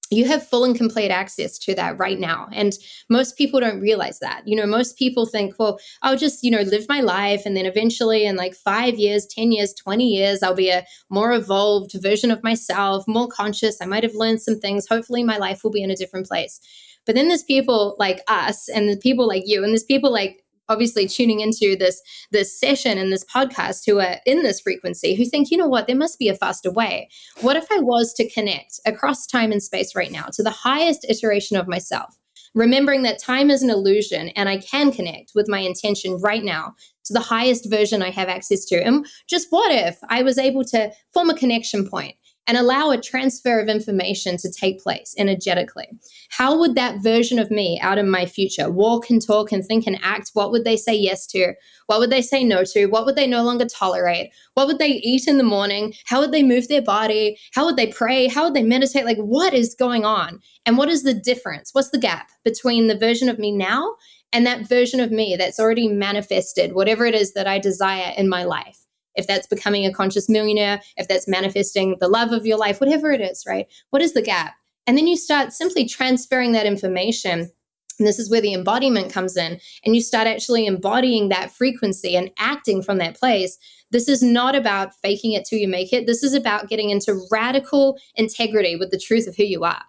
you 0.10 0.26
have 0.26 0.48
full 0.48 0.63
and 0.63 0.76
complete 0.76 1.10
access 1.10 1.58
to 1.58 1.74
that 1.76 1.98
right 1.98 2.20
now. 2.20 2.48
And 2.52 2.74
most 3.10 3.38
people 3.38 3.60
don't 3.60 3.80
realize 3.80 4.20
that. 4.20 4.44
You 4.46 4.56
know, 4.56 4.66
most 4.66 4.98
people 4.98 5.26
think, 5.26 5.56
well, 5.58 5.80
I'll 6.02 6.18
just, 6.18 6.44
you 6.44 6.52
know, 6.52 6.62
live 6.62 6.86
my 6.88 7.02
life. 7.02 7.44
And 7.46 7.58
then 7.58 7.66
eventually, 7.66 8.26
in 8.26 8.36
like 8.36 8.54
five 8.54 8.96
years, 8.96 9.26
10 9.26 9.52
years, 9.52 9.74
20 9.74 10.06
years, 10.06 10.44
I'll 10.44 10.54
be 10.54 10.70
a 10.70 10.86
more 11.10 11.34
evolved 11.34 11.94
version 12.02 12.32
of 12.32 12.44
myself, 12.44 13.08
more 13.08 13.28
conscious. 13.28 13.82
I 13.82 13.86
might 13.86 14.04
have 14.04 14.16
learned 14.16 14.42
some 14.42 14.60
things. 14.60 14.88
Hopefully, 14.88 15.24
my 15.24 15.38
life 15.38 15.63
will 15.63 15.72
be 15.72 15.84
in 15.84 15.92
a 15.92 15.96
different 15.96 16.28
place. 16.28 16.60
But 17.06 17.16
then 17.16 17.28
there's 17.28 17.44
people 17.44 17.96
like 18.00 18.22
us 18.28 18.70
and 18.70 18.88
the 18.88 18.98
people 18.98 19.28
like 19.28 19.44
you, 19.46 19.63
and 19.63 19.72
there's 19.72 19.84
people 19.84 20.12
like 20.12 20.42
obviously 20.69 21.08
tuning 21.08 21.39
into 21.39 21.76
this 21.78 22.02
this 22.32 22.58
session 22.60 22.97
and 22.97 23.12
this 23.12 23.26
podcast 23.26 23.84
who 23.86 23.99
are 23.99 24.17
in 24.26 24.43
this 24.43 24.62
frequency 24.62 25.15
who 25.15 25.26
think 25.26 25.52
you 25.52 25.58
know 25.58 25.67
what? 25.67 25.88
There 25.88 25.95
must 25.95 26.19
be 26.19 26.30
a 26.30 26.36
faster 26.36 26.71
way. 26.71 27.10
What 27.41 27.56
if 27.56 27.67
i 27.71 27.80
was 27.80 28.13
to 28.13 28.30
connect 28.30 28.80
across 28.86 29.26
time 29.26 29.52
and 29.52 29.62
space 29.62 29.95
right 29.95 30.12
now 30.12 30.26
to 30.34 30.43
the 30.43 30.49
highest 30.49 31.06
iteration 31.10 31.58
of 31.58 31.67
myself 31.67 32.15
remembering 32.56 33.02
that 33.04 33.19
time 33.19 33.49
is 33.49 33.63
an 33.63 33.69
illusion 33.69 34.30
and 34.30 34.47
i 34.47 34.58
can 34.58 34.91
connect 34.91 35.32
with 35.36 35.47
my 35.49 35.60
intention 35.60 36.17
right 36.21 36.43
now 36.43 36.73
to 37.06 37.13
the 37.13 37.19
highest 37.19 37.69
version 37.69 38.02
i 38.02 38.10
have 38.10 38.30
access 38.30 38.65
to? 38.65 38.76
And 38.76 39.06
just 39.28 39.47
what 39.49 39.71
if 39.71 39.97
i 40.10 40.21
was 40.23 40.38
able 40.38 40.63
to 40.65 40.91
form 41.13 41.30
a 41.30 41.38
connection 41.38 41.88
point 41.88 42.15
and 42.47 42.58
allow 42.58 42.91
a 42.91 43.01
transfer 43.01 43.60
of 43.60 43.69
information 43.69 44.38
to 44.38 44.51
take 44.51 44.82
place 44.82 45.15
energetically. 45.17 45.88
How 46.29 46.58
would 46.58 46.75
that 46.75 47.01
version 47.01 47.39
of 47.39 47.49
me 47.49 47.79
out 47.82 47.97
in 47.97 48.10
my 48.10 48.25
future 48.25 48.69
walk 48.69 49.10
and 49.10 49.25
talk 49.25 49.51
and 49.51 49.65
think 49.65 49.88
and 49.88 49.99
act? 50.03 50.32
What 50.34 50.51
would 50.51 50.65
they 50.65 50.75
say 50.75 50.93
yes 50.93 51.25
to? 51.27 51.53
What 51.88 51.99
would 51.99 52.10
they 52.10 52.21
say 52.21 52.43
no 52.43 52.63
to? 52.65 52.88
What 52.88 53.06
would 53.06 53.15
they 53.15 53.27
no 53.27 53.43
longer 53.43 53.65
tolerate? 53.65 54.32
What 54.56 54.67
would 54.67 54.79
they 54.79 54.89
eat 54.89 55.27
in 55.27 55.38
the 55.38 55.43
morning? 55.43 55.93
How 56.06 56.19
would 56.19 56.32
they 56.32 56.43
move 56.43 56.67
their 56.67 56.82
body? 56.82 57.38
How 57.53 57.65
would 57.65 57.77
they 57.77 57.88
pray? 57.88 58.27
How 58.27 58.43
would 58.45 58.53
they 58.53 58.63
meditate? 58.63 59.06
Like, 59.06 59.17
what 59.17 59.53
is 59.53 59.75
going 59.75 60.06
on? 60.06 60.39
And 60.65 60.77
what 60.77 60.89
is 60.89 61.03
the 61.03 61.13
difference? 61.13 61.69
What's 61.73 61.91
the 61.91 61.99
gap 61.99 62.29
between 62.43 62.88
the 62.88 62.97
version 62.97 63.29
of 63.29 63.39
me 63.39 63.51
now 63.51 63.95
and 64.32 64.45
that 64.45 64.67
version 64.67 64.99
of 64.99 65.12
me 65.12 65.36
that's 65.38 65.60
already 65.60 65.88
manifested 65.88 66.73
whatever 66.73 67.06
it 67.06 67.15
is 67.15 67.34
that 67.34 67.47
I 67.47 67.60
desire 67.60 68.13
in 68.17 68.27
my 68.27 68.43
life? 68.43 68.83
If 69.15 69.28
that's 69.28 69.47
becoming 69.47 69.86
a 69.86 69.93
conscious 69.93 70.30
millionaire, 70.30 70.82
if 70.97 71.08
that's 71.08 71.28
manifesting 71.28 71.97
the 71.99 72.08
love 72.08 72.32
of 72.32 72.45
your 72.45 72.58
life, 72.58 72.80
whatever 72.80 73.12
it 73.12 73.21
is, 73.21 73.43
right? 73.47 73.67
What 73.89 74.02
is 74.02 74.13
the 74.13 74.21
gap? 74.21 74.54
And 74.88 74.97
then 74.97 75.08
you 75.08 75.15
start 75.15 75.54
simply 75.54 75.86
transferring 75.86 76.52
that 76.54 76.65
information. 76.65 77.52
And 77.99 78.08
this 78.08 78.19
is 78.19 78.30
where 78.30 78.41
the 78.41 78.54
embodiment 78.54 79.13
comes 79.13 79.38
in. 79.38 79.60
And 79.86 79.95
you 79.95 80.02
start 80.02 80.28
actually 80.28 80.65
embodying 80.65 81.30
that 81.30 81.52
frequency 81.52 82.15
and 82.15 82.32
acting 82.38 82.82
from 82.82 82.97
that 82.97 83.17
place. 83.17 83.58
This 83.91 84.10
is 84.10 84.23
not 84.23 84.56
about 84.56 84.95
faking 85.02 85.34
it 85.34 85.45
till 85.45 85.60
you 85.60 85.67
make 85.67 85.93
it. 85.93 86.08
This 86.08 86.23
is 86.23 86.34
about 86.34 86.67
getting 86.67 86.89
into 86.89 87.26
radical 87.32 87.97
integrity 88.15 88.76
with 88.76 88.89
the 88.89 88.99
truth 88.99 89.28
of 89.28 89.36
who 89.36 89.43
you 89.43 89.63
are. 89.63 89.84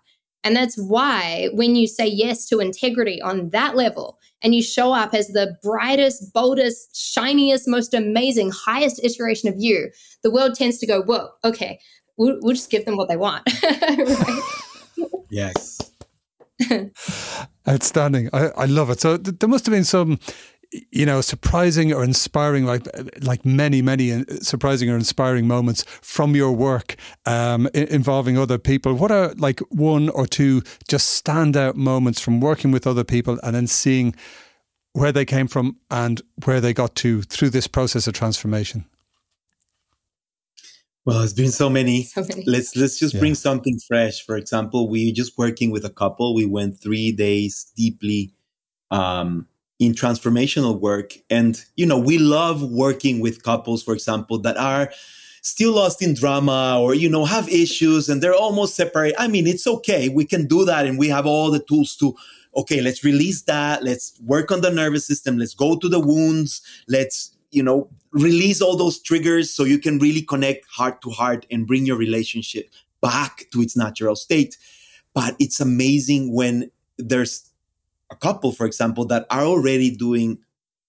And 0.45 0.55
that's 0.55 0.77
why 0.77 1.49
when 1.55 1.75
you 1.75 1.87
say 1.87 2.07
yes 2.07 2.47
to 2.47 2.61
integrity 2.61 3.21
on 3.21 3.49
that 3.51 3.75
level 3.75 4.19
and 4.43 4.55
you 4.55 4.63
show 4.63 4.93
up 4.93 5.15
as 5.15 5.29
the 5.29 5.57
brightest, 5.63 6.33
boldest, 6.33 6.95
shiniest, 6.95 7.67
most 7.67 7.95
amazing, 7.95 8.53
highest 8.53 9.03
iteration 9.03 9.49
of 9.49 9.57
you, 9.59 9.91
the 10.23 10.31
world 10.31 10.55
tends 10.55 10.79
to 10.79 10.87
go, 10.87 11.03
whoa, 11.03 11.31
okay, 11.45 11.81
we'll, 12.19 12.39
we'll 12.43 12.55
just 12.55 12.71
give 12.71 12.85
them 12.85 12.97
what 12.97 13.09
they 13.09 13.17
want. 13.17 13.49
Yes. 15.35 15.79
Outstanding. 17.69 18.31
I, 18.33 18.51
I 18.57 18.65
love 18.67 18.89
it. 18.91 19.01
So 19.01 19.17
th- 19.17 19.39
there 19.41 19.49
must 19.49 19.67
have 19.67 19.73
been 19.73 19.83
some 19.83 20.21
you 20.91 21.07
know, 21.07 21.21
surprising 21.21 21.93
or 21.93 22.03
inspiring, 22.03 22.65
like 22.65 22.87
like 23.23 23.45
many 23.45 23.83
many 23.83 24.13
uh, 24.13 24.25
surprising 24.41 24.91
or 24.91 24.97
inspiring 24.97 25.47
moments 25.47 25.85
from 26.03 26.35
your 26.35 26.53
work 26.53 26.97
um, 27.27 27.69
involving 27.75 28.39
other 28.39 28.59
people. 28.59 28.95
What 28.95 29.11
are 29.11 29.35
like 29.35 29.61
one 29.71 30.09
or 30.09 30.27
two 30.27 30.63
just 30.89 31.25
standout 31.25 31.75
moments 31.75 32.21
from 32.21 32.41
working 32.41 32.73
with 32.73 32.87
other 32.87 33.05
people 33.05 33.39
and 33.43 33.55
then 33.55 33.67
seeing 33.67 34.15
where 34.93 35.13
they 35.13 35.25
came 35.25 35.49
from 35.49 35.77
and 35.91 36.23
where 36.45 36.61
they 36.61 36.73
got 36.73 36.95
to 36.97 37.23
through 37.23 37.51
this 37.51 37.67
process 37.67 38.07
of 38.07 38.15
transformation? 38.15 38.85
Well, 41.05 41.21
it's 41.23 41.35
been 41.35 41.53
so 41.53 41.69
many. 41.69 42.05
So 42.05 42.23
many. 42.23 42.45
Let's 42.47 42.75
let's 42.77 42.99
just 42.99 43.15
yeah. 43.15 43.21
bring 43.21 43.35
something 43.35 43.79
fresh. 43.87 44.25
For 44.25 44.37
example, 44.37 44.89
we 44.89 45.13
just 45.13 45.37
working 45.37 45.71
with 45.71 45.85
a 45.85 45.91
couple. 45.91 46.35
We 46.35 46.47
went 46.47 46.81
three 46.81 47.13
days 47.13 47.71
deeply. 47.77 48.33
Um, 48.91 49.47
in 49.79 49.93
transformational 49.93 50.81
work. 50.81 51.15
And, 51.31 51.61
you 51.77 51.87
know, 51.87 51.99
we 51.99 52.19
love 52.19 52.63
working 52.63 53.21
with 53.21 53.43
couples, 53.43 53.83
for 53.83 53.95
example, 53.95 54.39
that 54.41 54.57
are 54.57 54.91
still 55.43 55.75
lost 55.75 56.01
in 56.01 56.15
drama 56.15 56.79
or, 56.81 56.95
you 56.95 57.09
know, 57.09 57.25
have 57.25 57.49
issues 57.49 58.09
and 58.09 58.23
they're 58.23 58.35
almost 58.35 58.77
separate. 58.77 59.15
I 59.19 59.29
mean, 59.29 59.47
it's 59.47 59.67
okay. 59.67 60.09
We 60.09 60.25
can 60.25 60.47
do 60.47 60.65
that 60.65 60.87
and 60.87 60.99
we 60.99 61.09
have 61.09 61.27
all 61.27 61.51
the 61.51 61.59
tools 61.59 61.97
to, 61.97 62.15
okay, 62.57 62.81
let's 62.81 63.05
release 63.05 63.43
that. 63.43 63.83
Let's 63.83 64.19
work 64.25 64.51
on 64.51 64.63
the 64.63 64.71
nervous 64.71 65.07
system. 65.07 65.37
Let's 65.37 65.55
go 65.55 65.77
to 65.77 65.89
the 65.89 66.01
wounds. 66.01 66.63
Let's, 66.89 67.37
you 67.51 67.63
know, 67.63 67.91
release 68.13 68.63
all 68.63 68.77
those 68.77 69.03
triggers 69.03 69.51
so 69.51 69.65
you 69.65 69.79
can 69.79 69.99
really 69.99 70.23
connect 70.23 70.67
heart 70.71 71.03
to 71.03 71.11
heart 71.11 71.47
and 71.51 71.67
bring 71.67 71.85
your 71.85 71.99
relationship 71.99 72.71
back 73.03 73.47
to 73.53 73.61
its 73.61 73.77
natural 73.77 74.17
state. 74.17 74.57
But 75.13 75.37
it's 75.39 75.61
amazing 75.61 76.33
when 76.33 76.71
there's 76.97 77.51
a 78.11 78.17
couple, 78.17 78.53
for 78.53 78.67
example, 78.67 79.05
that 79.07 79.27
are 79.31 79.45
already 79.45 79.95
doing 79.95 80.39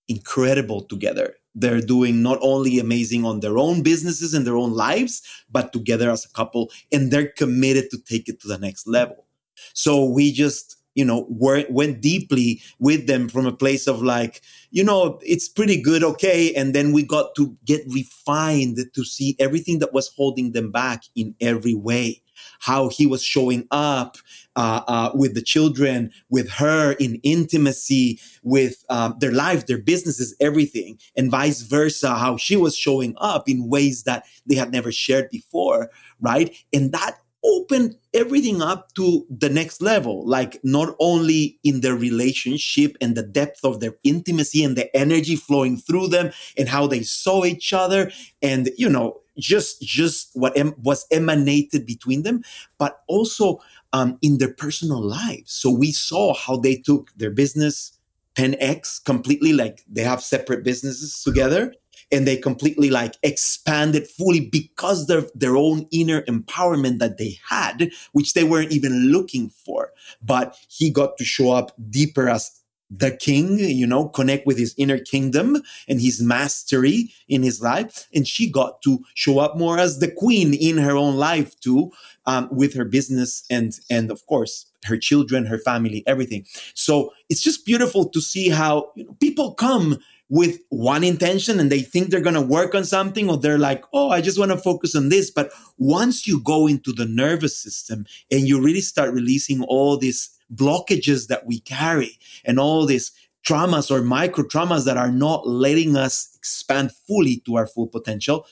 incredible 0.07 0.83
together. 0.83 1.35
They're 1.55 1.81
doing 1.81 2.21
not 2.21 2.37
only 2.41 2.79
amazing 2.79 3.25
on 3.25 3.39
their 3.39 3.57
own 3.57 3.81
businesses 3.81 4.33
and 4.33 4.45
their 4.45 4.57
own 4.57 4.73
lives, 4.73 5.21
but 5.49 5.71
together 5.71 6.11
as 6.11 6.25
a 6.25 6.29
couple, 6.29 6.69
and 6.91 7.11
they're 7.11 7.29
committed 7.29 7.89
to 7.91 7.97
take 7.97 8.27
it 8.27 8.41
to 8.41 8.47
the 8.47 8.57
next 8.57 8.87
level. 8.87 9.25
So 9.73 10.03
we 10.03 10.33
just, 10.33 10.75
you 10.95 11.05
know, 11.05 11.25
were, 11.29 11.63
went 11.69 12.01
deeply 12.01 12.61
with 12.79 13.07
them 13.07 13.29
from 13.29 13.45
a 13.45 13.55
place 13.55 13.87
of 13.87 14.01
like, 14.01 14.41
you 14.71 14.83
know, 14.83 15.17
it's 15.23 15.47
pretty 15.47 15.81
good, 15.81 16.03
okay. 16.03 16.53
And 16.53 16.75
then 16.75 16.91
we 16.91 17.03
got 17.03 17.35
to 17.35 17.55
get 17.65 17.81
refined 17.87 18.77
to 18.93 19.03
see 19.05 19.37
everything 19.39 19.79
that 19.79 19.93
was 19.93 20.11
holding 20.15 20.51
them 20.51 20.71
back 20.71 21.03
in 21.15 21.35
every 21.39 21.73
way 21.73 22.21
how 22.59 22.89
he 22.89 23.05
was 23.05 23.23
showing 23.23 23.67
up 23.71 24.17
uh, 24.55 24.81
uh, 24.87 25.11
with 25.13 25.35
the 25.35 25.41
children, 25.41 26.11
with 26.29 26.49
her 26.49 26.93
in 26.93 27.19
intimacy, 27.23 28.19
with 28.43 28.83
um, 28.89 29.15
their 29.19 29.31
life, 29.31 29.65
their 29.65 29.81
businesses, 29.81 30.35
everything, 30.39 30.97
and 31.15 31.31
vice 31.31 31.61
versa, 31.61 32.15
how 32.15 32.37
she 32.37 32.55
was 32.55 32.75
showing 32.75 33.13
up 33.17 33.49
in 33.49 33.69
ways 33.69 34.03
that 34.03 34.25
they 34.45 34.55
had 34.55 34.71
never 34.71 34.91
shared 34.91 35.29
before, 35.29 35.89
right? 36.21 36.55
And 36.73 36.91
that 36.91 37.17
opened 37.45 37.95
everything 38.13 38.61
up 38.61 38.93
to 38.95 39.25
the 39.29 39.49
next 39.49 39.81
level 39.81 40.27
like 40.27 40.59
not 40.63 40.95
only 40.99 41.59
in 41.63 41.81
their 41.81 41.95
relationship 41.95 42.97
and 42.99 43.15
the 43.15 43.23
depth 43.23 43.63
of 43.63 43.79
their 43.79 43.95
intimacy 44.03 44.63
and 44.63 44.75
the 44.75 44.93
energy 44.95 45.35
flowing 45.35 45.77
through 45.77 46.07
them 46.07 46.31
and 46.57 46.67
how 46.67 46.87
they 46.87 47.03
saw 47.03 47.45
each 47.45 47.71
other 47.71 48.11
and 48.41 48.71
you 48.77 48.89
know 48.89 49.21
just 49.37 49.81
just 49.81 50.29
what 50.33 50.57
em- 50.57 50.75
was 50.81 51.05
emanated 51.11 51.85
between 51.85 52.23
them, 52.23 52.43
but 52.77 53.01
also 53.07 53.59
um, 53.93 54.17
in 54.21 54.37
their 54.37 54.53
personal 54.53 55.01
lives. 55.01 55.51
So 55.51 55.69
we 55.69 55.91
saw 55.91 56.33
how 56.33 56.57
they 56.57 56.75
took 56.75 57.11
their 57.15 57.31
business 57.31 57.97
10x 58.35 59.03
completely, 59.03 59.53
like 59.53 59.83
they 59.89 60.03
have 60.03 60.21
separate 60.21 60.63
businesses 60.63 61.23
together, 61.23 61.73
and 62.11 62.27
they 62.27 62.37
completely 62.37 62.89
like 62.89 63.15
expanded 63.23 64.07
fully 64.07 64.41
because 64.41 65.09
of 65.09 65.31
their 65.33 65.55
own 65.55 65.87
inner 65.91 66.21
empowerment 66.23 66.99
that 66.99 67.17
they 67.17 67.37
had, 67.49 67.89
which 68.11 68.33
they 68.33 68.43
weren't 68.43 68.71
even 68.71 69.11
looking 69.11 69.49
for. 69.49 69.91
But 70.21 70.57
he 70.67 70.91
got 70.91 71.17
to 71.17 71.23
show 71.23 71.51
up 71.51 71.71
deeper 71.89 72.29
as 72.29 72.51
the 72.89 73.11
king, 73.11 73.57
you 73.57 73.87
know, 73.87 74.07
connect 74.07 74.45
with 74.45 74.57
his 74.57 74.75
inner 74.77 74.99
kingdom 74.99 75.61
and 75.87 76.01
his 76.01 76.21
mastery 76.21 77.11
in 77.27 77.43
his 77.43 77.61
life. 77.61 78.07
And 78.13 78.27
she 78.27 78.49
got 78.49 78.81
to 78.83 78.99
show 79.15 79.39
up 79.39 79.57
more 79.57 79.79
as 79.79 79.99
the 79.99 80.11
queen 80.11 80.53
in 80.53 80.77
her 80.77 80.95
own 80.95 81.15
life 81.15 81.59
too, 81.59 81.91
um, 82.25 82.47
with 82.51 82.75
her 82.75 82.85
business 82.85 83.43
and, 83.49 83.77
and 83.89 84.11
of 84.11 84.25
course, 84.27 84.67
her 84.85 84.97
children, 84.97 85.45
her 85.47 85.57
family, 85.57 86.03
everything. 86.05 86.45
So 86.75 87.11
it's 87.29 87.41
just 87.41 87.65
beautiful 87.65 88.07
to 88.09 88.21
see 88.21 88.49
how 88.49 88.91
you 88.95 89.05
know, 89.05 89.13
people 89.19 89.53
come 89.53 89.97
with 90.29 90.59
one 90.69 91.03
intention 91.03 91.59
and 91.59 91.71
they 91.71 91.81
think 91.81 92.09
they're 92.09 92.19
going 92.19 92.35
to 92.35 92.41
work 92.41 92.73
on 92.73 92.83
something 92.83 93.29
or 93.29 93.37
they're 93.37 93.59
like, 93.59 93.83
oh, 93.93 94.09
I 94.09 94.21
just 94.21 94.39
want 94.39 94.51
to 94.51 94.57
focus 94.57 94.95
on 94.95 95.09
this. 95.09 95.29
But 95.29 95.51
once 95.77 96.27
you 96.27 96.41
go 96.41 96.67
into 96.67 96.91
the 96.91 97.05
nervous 97.05 97.57
system 97.57 98.05
and 98.31 98.47
you 98.47 98.61
really 98.61 98.81
start 98.81 99.13
releasing 99.13 99.63
all 99.63 99.97
these 99.97 100.34
blockages 100.53 101.27
that 101.27 101.45
we 101.45 101.59
carry 101.59 102.17
and 102.43 102.59
all 102.59 102.85
these 102.85 103.11
traumas 103.47 103.91
or 103.91 104.01
micro 104.01 104.43
traumas 104.43 104.85
that 104.85 104.97
are 104.97 105.11
not 105.11 105.47
letting 105.47 105.95
us 105.95 106.29
expand 106.35 106.91
fully 107.07 107.41
to 107.45 107.55
our 107.55 107.67
full 107.67 107.87
potential, 107.87 108.45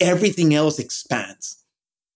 everything 0.00 0.54
else 0.54 0.78
expands. 0.78 1.64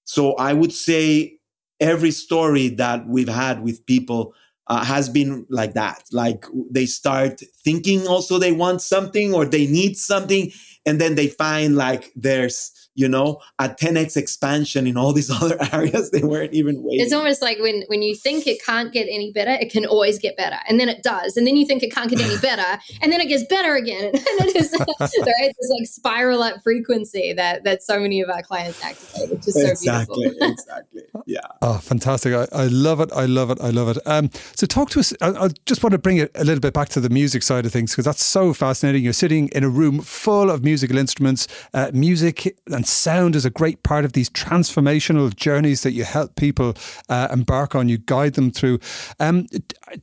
So 0.05 0.35
I 0.35 0.53
would 0.53 0.73
say 0.73 1.39
every 1.81 2.11
story 2.11 2.69
that 2.69 3.07
we've 3.07 3.29
had 3.29 3.63
with 3.63 3.85
people 3.87 4.35
uh, 4.69 4.85
has 4.85 5.09
been 5.09 5.45
like 5.51 5.75
that. 5.75 6.05
Like 6.13 6.45
they 6.71 6.87
start 6.87 7.43
thinking 7.65 8.07
also 8.07 8.39
they 8.39 8.53
want 8.53 8.81
something 8.81 9.35
or 9.35 9.45
they 9.45 9.67
need 9.67 9.97
something, 9.97 10.53
and 10.87 11.01
then 11.01 11.15
they 11.15 11.29
find 11.29 11.77
like 11.77 12.13
there's 12.15 12.82
you 12.95 13.09
know, 13.09 13.41
a 13.59 13.69
10x 13.69 14.17
expansion 14.17 14.87
in 14.87 14.97
all 14.97 15.13
these 15.13 15.31
other 15.43 15.57
areas 15.73 16.11
they 16.11 16.23
weren't 16.23 16.53
even 16.53 16.83
waiting. 16.83 17.01
It's 17.01 17.13
almost 17.13 17.43
like 17.43 17.59
when 17.59 17.85
when 17.89 18.03
you 18.03 18.15
think 18.15 18.47
it 18.47 18.63
can't 18.65 18.93
get 18.93 19.07
any 19.11 19.33
better, 19.33 19.53
it 19.53 19.71
can 19.71 19.87
always 19.87 20.19
get 20.19 20.37
better, 20.37 20.59
and 20.69 20.79
then 20.79 20.89
it 20.89 21.03
does, 21.03 21.37
and 21.37 21.47
then 21.47 21.57
you 21.57 21.67
think 21.67 21.83
it 21.83 21.95
can't 21.95 22.11
get 22.11 22.21
any 22.21 22.39
better, 22.43 22.81
and 23.01 23.13
then 23.13 23.21
it 23.21 23.29
gets 23.29 23.45
better 23.45 23.75
again, 23.75 24.05
and 24.15 24.15
it 24.15 24.57
is 24.57 24.75
right 24.79 25.53
this 25.59 25.71
like 25.79 25.87
spiral 25.87 26.43
up 26.43 26.63
frequency 26.63 27.33
that 27.33 27.65
that 27.65 27.83
so 27.83 27.99
many 27.99 28.21
of 28.21 28.29
our 28.29 28.43
clients 28.43 28.83
activate, 28.83 29.31
which 29.31 29.49
is 29.49 29.55
so 29.55 29.69
exactly, 29.69 30.29
beautiful. 30.29 30.51
exactly, 30.51 31.03
yeah. 31.27 31.41
Oh, 31.63 31.79
fantastic! 31.79 32.35
I, 32.35 32.47
I 32.53 32.67
love 32.67 33.01
it. 33.01 33.11
I 33.13 33.27
love 33.27 33.51
it. 33.51 33.61
I 33.61 33.71
love 33.71 33.89
it. 33.89 33.99
Um, 34.07 34.31
so 34.55 34.67
talk 34.67 34.91
to 34.91 35.01
us. 35.01 35.13
I, 35.21 35.31
I 35.31 35.49
just 35.67 35.83
want 35.83 35.93
to 35.93 35.99
bring 35.99 36.19
it 36.19 36.31
a 36.35 36.45
little 36.45 36.61
bit 36.61 36.75
back 36.75 36.89
to 36.91 37.01
the 37.01 37.11
music 37.11 37.43
side 37.43 37.67
of 37.67 37.73
things 37.73 37.93
because 37.93 38.05
that's 38.05 38.25
so 38.25 38.53
fascinating. 38.53 39.03
You're 39.03 39.13
sitting 39.13 39.49
in 39.49 39.65
a 39.65 39.69
room 39.69 40.01
full 40.01 40.51
of 40.51 40.63
musical 40.63 40.99
instruments, 40.99 41.49
uh, 41.75 41.91
music 41.95 42.57
and 42.67 42.82
and 42.83 42.89
sound 42.89 43.37
is 43.37 43.45
a 43.45 43.51
great 43.51 43.85
part 43.85 44.05
of 44.05 44.13
these 44.13 44.29
transformational 44.29 45.33
journeys 45.37 45.85
that 45.85 45.93
you 45.93 46.03
help 46.03 46.35
people 46.35 46.75
uh, 47.09 47.29
embark 47.31 47.77
on, 47.77 47.89
you 47.89 47.97
guide 47.97 48.35
them 48.35 48.51
through. 48.51 48.81
Um, 49.21 49.47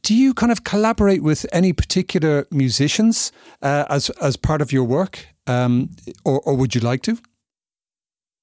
do 0.01 0.15
you 0.15 0.33
kind 0.33 0.49
of 0.49 0.63
collaborate 0.63 1.21
with 1.21 1.45
any 1.51 1.73
particular 1.73 2.47
musicians 2.51 3.33
uh, 3.61 3.83
as, 3.89 4.09
as 4.21 4.37
part 4.37 4.61
of 4.61 4.71
your 4.71 4.85
work? 4.85 5.27
Um, 5.45 5.89
or, 6.23 6.39
or, 6.45 6.55
would 6.55 6.73
you 6.73 6.79
like 6.79 7.01
to? 7.01 7.17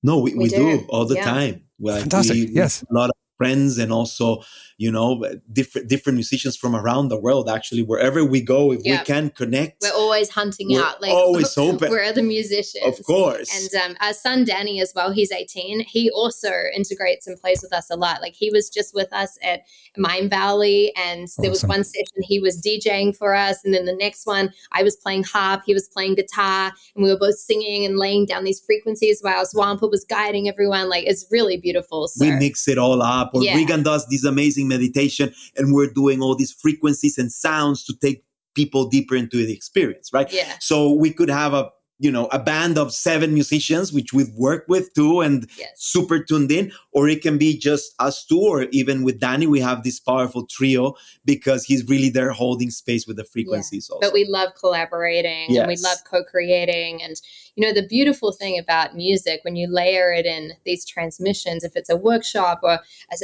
No, 0.02 0.18
we, 0.18 0.34
we, 0.34 0.38
we 0.38 0.48
do. 0.50 0.80
do. 0.80 0.86
all 0.90 1.06
the 1.06 1.14
yeah. 1.14 1.24
time. 1.24 1.62
Well, 1.78 1.98
Fantastic. 1.98 2.34
We, 2.34 2.48
yes. 2.48 2.82
A 2.82 2.92
lot 2.92 3.08
of 3.08 3.15
friends 3.36 3.78
and 3.78 3.92
also 3.92 4.42
you 4.78 4.90
know 4.90 5.24
different 5.52 5.88
different 5.88 6.16
musicians 6.16 6.56
from 6.56 6.74
around 6.74 7.08
the 7.08 7.18
world 7.18 7.48
actually. 7.48 7.82
Wherever 7.82 8.24
we 8.24 8.40
go 8.40 8.72
if 8.72 8.82
we 8.84 8.98
can 8.98 9.30
connect 9.30 9.82
we're 9.82 9.92
always 9.92 10.30
hunting 10.30 10.68
we're 10.70 10.84
out 10.84 11.00
like 11.00 11.12
always 11.12 11.56
open. 11.58 11.90
where 11.90 12.04
are 12.04 12.12
the 12.12 12.22
musicians? 12.22 12.84
Of 12.84 13.04
course. 13.04 13.50
And 13.54 13.82
um, 13.82 13.96
our 14.00 14.12
son 14.12 14.44
danny 14.44 14.80
as 14.80 14.92
well 14.94 15.12
he's 15.12 15.32
18 15.32 15.80
he 15.80 16.10
also 16.10 16.50
integrates 16.74 17.26
and 17.26 17.38
plays 17.40 17.62
with 17.62 17.72
us 17.72 17.90
a 17.90 17.96
lot. 17.96 18.20
Like 18.20 18.34
he 18.34 18.50
was 18.50 18.68
just 18.68 18.94
with 18.94 19.12
us 19.12 19.38
at 19.42 19.62
Mindvalley 19.98 20.90
and 20.96 21.24
awesome. 21.24 21.42
there 21.42 21.50
was 21.50 21.64
one 21.64 21.84
session 21.84 22.22
he 22.22 22.38
was 22.40 22.60
djing 22.60 23.16
for 23.16 23.34
us 23.34 23.64
and 23.64 23.72
then 23.72 23.84
the 23.84 23.96
next 23.96 24.26
one 24.26 24.52
i 24.72 24.82
was 24.82 24.96
playing 24.96 25.24
harp 25.24 25.62
he 25.64 25.72
was 25.72 25.88
playing 25.88 26.14
guitar 26.14 26.72
and 26.94 27.04
we 27.04 27.10
were 27.10 27.18
both 27.18 27.36
singing 27.36 27.84
and 27.84 27.98
laying 27.98 28.26
down 28.26 28.44
these 28.44 28.60
frequencies 28.60 29.20
while 29.22 29.44
Juanpa 29.44 29.90
was 29.90 30.04
guiding 30.04 30.48
everyone. 30.48 30.88
Like 30.88 31.04
it's 31.06 31.26
really 31.30 31.56
beautiful 31.56 32.08
so. 32.08 32.24
we 32.24 32.32
mix 32.32 32.68
it 32.68 32.78
all 32.78 33.02
up 33.02 33.25
or 33.34 33.42
yeah. 33.42 33.54
regan 33.54 33.82
does 33.82 34.06
this 34.08 34.24
amazing 34.24 34.68
meditation 34.68 35.32
and 35.56 35.74
we're 35.74 35.90
doing 35.90 36.22
all 36.22 36.34
these 36.34 36.52
frequencies 36.52 37.18
and 37.18 37.32
sounds 37.32 37.84
to 37.84 37.94
take 37.96 38.24
people 38.54 38.88
deeper 38.88 39.14
into 39.14 39.44
the 39.44 39.52
experience, 39.52 40.12
right? 40.12 40.32
Yeah. 40.32 40.54
So 40.60 40.92
we 40.92 41.12
could 41.12 41.28
have 41.28 41.52
a 41.52 41.70
you 41.98 42.10
know 42.10 42.26
a 42.26 42.38
band 42.38 42.76
of 42.78 42.92
seven 42.92 43.32
musicians 43.32 43.92
which 43.92 44.12
we've 44.12 44.32
worked 44.34 44.68
with 44.68 44.92
too 44.94 45.20
and 45.20 45.48
yes. 45.58 45.70
super 45.76 46.22
tuned 46.22 46.52
in 46.52 46.70
or 46.92 47.08
it 47.08 47.22
can 47.22 47.38
be 47.38 47.56
just 47.56 47.94
us 47.98 48.24
two 48.24 48.40
or 48.40 48.64
even 48.72 49.02
with 49.02 49.18
danny 49.18 49.46
we 49.46 49.60
have 49.60 49.82
this 49.82 49.98
powerful 49.98 50.46
trio 50.46 50.94
because 51.24 51.64
he's 51.64 51.86
really 51.88 52.10
there 52.10 52.30
holding 52.30 52.70
space 52.70 53.06
with 53.06 53.16
the 53.16 53.24
frequencies 53.24 53.88
yeah. 53.88 53.94
also 53.94 54.06
but 54.06 54.12
we 54.12 54.26
love 54.26 54.50
collaborating 54.58 55.46
yes. 55.48 55.60
and 55.60 55.68
we 55.68 55.76
love 55.76 55.98
co-creating 56.08 57.02
and 57.02 57.20
you 57.54 57.66
know 57.66 57.72
the 57.72 57.86
beautiful 57.86 58.32
thing 58.32 58.58
about 58.58 58.94
music 58.94 59.40
when 59.42 59.56
you 59.56 59.66
layer 59.66 60.12
it 60.12 60.26
in 60.26 60.52
these 60.64 60.84
transmissions 60.84 61.64
if 61.64 61.76
it's 61.76 61.90
a 61.90 61.96
workshop 61.96 62.60
or 62.62 62.78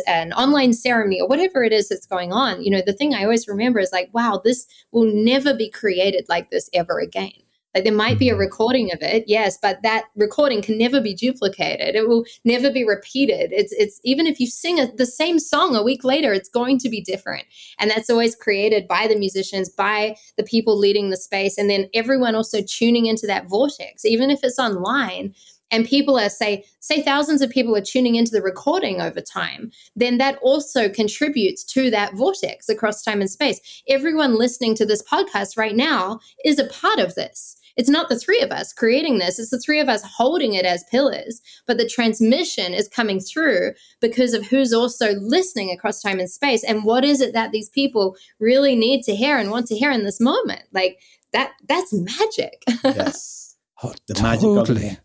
an 0.07 0.33
online 0.33 0.73
ceremony 0.73 1.21
or 1.21 1.29
whatever 1.29 1.63
it 1.63 1.73
is 1.73 1.89
that's 1.89 2.07
going 2.07 2.33
on 2.33 2.63
you 2.63 2.71
know 2.71 2.83
the 2.85 2.93
thing 2.93 3.15
i 3.15 3.23
always 3.23 3.47
remember 3.47 3.79
is 3.79 3.93
like 3.93 4.09
wow 4.13 4.41
this 4.43 4.67
will 4.93 5.13
never 5.13 5.55
be 5.55 5.69
created 5.69 6.25
like 6.29 6.51
this 6.51 6.71
ever 6.73 6.99
again 6.99 7.33
like 7.75 7.85
there 7.85 7.93
might 7.93 8.19
be 8.19 8.29
a 8.29 8.33
mm-hmm. 8.33 8.41
recording 8.41 8.93
of 8.93 8.99
it, 9.01 9.25
yes, 9.27 9.59
but 9.61 9.83
that 9.83 10.05
recording 10.17 10.63
can 10.63 10.77
never 10.79 11.01
be 11.01 11.15
duplicated. 11.15 11.95
It 11.95 12.09
will 12.09 12.25
never 12.45 12.71
be 12.71 12.85
repeated. 12.85 13.53
It's 13.53 13.73
it's 13.73 14.01
even 14.05 14.27
if 14.27 14.41
you 14.41 14.47
sing 14.47 14.79
a, 14.79 14.93
the 14.95 15.07
same 15.07 15.39
song 15.39 15.75
a 15.75 15.83
week 15.83 16.05
later, 16.05 16.33
it's 16.33 16.49
going 16.49 16.79
to 16.79 16.89
be 16.89 17.01
different. 17.01 17.45
And 17.79 17.91
that's 17.91 18.11
always 18.11 18.37
created 18.37 18.87
by 18.89 19.07
the 19.07 19.19
musicians, 19.19 19.69
by 19.69 20.17
the 20.37 20.45
people 20.45 20.79
leading 20.79 21.11
the 21.11 21.17
space, 21.17 21.59
and 21.59 21.71
then 21.71 21.89
everyone 21.95 22.35
also 22.35 22.61
tuning 22.63 23.07
into 23.07 23.27
that 23.27 23.47
vortex, 23.47 24.05
even 24.05 24.31
if 24.31 24.41
it's 24.43 24.59
online 24.59 25.35
and 25.73 25.87
people 25.87 26.19
are 26.19 26.29
say 26.29 26.65
say 26.79 27.03
thousands 27.03 27.41
of 27.43 27.51
people 27.51 27.75
are 27.75 27.81
tuning 27.81 28.15
into 28.15 28.31
the 28.31 28.43
recording 28.43 29.01
over 29.01 29.21
time 29.21 29.73
then 29.97 30.19
that 30.19 30.39
also 30.43 30.89
contributes 30.89 31.65
to 31.65 31.91
that 31.91 32.15
vortex 32.15 32.69
across 32.69 33.03
time 33.03 33.21
and 33.21 33.31
space 33.31 33.83
everyone 33.89 34.39
listening 34.39 34.75
to 34.75 34.87
this 34.87 35.03
podcast 35.03 35.57
right 35.57 35.75
now 35.75 36.21
is 36.45 36.59
a 36.59 36.67
part 36.67 36.99
of 36.99 37.15
this 37.15 37.57
it's 37.77 37.89
not 37.89 38.09
the 38.09 38.19
three 38.19 38.41
of 38.41 38.51
us 38.51 38.73
creating 38.73 39.19
this, 39.19 39.39
it's 39.39 39.51
the 39.51 39.61
three 39.61 39.81
of 39.81 39.89
us 39.89 40.03
holding 40.03 40.55
it 40.55 40.65
as 40.65 40.85
pillars, 40.91 41.41
but 41.67 41.79
the 41.79 41.89
transmission 41.89 42.75
is 42.75 42.89
coming 42.89 43.21
through 43.21 43.73
because 44.01 44.35
of 44.35 44.47
who's 44.47 44.73
also 44.73 45.13
listening 45.15 45.71
across 45.71 46.01
time 46.01 46.19
and 46.19 46.31
space. 46.31 46.65
And 46.65 46.85
what 46.85 47.05
is 47.05 47.21
it 47.21 47.33
that 47.33 47.53
these 47.53 47.69
people 47.69 48.17
really 48.39 48.77
need 48.77 49.03
to 49.05 49.15
hear 49.15 49.39
and 49.39 49.51
want 49.51 49.67
to 49.69 49.77
hear 49.77 49.91
in 49.91 50.05
this 50.05 50.21
moment? 50.21 50.63
Like 50.73 50.99
that, 51.33 51.53
that's 51.69 51.93
magic. 51.93 52.63
yes. 52.85 53.57
Oh, 53.83 53.93
the 54.07 54.15
totally. 54.15 54.81
magic 54.83 54.99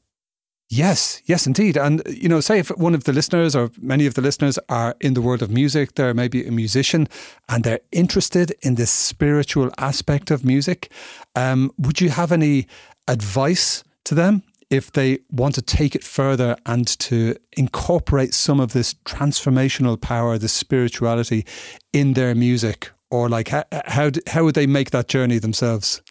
Yes, 0.70 1.22
yes, 1.26 1.48
indeed. 1.48 1.78
And, 1.78 2.02
you 2.10 2.28
know, 2.28 2.42
say 2.42 2.60
if 2.60 2.68
one 2.78 2.94
of 2.94 3.06
the 3.06 3.14
listeners 3.14 3.56
or 3.56 3.72
many 3.80 4.06
of 4.06 4.16
the 4.16 4.22
listeners 4.22 4.60
are 4.68 4.96
in 5.00 5.14
the 5.14 5.22
world 5.22 5.42
of 5.42 5.50
music, 5.50 5.96
they're 5.96 6.14
maybe 6.14 6.46
a 6.46 6.52
musician 6.52 7.08
and 7.48 7.64
they're 7.64 7.80
interested 7.94 8.54
in 8.62 8.76
this 8.76 8.92
spiritual 8.92 9.72
aspect 9.78 10.30
of 10.30 10.44
music, 10.44 10.92
um, 11.36 11.72
would 11.78 12.02
you 12.02 12.10
have 12.10 12.34
any 12.34 12.68
advice 13.08 13.86
to 14.04 14.14
them 14.14 14.44
if 14.70 14.92
they 14.92 15.20
want 15.32 15.56
to 15.56 15.62
take 15.62 15.96
it 15.96 16.04
further 16.04 16.58
and 16.66 16.86
to 17.00 17.38
incorporate 17.56 18.34
some 18.34 18.60
of 18.60 18.74
this 18.74 18.94
transformational 19.06 20.00
power, 20.00 20.38
this 20.38 20.52
spirituality 20.52 21.46
in 21.94 22.14
their 22.14 22.36
music? 22.36 22.92
Or 23.10 23.30
like, 23.30 23.48
how, 23.48 23.64
how, 23.86 24.12
how 24.28 24.44
would 24.44 24.56
they 24.56 24.68
make 24.68 24.92
that 24.92 25.08
journey 25.08 25.40
themselves? 25.40 26.02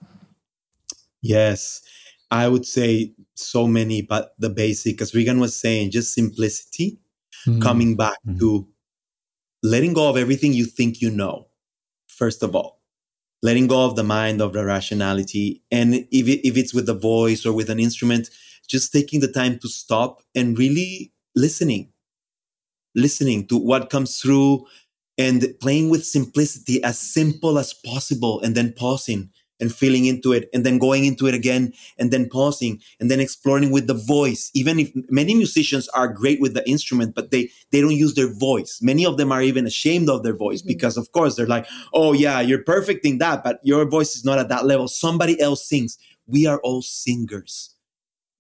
Yes. 1.21 1.83
I 2.31 2.49
would 2.49 2.65
say 2.65 3.13
so 3.39 3.67
many, 3.67 4.03
but 4.03 4.35
the 4.39 4.51
basic, 4.51 5.01
as 5.01 5.15
Regan 5.15 5.41
was 5.41 5.57
saying, 5.57 5.91
just 5.91 6.15
simplicity, 6.15 6.99
mm. 7.47 7.61
coming 7.63 7.97
back 7.97 8.19
mm. 8.27 8.39
to 8.39 8.67
letting 9.63 9.93
go 9.93 10.09
of 10.09 10.17
everything 10.17 10.53
you 10.53 10.65
think 10.65 11.01
you 11.01 11.11
know, 11.11 11.47
first 12.09 12.43
of 12.43 12.55
all, 12.55 12.81
letting 13.43 13.67
go 13.67 13.85
of 13.85 13.97
the 13.97 14.05
mind, 14.05 14.41
of 14.41 14.53
the 14.53 14.65
rationality. 14.65 15.63
And 15.71 15.95
if, 15.95 16.29
it, 16.29 16.47
if 16.47 16.57
it's 16.57 16.75
with 16.75 16.87
the 16.87 16.95
voice 16.95 17.45
or 17.45 17.53
with 17.53 17.71
an 17.71 17.79
instrument, 17.79 18.31
just 18.67 18.93
taking 18.93 19.21
the 19.21 19.31
time 19.31 19.59
to 19.61 19.69
stop 19.69 20.23
and 20.35 20.59
really 20.59 21.13
listening, 21.35 21.93
listening 22.95 23.47
to 23.49 23.57
what 23.57 23.91
comes 23.91 24.19
through 24.19 24.67
and 25.19 25.55
playing 25.61 25.91
with 25.91 26.05
simplicity 26.05 26.83
as 26.83 26.99
simple 26.99 27.59
as 27.59 27.73
possible 27.73 28.41
and 28.41 28.55
then 28.55 28.73
pausing 28.73 29.31
and 29.61 29.73
feeling 29.73 30.07
into 30.07 30.33
it 30.33 30.49
and 30.53 30.65
then 30.65 30.79
going 30.79 31.05
into 31.05 31.27
it 31.27 31.35
again 31.35 31.73
and 31.99 32.11
then 32.11 32.29
pausing 32.29 32.81
and 33.01 33.11
then 33.11 33.21
exploring 33.21 33.71
with 33.71 33.87
the 33.87 33.95
voice. 33.95 34.51
Even 34.55 34.79
if 34.79 34.91
many 35.11 35.35
musicians 35.35 35.89
are 35.91 36.09
great 36.09 36.41
with 36.41 36.55
the 36.55 36.69
instrument 36.69 37.15
but 37.15 37.31
they 37.31 37.49
they 37.71 37.81
don't 37.81 37.93
use 37.93 38.15
their 38.15 38.33
voice. 38.33 38.79
Many 38.83 39.07
of 39.07 39.17
them 39.17 39.33
are 39.33 39.43
even 39.43 39.67
ashamed 39.67 40.09
of 40.09 40.23
their 40.23 40.37
voice 40.37 40.61
mm-hmm. 40.61 40.69
because 40.69 40.97
of 40.97 41.13
course 41.13 41.37
they're 41.37 41.47
like 41.47 41.67
oh 41.95 42.13
yeah 42.13 42.41
you're 42.41 42.63
perfect 42.63 43.05
in 43.05 43.19
that 43.19 43.43
but 43.43 43.61
your 43.63 43.89
voice 43.89 44.15
is 44.15 44.25
not 44.25 44.39
at 44.39 44.49
that 44.49 44.67
level. 44.67 44.89
Somebody 44.89 45.41
else 45.41 45.69
sings. 45.69 45.99
We 46.27 46.47
are 46.47 46.61
all 46.61 46.83
singers. 46.83 47.75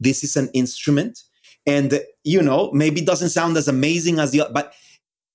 This 0.00 0.22
is 0.22 0.36
an 0.36 0.50
instrument 0.52 1.22
and 1.66 2.00
you 2.24 2.40
know 2.40 2.70
maybe 2.72 3.00
it 3.00 3.06
doesn't 3.06 3.30
sound 3.30 3.56
as 3.56 3.68
amazing 3.68 4.18
as 4.18 4.30
the 4.30 4.48
but 4.52 4.72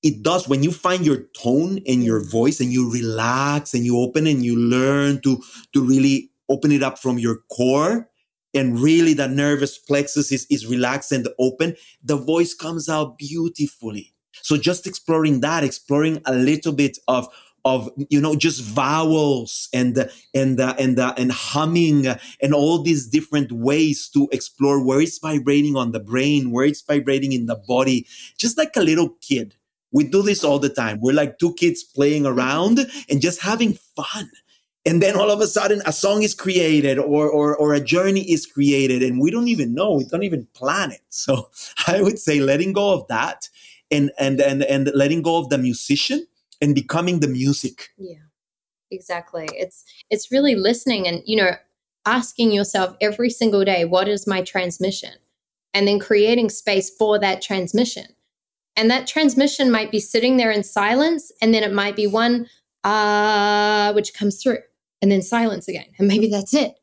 it 0.04 0.24
does 0.24 0.48
when 0.48 0.64
you 0.64 0.72
find 0.72 1.06
your 1.06 1.24
tone 1.42 1.78
in 1.80 2.02
your 2.02 2.24
voice 2.24 2.60
and 2.60 2.72
you 2.72 2.92
relax 2.92 3.74
and 3.74 3.86
you 3.86 4.00
open 4.00 4.26
and 4.28 4.44
you 4.44 4.56
learn 4.56 5.22
to 5.22 5.42
to 5.74 5.84
really 5.84 6.32
open 6.50 6.72
it 6.72 6.84
up 6.84 7.00
from 7.00 7.20
your 7.20 7.40
core 7.52 8.10
and 8.54 8.80
really 8.80 9.14
the 9.14 9.28
nervous 9.28 9.78
plexus 9.78 10.32
is, 10.32 10.46
is 10.50 10.68
relaxed 10.68 11.12
and 11.12 11.28
open 11.40 11.76
the 12.04 12.18
voice 12.18 12.54
comes 12.54 12.90
out 12.90 13.18
beautifully. 13.18 14.14
So 14.42 14.58
just 14.58 14.88
exploring 14.88 15.42
that 15.42 15.64
exploring 15.64 16.22
a 16.26 16.34
little 16.34 16.74
bit 16.74 16.98
of 17.08 17.28
of 17.64 17.92
you 18.10 18.20
know 18.20 18.36
just 18.36 18.64
vowels 18.64 19.70
and 19.72 20.10
and 20.34 20.60
uh, 20.60 20.74
and 20.80 20.98
uh, 20.98 21.14
and 21.16 21.32
humming 21.32 22.08
and 22.42 22.54
all 22.56 22.82
these 22.82 23.06
different 23.08 23.52
ways 23.52 24.10
to 24.10 24.28
explore 24.32 24.84
where 24.84 25.00
it's 25.00 25.20
vibrating 25.20 25.76
on 25.76 25.92
the 25.92 26.00
brain 26.00 26.50
where 26.50 26.66
it's 26.66 26.82
vibrating 26.82 27.34
in 27.34 27.46
the 27.46 27.56
body. 27.68 28.08
Just 28.36 28.58
like 28.58 28.76
a 28.76 28.82
little 28.82 29.10
kid 29.22 29.56
we 29.92 30.04
do 30.06 30.22
this 30.22 30.44
all 30.44 30.60
the 30.60 30.70
time. 30.70 31.00
We're 31.02 31.14
like 31.14 31.38
two 31.38 31.54
kids 31.54 31.84
playing 31.84 32.26
around 32.26 32.80
and 33.10 33.22
just 33.22 33.42
having 33.42 33.74
fun. 33.96 34.30
And 34.86 35.02
then 35.02 35.16
all 35.16 35.30
of 35.30 35.42
a 35.42 35.48
sudden 35.48 35.82
a 35.86 35.94
song 35.94 36.24
is 36.24 36.34
created 36.34 36.98
or, 36.98 37.30
or, 37.30 37.56
or 37.56 37.74
a 37.74 37.80
journey 37.80 38.22
is 38.32 38.46
created 38.46 39.04
and 39.04 39.22
we 39.22 39.30
don't 39.30 39.48
even 39.48 39.76
know. 39.76 39.94
We 39.94 40.06
don't 40.06 40.24
even 40.24 40.48
plan 40.54 40.92
it. 40.92 41.02
So 41.10 41.50
I 41.88 42.02
would 42.02 42.18
say 42.18 42.40
letting 42.40 42.74
go 42.74 42.94
of 42.94 43.08
that 43.08 43.50
and, 43.92 44.12
and, 44.18 44.42
and, 44.42 44.64
and 44.64 44.92
letting 44.96 45.22
go 45.22 45.38
of 45.38 45.50
the 45.50 45.58
musician 45.58 46.26
and 46.62 46.74
becoming 46.74 47.20
the 47.20 47.28
music. 47.28 47.90
Yeah, 47.98 48.16
exactly. 48.90 49.48
It's, 49.54 49.84
it's 50.10 50.32
really 50.32 50.56
listening 50.56 51.08
and, 51.08 51.22
you 51.26 51.36
know, 51.36 51.52
asking 52.06 52.52
yourself 52.52 52.96
every 53.02 53.30
single 53.30 53.64
day, 53.64 53.86
what 53.86 54.08
is 54.08 54.26
my 54.26 54.42
transmission? 54.42 55.14
And 55.74 55.88
then 55.88 56.00
creating 56.00 56.50
space 56.50 56.90
for 56.90 57.20
that 57.20 57.42
transmission 57.42 58.08
and 58.76 58.90
that 58.90 59.08
transmission 59.08 59.72
might 59.72 59.92
be 59.92 60.00
sitting 60.00 60.38
there 60.38 60.52
in 60.52 60.64
silence, 60.64 61.32
and 61.42 61.54
then 61.54 61.64
it 61.64 61.74
might 61.74 61.96
be 61.96 62.08
one 62.08 62.48
uh, 62.84 63.94
which 63.94 64.14
comes 64.14 64.42
through, 64.42 64.60
and 65.02 65.12
then 65.12 65.22
silence 65.22 65.68
again. 65.68 65.88
And 66.00 66.08
maybe 66.08 66.28
that's 66.28 66.54
it 66.54 66.76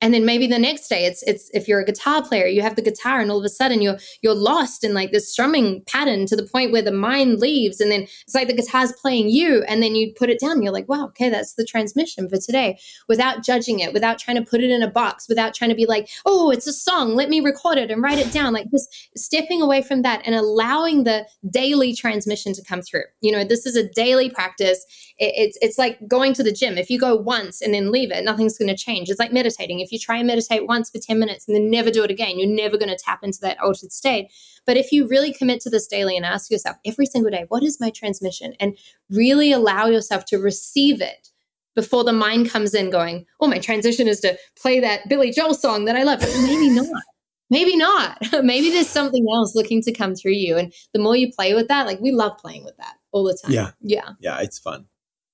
and 0.00 0.14
then 0.14 0.24
maybe 0.24 0.46
the 0.46 0.58
next 0.58 0.88
day 0.88 1.04
it's 1.04 1.22
it's 1.24 1.50
if 1.52 1.66
you're 1.66 1.80
a 1.80 1.84
guitar 1.84 2.22
player 2.22 2.46
you 2.46 2.62
have 2.62 2.76
the 2.76 2.82
guitar 2.82 3.20
and 3.20 3.30
all 3.30 3.38
of 3.38 3.44
a 3.44 3.48
sudden 3.48 3.82
you're 3.82 3.98
you're 4.22 4.34
lost 4.34 4.84
in 4.84 4.94
like 4.94 5.10
this 5.10 5.30
strumming 5.30 5.82
pattern 5.86 6.26
to 6.26 6.36
the 6.36 6.44
point 6.44 6.72
where 6.72 6.82
the 6.82 6.92
mind 6.92 7.38
leaves. 7.38 7.80
And 7.80 7.90
then 7.90 8.02
it's 8.02 8.34
like 8.34 8.48
the 8.48 8.54
guitar's 8.54 8.92
playing 8.92 9.28
you 9.28 9.62
and 9.64 9.82
then 9.82 9.94
you 9.94 10.12
put 10.14 10.30
it 10.30 10.40
down. 10.40 10.62
You're 10.62 10.72
like 10.72 10.88
wow 10.88 11.06
okay 11.06 11.28
that's 11.28 11.54
the 11.54 11.64
transmission 11.64 12.28
for 12.28 12.36
today. 12.36 12.78
Without 13.08 13.42
judging 13.42 13.80
it 13.80 13.92
without 13.92 14.18
trying 14.18 14.36
to 14.36 14.48
put 14.48 14.60
it 14.60 14.70
in 14.70 14.82
a 14.82 14.90
box 14.90 15.28
without 15.28 15.54
trying 15.54 15.70
to 15.70 15.76
be 15.76 15.86
like 15.86 16.08
oh 16.26 16.50
it's 16.50 16.66
a 16.66 16.72
song 16.72 17.14
let 17.14 17.28
me 17.28 17.40
record 17.40 17.78
it 17.78 17.90
and 17.90 18.02
write 18.02 18.18
it 18.18 18.32
down. 18.32 18.52
Like 18.52 18.70
just 18.70 19.10
stepping 19.16 19.62
away 19.62 19.82
from 19.82 20.02
that 20.02 20.22
and 20.24 20.34
allowing 20.34 21.04
the 21.04 21.26
daily 21.50 21.94
transmission 21.94 22.52
to 22.52 22.62
come 22.62 22.82
through. 22.82 23.04
You 23.20 23.32
know 23.32 23.44
this 23.44 23.66
is 23.66 23.76
a 23.76 23.88
daily 23.88 24.30
practice. 24.30 24.84
It, 25.18 25.34
it's 25.36 25.58
it's 25.60 25.78
like 25.78 25.98
going 26.06 26.34
to 26.34 26.42
the 26.42 26.52
gym. 26.52 26.78
If 26.78 26.90
you 26.90 26.98
go 26.98 27.16
once 27.16 27.60
and 27.60 27.74
then 27.74 27.90
leave 27.90 28.12
it 28.12 28.24
nothing's 28.24 28.58
going 28.58 28.68
to 28.68 28.76
change. 28.76 29.08
It's 29.08 29.18
like 29.18 29.32
meditating 29.32 29.80
if 29.88 29.92
you 29.92 29.98
try 29.98 30.18
and 30.18 30.26
meditate 30.26 30.66
once 30.66 30.90
for 30.90 30.98
10 30.98 31.18
minutes 31.18 31.48
and 31.48 31.56
then 31.56 31.70
never 31.70 31.90
do 31.90 32.04
it 32.04 32.10
again, 32.10 32.38
you're 32.38 32.48
never 32.48 32.76
going 32.76 32.90
to 32.90 33.02
tap 33.02 33.20
into 33.22 33.40
that 33.40 33.58
altered 33.60 33.90
state. 33.90 34.30
But 34.66 34.76
if 34.76 34.92
you 34.92 35.08
really 35.08 35.32
commit 35.32 35.60
to 35.62 35.70
this 35.70 35.86
daily 35.86 36.14
and 36.14 36.26
ask 36.26 36.50
yourself 36.50 36.76
every 36.84 37.06
single 37.06 37.30
day, 37.30 37.46
what 37.48 37.62
is 37.62 37.80
my 37.80 37.88
transmission? 37.88 38.52
And 38.60 38.76
really 39.08 39.50
allow 39.50 39.86
yourself 39.86 40.26
to 40.26 40.36
receive 40.36 41.00
it 41.00 41.30
before 41.74 42.04
the 42.04 42.12
mind 42.12 42.50
comes 42.50 42.74
in 42.74 42.90
going, 42.90 43.24
oh, 43.40 43.48
my 43.48 43.58
transition 43.58 44.08
is 44.08 44.20
to 44.20 44.36
play 44.60 44.78
that 44.80 45.08
Billy 45.08 45.30
Joel 45.30 45.54
song 45.54 45.86
that 45.86 45.96
I 45.96 46.02
love. 46.02 46.20
But 46.20 46.34
maybe 46.42 46.68
not. 46.74 47.02
Maybe 47.50 47.76
not. 47.76 48.18
maybe 48.44 48.68
there's 48.68 48.88
something 48.90 49.24
else 49.34 49.54
looking 49.54 49.80
to 49.82 49.92
come 49.92 50.14
through 50.14 50.32
you. 50.32 50.58
And 50.58 50.70
the 50.92 51.00
more 51.00 51.16
you 51.16 51.32
play 51.32 51.54
with 51.54 51.68
that, 51.68 51.86
like 51.86 52.00
we 52.00 52.12
love 52.12 52.36
playing 52.36 52.64
with 52.64 52.76
that 52.76 52.96
all 53.12 53.24
the 53.24 53.38
time. 53.42 53.52
Yeah. 53.52 53.70
Yeah. 53.80 54.10
Yeah. 54.20 54.40
It's 54.40 54.58
fun. 54.58 54.86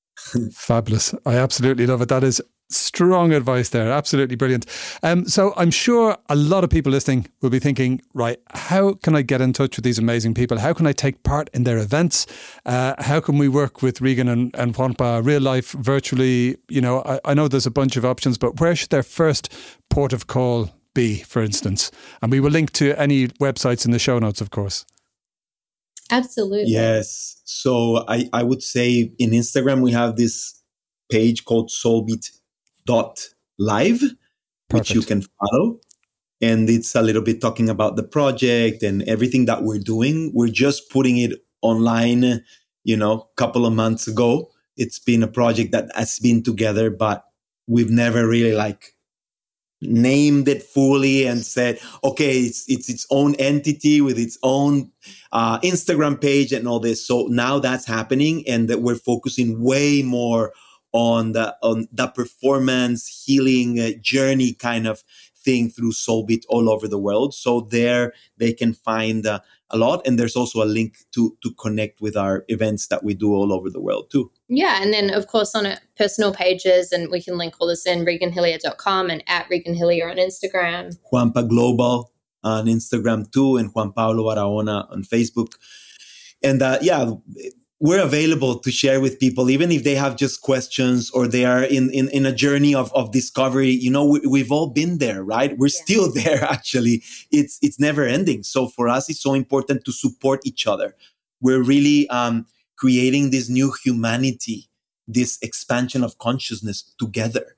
Fabulous. 0.53 1.15
I 1.27 1.35
absolutely 1.37 1.87
love 1.87 2.03
it. 2.03 2.09
That 2.09 2.23
is 2.25 2.41
strong 2.77 3.33
advice 3.33 3.69
there. 3.71 3.91
Absolutely 3.91 4.37
brilliant. 4.37 4.67
Um, 5.03 5.27
so 5.29 5.55
I'm 5.57 5.71
sure 5.71 6.17
a 6.29 6.37
lot 6.37 6.65
of 6.65 6.71
people 6.71 6.93
listening 6.93 7.29
will 7.41 7.51
be 7.51 7.59
thinking, 7.59 8.01
right, 8.15 8.39
how 8.53 8.95
can 8.95 9.15
I 9.15 9.23
get 9.23 9.41
in 9.41 9.53
touch 9.53 9.77
with 9.77 9.85
these 9.85 9.99
amazing 9.99 10.35
people? 10.35 10.59
How 10.59 10.73
can 10.73 10.87
I 10.87 10.93
take 10.93 11.23
part 11.23 11.51
in 11.53 11.65
their 11.65 11.79
events? 11.79 12.27
Uh, 12.67 12.95
how 12.99 13.21
can 13.21 13.39
we 13.39 13.49
work 13.49 13.83
with 13.83 14.01
Regan 14.01 14.29
and, 14.29 14.55
and 14.55 14.75
Juanpa 14.75 15.25
real 15.25 15.41
life, 15.41 15.73
virtually? 15.73 16.57
You 16.69 16.81
know, 16.81 17.03
I, 17.03 17.21
I 17.25 17.35
know 17.35 17.49
there's 17.49 17.67
a 17.67 17.71
bunch 17.71 17.97
of 17.97 18.05
options, 18.05 18.39
but 18.39 18.61
where 18.61 18.75
should 18.77 18.91
their 18.91 19.03
first 19.03 19.53
port 19.91 20.13
of 20.13 20.27
call 20.27 20.71
be, 20.95 21.19
for 21.23 21.43
instance? 21.43 21.91
And 22.23 22.31
we 22.31 22.41
will 22.41 22.51
link 22.51 22.73
to 22.73 22.99
any 23.01 23.29
websites 23.29 23.85
in 23.85 23.91
the 23.91 23.99
show 23.99 24.19
notes, 24.19 24.41
of 24.41 24.51
course. 24.51 24.85
Absolutely. 26.11 26.71
Yes. 26.71 27.41
So 27.45 28.05
I, 28.09 28.29
I 28.33 28.43
would 28.43 28.63
say 28.63 29.13
in 29.19 29.31
Instagram, 29.31 29.83
we 29.83 29.93
have 29.93 30.17
this 30.17 30.61
page 31.11 31.45
called 31.45 31.71
Soulbeat 31.71 32.31
dot 32.87 33.21
live, 33.59 34.03
which 34.71 34.91
you 34.91 35.03
can 35.03 35.23
follow. 35.23 35.79
And 36.41 36.69
it's 36.69 36.95
a 36.95 37.03
little 37.03 37.23
bit 37.23 37.41
talking 37.41 37.69
about 37.69 37.97
the 37.97 38.03
project 38.03 38.83
and 38.83 39.03
everything 39.05 39.47
that 39.47 39.63
we're 39.63 39.79
doing. 39.79 40.31
We're 40.35 40.49
just 40.49 40.91
putting 40.91 41.17
it 41.17 41.33
online, 41.63 42.45
you 42.83 42.97
know, 42.97 43.13
a 43.13 43.35
couple 43.37 43.65
of 43.65 43.73
months 43.73 44.07
ago. 44.09 44.51
It's 44.77 44.99
been 44.99 45.23
a 45.23 45.29
project 45.29 45.73
that 45.73 45.91
has 45.95 46.19
been 46.19 46.43
together, 46.43 46.91
but 46.91 47.25
we've 47.67 47.91
never 47.91 48.27
really 48.27 48.53
like 48.53 48.95
named 49.81 50.49
it 50.49 50.63
fully 50.63 51.27
and 51.27 51.45
said, 51.45 51.79
okay, 52.03 52.41
it's 52.41 52.65
it's 52.69 52.89
its 52.89 53.07
own 53.11 53.35
entity 53.37 54.01
with 54.01 54.19
its 54.19 54.39
own 54.43 54.91
uh, 55.33 55.61
Instagram 55.61 56.21
page 56.21 56.53
and 56.53 56.67
all 56.67 56.81
this. 56.81 57.07
So 57.07 57.27
now 57.29 57.59
that's 57.59 57.87
happening, 57.87 58.45
and 58.49 58.69
that 58.69 58.83
we're 58.83 58.97
focusing 58.97 59.63
way 59.63 60.03
more 60.03 60.53
on 60.95 61.33
the 61.33 61.55
on 61.63 61.87
the 61.93 62.07
performance 62.07 63.25
healing 63.27 63.79
uh, 63.81 63.91
journey 64.01 64.55
kind 64.55 64.87
of 64.87 65.03
thing 65.37 65.69
through 65.69 65.93
Soulbeat 65.93 66.45
all 66.49 66.71
over 66.71 66.89
the 66.89 66.99
world. 66.99 67.35
So 67.35 67.61
there 67.61 68.15
they 68.39 68.55
can 68.55 68.73
find 68.73 69.27
uh, 69.27 69.41
a 69.71 69.77
lot. 69.77 70.07
And 70.07 70.19
there's 70.19 70.37
also 70.37 70.63
a 70.63 70.65
link 70.65 70.97
to, 71.13 71.37
to 71.43 71.53
connect 71.55 72.01
with 72.01 72.17
our 72.17 72.45
events 72.49 72.87
that 72.87 73.05
we 73.05 73.13
do 73.13 73.35
all 73.35 73.53
over 73.53 73.69
the 73.69 73.81
world 73.81 74.11
too. 74.11 74.31
Yeah. 74.49 74.81
And 74.81 74.93
then, 74.93 75.13
of 75.13 75.27
course, 75.27 75.55
on 75.55 75.67
personal 75.99 76.33
pages, 76.33 76.93
and 76.93 77.11
we 77.11 77.21
can 77.21 77.37
link 77.37 77.57
all 77.59 77.69
this 77.69 77.85
in 77.85 78.07
reganhillyer.com 78.07 79.11
and 79.11 79.23
at 79.27 79.51
Regan 79.51 79.75
Hillyer 79.75 80.11
on 80.11 80.17
Instagram. 80.17 80.97
Juanpa 81.13 81.47
Global 81.47 82.13
on 82.43 82.67
Instagram 82.67 83.31
too, 83.33 83.57
and 83.57 83.71
Juan 83.75 83.93
Pablo 83.93 84.25
Barahona 84.25 84.91
on 84.91 85.03
Facebook. 85.03 85.55
And 86.43 86.63
uh, 86.63 86.79
yeah, 86.83 87.11
we're 87.81 88.03
available 88.03 88.59
to 88.61 88.71
share 88.71 89.01
with 89.01 89.19
people, 89.19 89.51
even 89.51 89.71
if 89.73 89.85
they 89.85 89.95
have 89.95 90.17
just 90.17 90.43
questions 90.43 91.11
or 91.11 91.27
they 91.27 91.45
are 91.45 91.65
in, 91.65 91.91
in, 91.91 92.09
in 92.11 92.25
a 92.25 92.33
journey 92.33 92.75
of, 92.75 92.93
of 92.95 93.13
discovery. 93.13 93.71
You 93.71 93.91
know, 93.91 94.19
we, 94.25 94.39
have 94.39 94.53
all 94.53 94.69
been 94.69 94.99
there, 94.99 95.25
right? 95.25 95.57
We're 95.59 95.67
yeah. 95.67 95.83
still 95.83 96.13
there. 96.15 96.45
Actually, 96.45 97.03
it's, 97.31 97.59
it's 97.63 97.81
never 97.81 98.05
ending. 98.05 98.43
So 98.43 98.69
for 98.69 98.89
us, 98.89 99.11
it's 99.11 99.21
so 99.21 99.35
important 99.35 99.85
to 99.85 99.93
support 99.93 100.41
each 100.47 100.67
other. 100.67 100.95
We're 101.41 101.63
really, 101.63 102.09
um, 102.09 102.47
creating 102.77 103.31
this 103.31 103.49
new 103.49 103.73
humanity, 103.83 104.69
this 105.07 105.39
expansion 105.43 106.03
of 106.03 106.19
consciousness 106.19 106.95
together. 106.99 107.57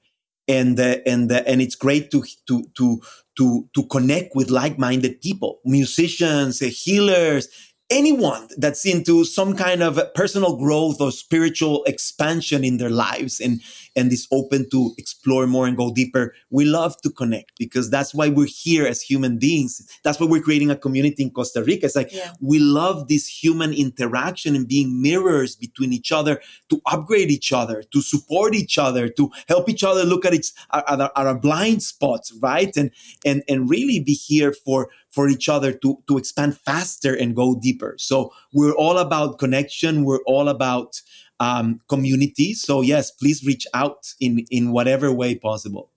And, 0.49 0.79
uh, 0.79 0.99
and, 1.05 1.31
uh, 1.31 1.43
and 1.47 1.61
it's 1.61 1.75
great 1.75 2.11
to, 2.12 2.25
to, 2.47 2.64
to, 2.77 3.03
to, 3.37 3.69
to 3.75 3.87
connect 3.87 4.37
with 4.37 4.51
like-minded 4.51 5.21
people, 5.21 5.61
musicians, 5.64 6.62
uh, 6.62 6.67
healers, 6.67 7.49
anyone 7.91 8.49
that's 8.57 8.84
into 8.84 9.24
some 9.24 9.55
kind 9.55 9.82
of 9.82 10.01
personal 10.14 10.57
growth 10.57 11.01
or 11.01 11.12
spiritual 11.12 11.84
expansion 11.84 12.64
in 12.64 12.78
their 12.78 12.91
lives 12.91 13.41
and 13.41 13.61
and 13.95 14.12
is 14.12 14.26
open 14.32 14.68
to 14.70 14.93
explore 14.99 15.47
more 15.47 15.66
and 15.66 15.76
go 15.76 15.93
deeper 15.93 16.34
we 16.51 16.64
love 16.64 17.01
to 17.03 17.11
connect 17.11 17.53
because 17.59 17.91
that's 17.91 18.12
why 18.14 18.28
we're 18.28 18.47
here 18.47 18.87
as 18.87 19.01
human 19.01 19.39
beings. 19.39 19.87
That's 20.03 20.18
why 20.18 20.26
we're 20.26 20.43
creating 20.43 20.70
a 20.70 20.76
community 20.76 21.22
in 21.22 21.30
costa 21.30 21.62
rica. 21.62 21.87
It's 21.87 21.97
like 21.97 22.12
yeah. 22.12 22.32
we 22.41 22.59
love 22.59 23.09
this 23.09 23.26
human 23.26 23.72
interaction 23.72 24.57
and 24.57 24.66
being 24.66 25.01
mirrors 25.01 25.57
between 25.57 25.93
each 25.93 26.12
other 26.12 26.41
to 26.70 26.80
upgrade 26.87 27.30
each 27.30 27.53
other 27.53 27.82
to 27.93 28.01
support 28.01 28.55
each 28.55 28.78
other 28.78 29.09
to 29.09 29.30
help 29.49 29.68
each 29.68 29.84
other 29.84 30.05
look 30.05 30.24
at 30.24 30.34
its 30.34 30.53
at 30.72 31.01
our, 31.01 31.12
at 31.16 31.26
our 31.26 31.39
blind 31.39 31.82
spots 31.82 32.32
right? 32.43 32.76
And 32.76 32.91
and 33.24 33.43
and 33.49 33.70
really 33.70 34.01
be 34.01 34.14
here 34.14 34.53
for 34.53 34.89
for 35.17 35.29
each 35.29 35.49
other 35.49 35.73
to, 35.73 35.99
to 36.09 36.19
expand 36.19 36.59
faster 36.59 37.14
and 37.14 37.35
go 37.35 37.59
deeper. 37.59 37.97
So 37.99 38.33
we're 38.53 38.75
all 38.75 38.99
about 38.99 39.39
connection. 39.39 40.05
We're 40.05 40.27
all 40.27 40.49
about 40.49 41.01
um, 41.41 41.81
community. 41.89 42.53
So 42.53 42.83
yes, 42.83 43.11
please 43.11 43.45
reach 43.45 43.67
out 43.73 44.12
in, 44.21 44.45
in 44.51 44.73
whatever 44.73 45.11
way 45.11 45.35
possible. 45.35 45.91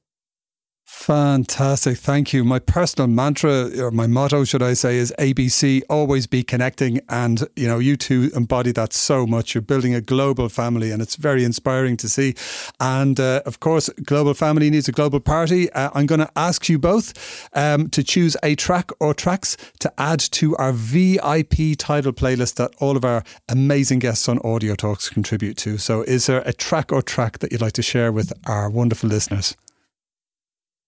Fantastic. 0.92 2.00
Thank 2.00 2.34
you. 2.34 2.44
My 2.44 2.58
personal 2.58 3.08
mantra, 3.08 3.70
or 3.80 3.92
my 3.92 4.08
motto, 4.08 4.44
should 4.44 4.64
I 4.64 4.74
say, 4.74 4.98
is 4.98 5.14
ABC, 5.20 5.84
always 5.88 6.26
be 6.26 6.42
connecting. 6.42 7.00
And, 7.08 7.48
you 7.56 7.68
know, 7.68 7.78
you 7.78 7.96
two 7.96 8.32
embody 8.36 8.72
that 8.72 8.92
so 8.94 9.28
much. 9.28 9.54
You're 9.54 9.62
building 9.62 9.94
a 9.94 10.02
global 10.02 10.50
family, 10.50 10.90
and 10.90 11.00
it's 11.00 11.16
very 11.16 11.44
inspiring 11.44 11.96
to 11.98 12.10
see. 12.10 12.34
And, 12.80 13.20
uh, 13.20 13.44
of 13.46 13.60
course, 13.60 13.90
global 14.04 14.34
family 14.34 14.72
needs 14.72 14.88
a 14.88 14.92
global 14.92 15.20
party. 15.20 15.72
Uh, 15.74 15.92
I'm 15.94 16.08
going 16.08 16.22
to 16.22 16.32
ask 16.36 16.68
you 16.68 16.80
both 16.80 17.14
um, 17.54 17.90
to 17.92 18.04
choose 18.04 18.36
a 18.42 18.56
track 18.56 18.90
or 19.00 19.14
tracks 19.14 19.58
to 19.82 19.94
add 20.00 20.20
to 20.20 20.56
our 20.58 20.74
VIP 20.74 21.78
Tidal 21.78 22.14
playlist 22.14 22.56
that 22.56 22.72
all 22.80 22.98
of 22.98 23.06
our 23.06 23.24
amazing 23.48 24.00
guests 24.00 24.28
on 24.28 24.40
Audio 24.40 24.74
Talks 24.74 25.08
contribute 25.08 25.56
to. 25.58 25.78
So, 25.78 26.02
is 26.02 26.26
there 26.26 26.42
a 26.48 26.52
track 26.52 26.92
or 26.92 27.04
track 27.04 27.40
that 27.40 27.52
you'd 27.52 27.62
like 27.62 27.74
to 27.74 27.84
share 27.84 28.12
with 28.12 28.34
our 28.48 28.72
wonderful 28.72 29.08
listeners? 29.08 29.56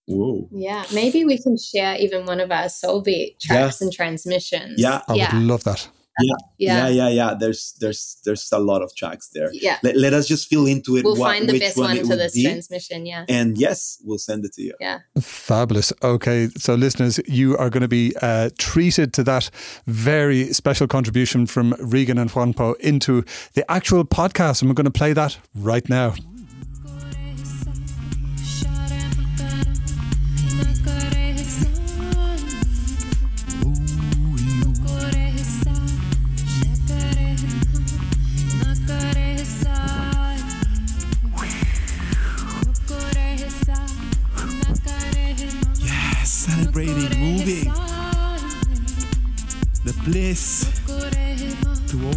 Whoa. 0.08 0.50
Yeah, 0.52 0.84
maybe 0.94 1.26
we 1.26 1.42
can 1.42 1.58
share 1.58 1.96
even 1.98 2.26
one 2.26 2.40
of 2.40 2.52
our 2.52 2.66
Soulbeat 2.66 3.40
tracks 3.40 3.82
yeah. 3.82 3.86
and 3.86 3.94
transmissions. 3.94 4.82
Yeah, 4.82 5.02
I 5.08 5.14
yeah. 5.14 5.36
would 5.36 5.44
love 5.44 5.64
that. 5.64 5.88
Yeah. 6.20 6.36
yeah, 6.58 6.88
yeah, 6.88 6.90
yeah, 6.90 7.10
yeah. 7.10 7.34
There's, 7.40 7.74
there's, 7.80 8.18
there's 8.26 8.52
a 8.52 8.60
lot 8.60 8.82
of 8.82 8.94
tracks 8.96 9.30
there. 9.34 9.50
Yeah. 9.54 9.78
Let, 9.82 9.96
let 9.96 10.14
us 10.14 10.28
just 10.28 10.50
feel 10.50 10.68
into 10.68 10.98
it. 10.98 11.06
We'll 11.06 11.16
what, 11.16 11.32
find 11.32 11.50
the 11.50 11.58
best 11.58 11.78
one, 11.78 11.98
one 11.98 12.06
for 12.06 12.16
this 12.16 12.34
be. 12.34 12.44
transmission. 12.44 13.06
Yeah. 13.06 13.26
And 13.30 13.58
yes, 13.58 14.00
we'll 14.04 14.18
send 14.18 14.44
it 14.44 14.54
to 14.54 14.62
you. 14.62 14.74
Yeah. 14.80 15.00
Fabulous. 15.20 15.94
Okay, 16.04 16.50
so 16.58 16.76
listeners, 16.76 17.20
you 17.28 17.58
are 17.58 17.70
going 17.70 17.82
to 17.82 17.88
be 17.88 18.14
uh, 18.22 18.50
treated 18.58 19.14
to 19.14 19.24
that 19.24 19.50
very 19.88 20.52
special 20.54 20.86
contribution 20.86 21.46
from 21.46 21.74
Regan 21.80 22.18
and 22.18 22.30
Juanpa 22.30 22.78
into 22.82 23.24
the 23.54 23.70
actual 23.72 24.04
podcast, 24.04 24.62
and 24.62 24.70
we're 24.70 24.76
going 24.76 24.86
to 24.86 24.92
play 24.92 25.14
that 25.14 25.38
right 25.56 25.88
now. 25.90 26.14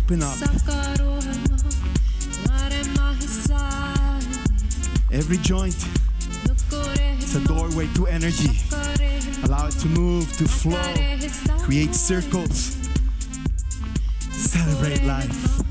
Open 0.04 0.22
up. 0.22 0.36
Every 5.12 5.38
joint 5.38 5.76
is 7.18 7.36
a 7.36 7.44
doorway 7.46 7.88
to 7.94 8.06
energy. 8.06 8.50
Allow 9.44 9.68
it 9.68 9.74
to 9.80 9.88
move, 9.88 10.30
to 10.36 10.46
flow, 10.46 10.94
create 11.64 11.94
circles. 11.94 12.76
Celebrate 14.30 15.04
life. 15.04 15.63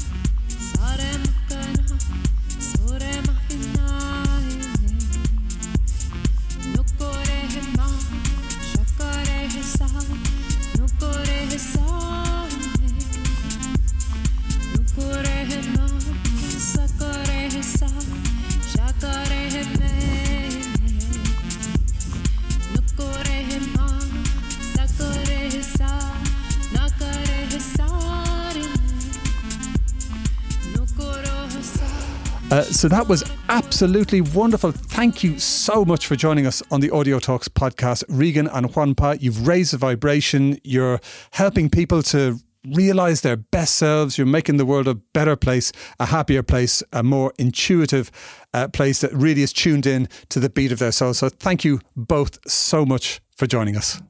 So 32.84 32.89
that 32.89 33.07
was 33.07 33.23
absolutely 33.47 34.19
wonderful. 34.19 34.73
Thank 34.73 35.23
you 35.23 35.39
so 35.39 35.86
much 35.86 36.05
for 36.05 36.17
joining 36.17 36.45
us 36.45 36.61
on 36.69 36.81
the 36.81 36.91
Audio 36.91 37.17
Talks 37.17 37.47
podcast. 37.47 38.03
Regan 38.09 38.47
and 38.47 38.67
Juanpa, 38.67 39.21
you've 39.21 39.47
raised 39.47 39.71
the 39.71 39.77
vibration. 39.77 40.59
You're 40.65 40.99
helping 41.31 41.69
people 41.69 42.03
to 42.03 42.39
realize 42.67 43.21
their 43.21 43.38
best 43.38 43.75
selves. 43.75 44.17
You're 44.17 44.27
making 44.27 44.57
the 44.57 44.65
world 44.65 44.89
a 44.89 44.95
better 44.95 45.38
place, 45.38 45.71
a 45.97 46.07
happier 46.07 46.43
place, 46.43 46.84
a 46.91 47.03
more 47.03 47.31
intuitive 47.39 48.11
uh, 48.53 48.67
place 48.67 48.99
that 48.99 49.13
really 49.13 49.43
is 49.43 49.53
tuned 49.53 49.86
in 49.86 50.09
to 50.27 50.41
the 50.41 50.49
beat 50.49 50.73
of 50.73 50.79
their 50.79 50.91
soul. 50.91 51.13
So 51.13 51.29
thank 51.29 51.63
you 51.63 51.79
both 51.95 52.38
so 52.51 52.86
much 52.86 53.21
for 53.38 53.47
joining 53.47 53.77
us. 53.77 54.01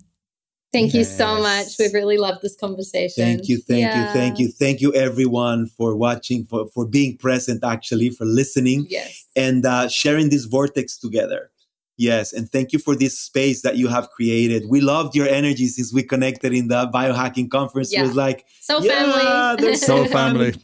Thank 0.73 0.93
yes. 0.93 0.95
you 0.95 1.03
so 1.03 1.39
much. 1.39 1.67
We've 1.77 1.93
really 1.93 2.17
loved 2.17 2.41
this 2.41 2.55
conversation. 2.55 3.23
Thank 3.23 3.47
you, 3.47 3.59
thank 3.59 3.81
yeah. 3.81 4.07
you, 4.07 4.13
thank 4.13 4.39
you, 4.39 4.47
thank 4.49 4.81
you, 4.81 4.91
everyone, 4.95 5.67
for 5.67 5.95
watching, 5.95 6.45
for 6.45 6.67
for 6.73 6.87
being 6.87 7.15
present, 7.15 7.63
actually, 7.63 8.09
for 8.09 8.25
listening, 8.25 8.87
yes, 8.89 9.27
and 9.35 9.65
uh, 9.67 9.87
sharing 9.87 10.29
this 10.29 10.45
vortex 10.45 10.97
together. 10.97 11.51
Yes, 11.95 12.33
and 12.33 12.51
thank 12.51 12.73
you 12.73 12.79
for 12.79 12.95
this 12.95 13.19
space 13.19 13.61
that 13.61 13.77
you 13.77 13.87
have 13.87 14.09
created. 14.09 14.63
We 14.67 14.81
loved 14.81 15.15
your 15.15 15.27
energy 15.27 15.67
since 15.67 15.93
we 15.93 16.01
connected 16.01 16.51
in 16.51 16.69
the 16.69 16.89
biohacking 16.91 17.51
conference. 17.51 17.93
Yeah. 17.93 17.99
It 17.99 18.07
was 18.07 18.15
like 18.15 18.47
so 18.59 18.81
yeah, 18.81 19.55
family, 19.55 19.75
so 19.75 20.05
family. 20.05 20.55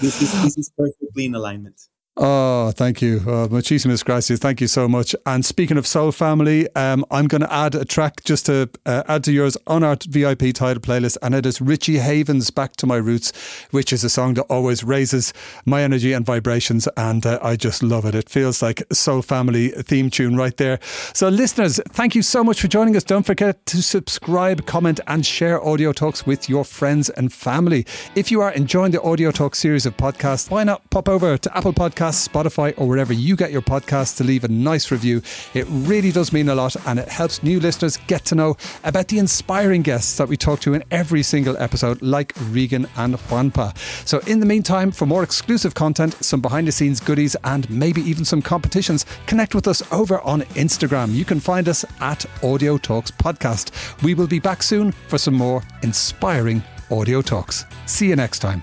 this 0.02 0.20
is 0.20 0.42
this 0.42 0.58
is 0.58 0.70
perfectly 0.76 1.24
in 1.24 1.34
alignment. 1.34 1.88
Oh, 2.16 2.70
thank 2.70 3.02
you. 3.02 3.16
Uh, 3.26 3.48
muchísimas 3.48 4.04
gracias. 4.04 4.38
Thank 4.38 4.60
you 4.60 4.68
so 4.68 4.86
much. 4.86 5.16
And 5.26 5.44
speaking 5.44 5.76
of 5.76 5.84
Soul 5.84 6.12
Family, 6.12 6.68
um, 6.76 7.04
I'm 7.10 7.26
going 7.26 7.40
to 7.40 7.52
add 7.52 7.74
a 7.74 7.84
track 7.84 8.22
just 8.22 8.46
to 8.46 8.70
uh, 8.86 9.02
add 9.08 9.24
to 9.24 9.32
yours 9.32 9.56
on 9.66 9.82
our 9.82 9.96
VIP 10.08 10.54
Tidal 10.54 10.80
playlist, 10.80 11.18
and 11.22 11.34
it 11.34 11.44
is 11.44 11.60
Richie 11.60 11.98
Havens' 11.98 12.50
Back 12.50 12.76
to 12.76 12.86
My 12.86 12.96
Roots, 12.96 13.32
which 13.72 13.92
is 13.92 14.04
a 14.04 14.08
song 14.08 14.34
that 14.34 14.44
always 14.44 14.84
raises 14.84 15.32
my 15.66 15.82
energy 15.82 16.12
and 16.12 16.24
vibrations, 16.24 16.86
and 16.96 17.26
uh, 17.26 17.40
I 17.42 17.56
just 17.56 17.82
love 17.82 18.04
it. 18.04 18.14
It 18.14 18.28
feels 18.28 18.62
like 18.62 18.84
Soul 18.92 19.20
Family 19.20 19.70
theme 19.70 20.08
tune 20.08 20.36
right 20.36 20.56
there. 20.56 20.78
So, 21.14 21.28
listeners, 21.28 21.80
thank 21.88 22.14
you 22.14 22.22
so 22.22 22.44
much 22.44 22.60
for 22.60 22.68
joining 22.68 22.94
us. 22.96 23.02
Don't 23.02 23.26
forget 23.26 23.66
to 23.66 23.82
subscribe, 23.82 24.66
comment, 24.66 25.00
and 25.08 25.26
share 25.26 25.60
Audio 25.66 25.92
Talks 25.92 26.24
with 26.24 26.48
your 26.48 26.64
friends 26.64 27.10
and 27.10 27.32
family. 27.32 27.84
If 28.14 28.30
you 28.30 28.40
are 28.40 28.52
enjoying 28.52 28.92
the 28.92 29.02
Audio 29.02 29.32
Talk 29.32 29.56
series 29.56 29.84
of 29.84 29.96
podcasts, 29.96 30.48
why 30.48 30.62
not 30.62 30.88
pop 30.90 31.08
over 31.08 31.36
to 31.36 31.56
Apple 31.56 31.72
Podcasts? 31.72 32.03
Podcasts, 32.04 32.28
Spotify, 32.28 32.74
or 32.76 32.86
wherever 32.86 33.14
you 33.14 33.34
get 33.34 33.50
your 33.50 33.62
podcasts 33.62 34.14
to 34.18 34.24
leave 34.24 34.44
a 34.44 34.48
nice 34.48 34.90
review. 34.90 35.22
It 35.54 35.64
really 35.70 36.12
does 36.12 36.34
mean 36.34 36.50
a 36.50 36.54
lot 36.54 36.76
and 36.86 36.98
it 36.98 37.08
helps 37.08 37.42
new 37.42 37.58
listeners 37.58 37.96
get 38.08 38.26
to 38.26 38.34
know 38.34 38.58
about 38.82 39.08
the 39.08 39.18
inspiring 39.18 39.80
guests 39.80 40.18
that 40.18 40.28
we 40.28 40.36
talk 40.36 40.60
to 40.60 40.74
in 40.74 40.84
every 40.90 41.22
single 41.22 41.56
episode, 41.56 42.02
like 42.02 42.34
Regan 42.50 42.86
and 42.98 43.14
Juanpa. 43.14 43.74
So, 44.06 44.18
in 44.26 44.40
the 44.40 44.44
meantime, 44.44 44.90
for 44.90 45.06
more 45.06 45.22
exclusive 45.22 45.74
content, 45.74 46.22
some 46.22 46.42
behind 46.42 46.68
the 46.68 46.72
scenes 46.72 47.00
goodies, 47.00 47.36
and 47.42 47.70
maybe 47.70 48.02
even 48.02 48.26
some 48.26 48.42
competitions, 48.42 49.06
connect 49.26 49.54
with 49.54 49.66
us 49.66 49.82
over 49.90 50.20
on 50.20 50.42
Instagram. 50.56 51.14
You 51.14 51.24
can 51.24 51.40
find 51.40 51.70
us 51.70 51.86
at 52.00 52.26
Audio 52.42 52.76
Talks 52.76 53.12
Podcast. 53.12 54.02
We 54.02 54.12
will 54.12 54.26
be 54.26 54.40
back 54.40 54.62
soon 54.62 54.92
for 54.92 55.16
some 55.16 55.34
more 55.34 55.62
inspiring 55.82 56.62
audio 56.90 57.22
talks. 57.22 57.64
See 57.86 58.08
you 58.08 58.16
next 58.16 58.40
time. 58.40 58.60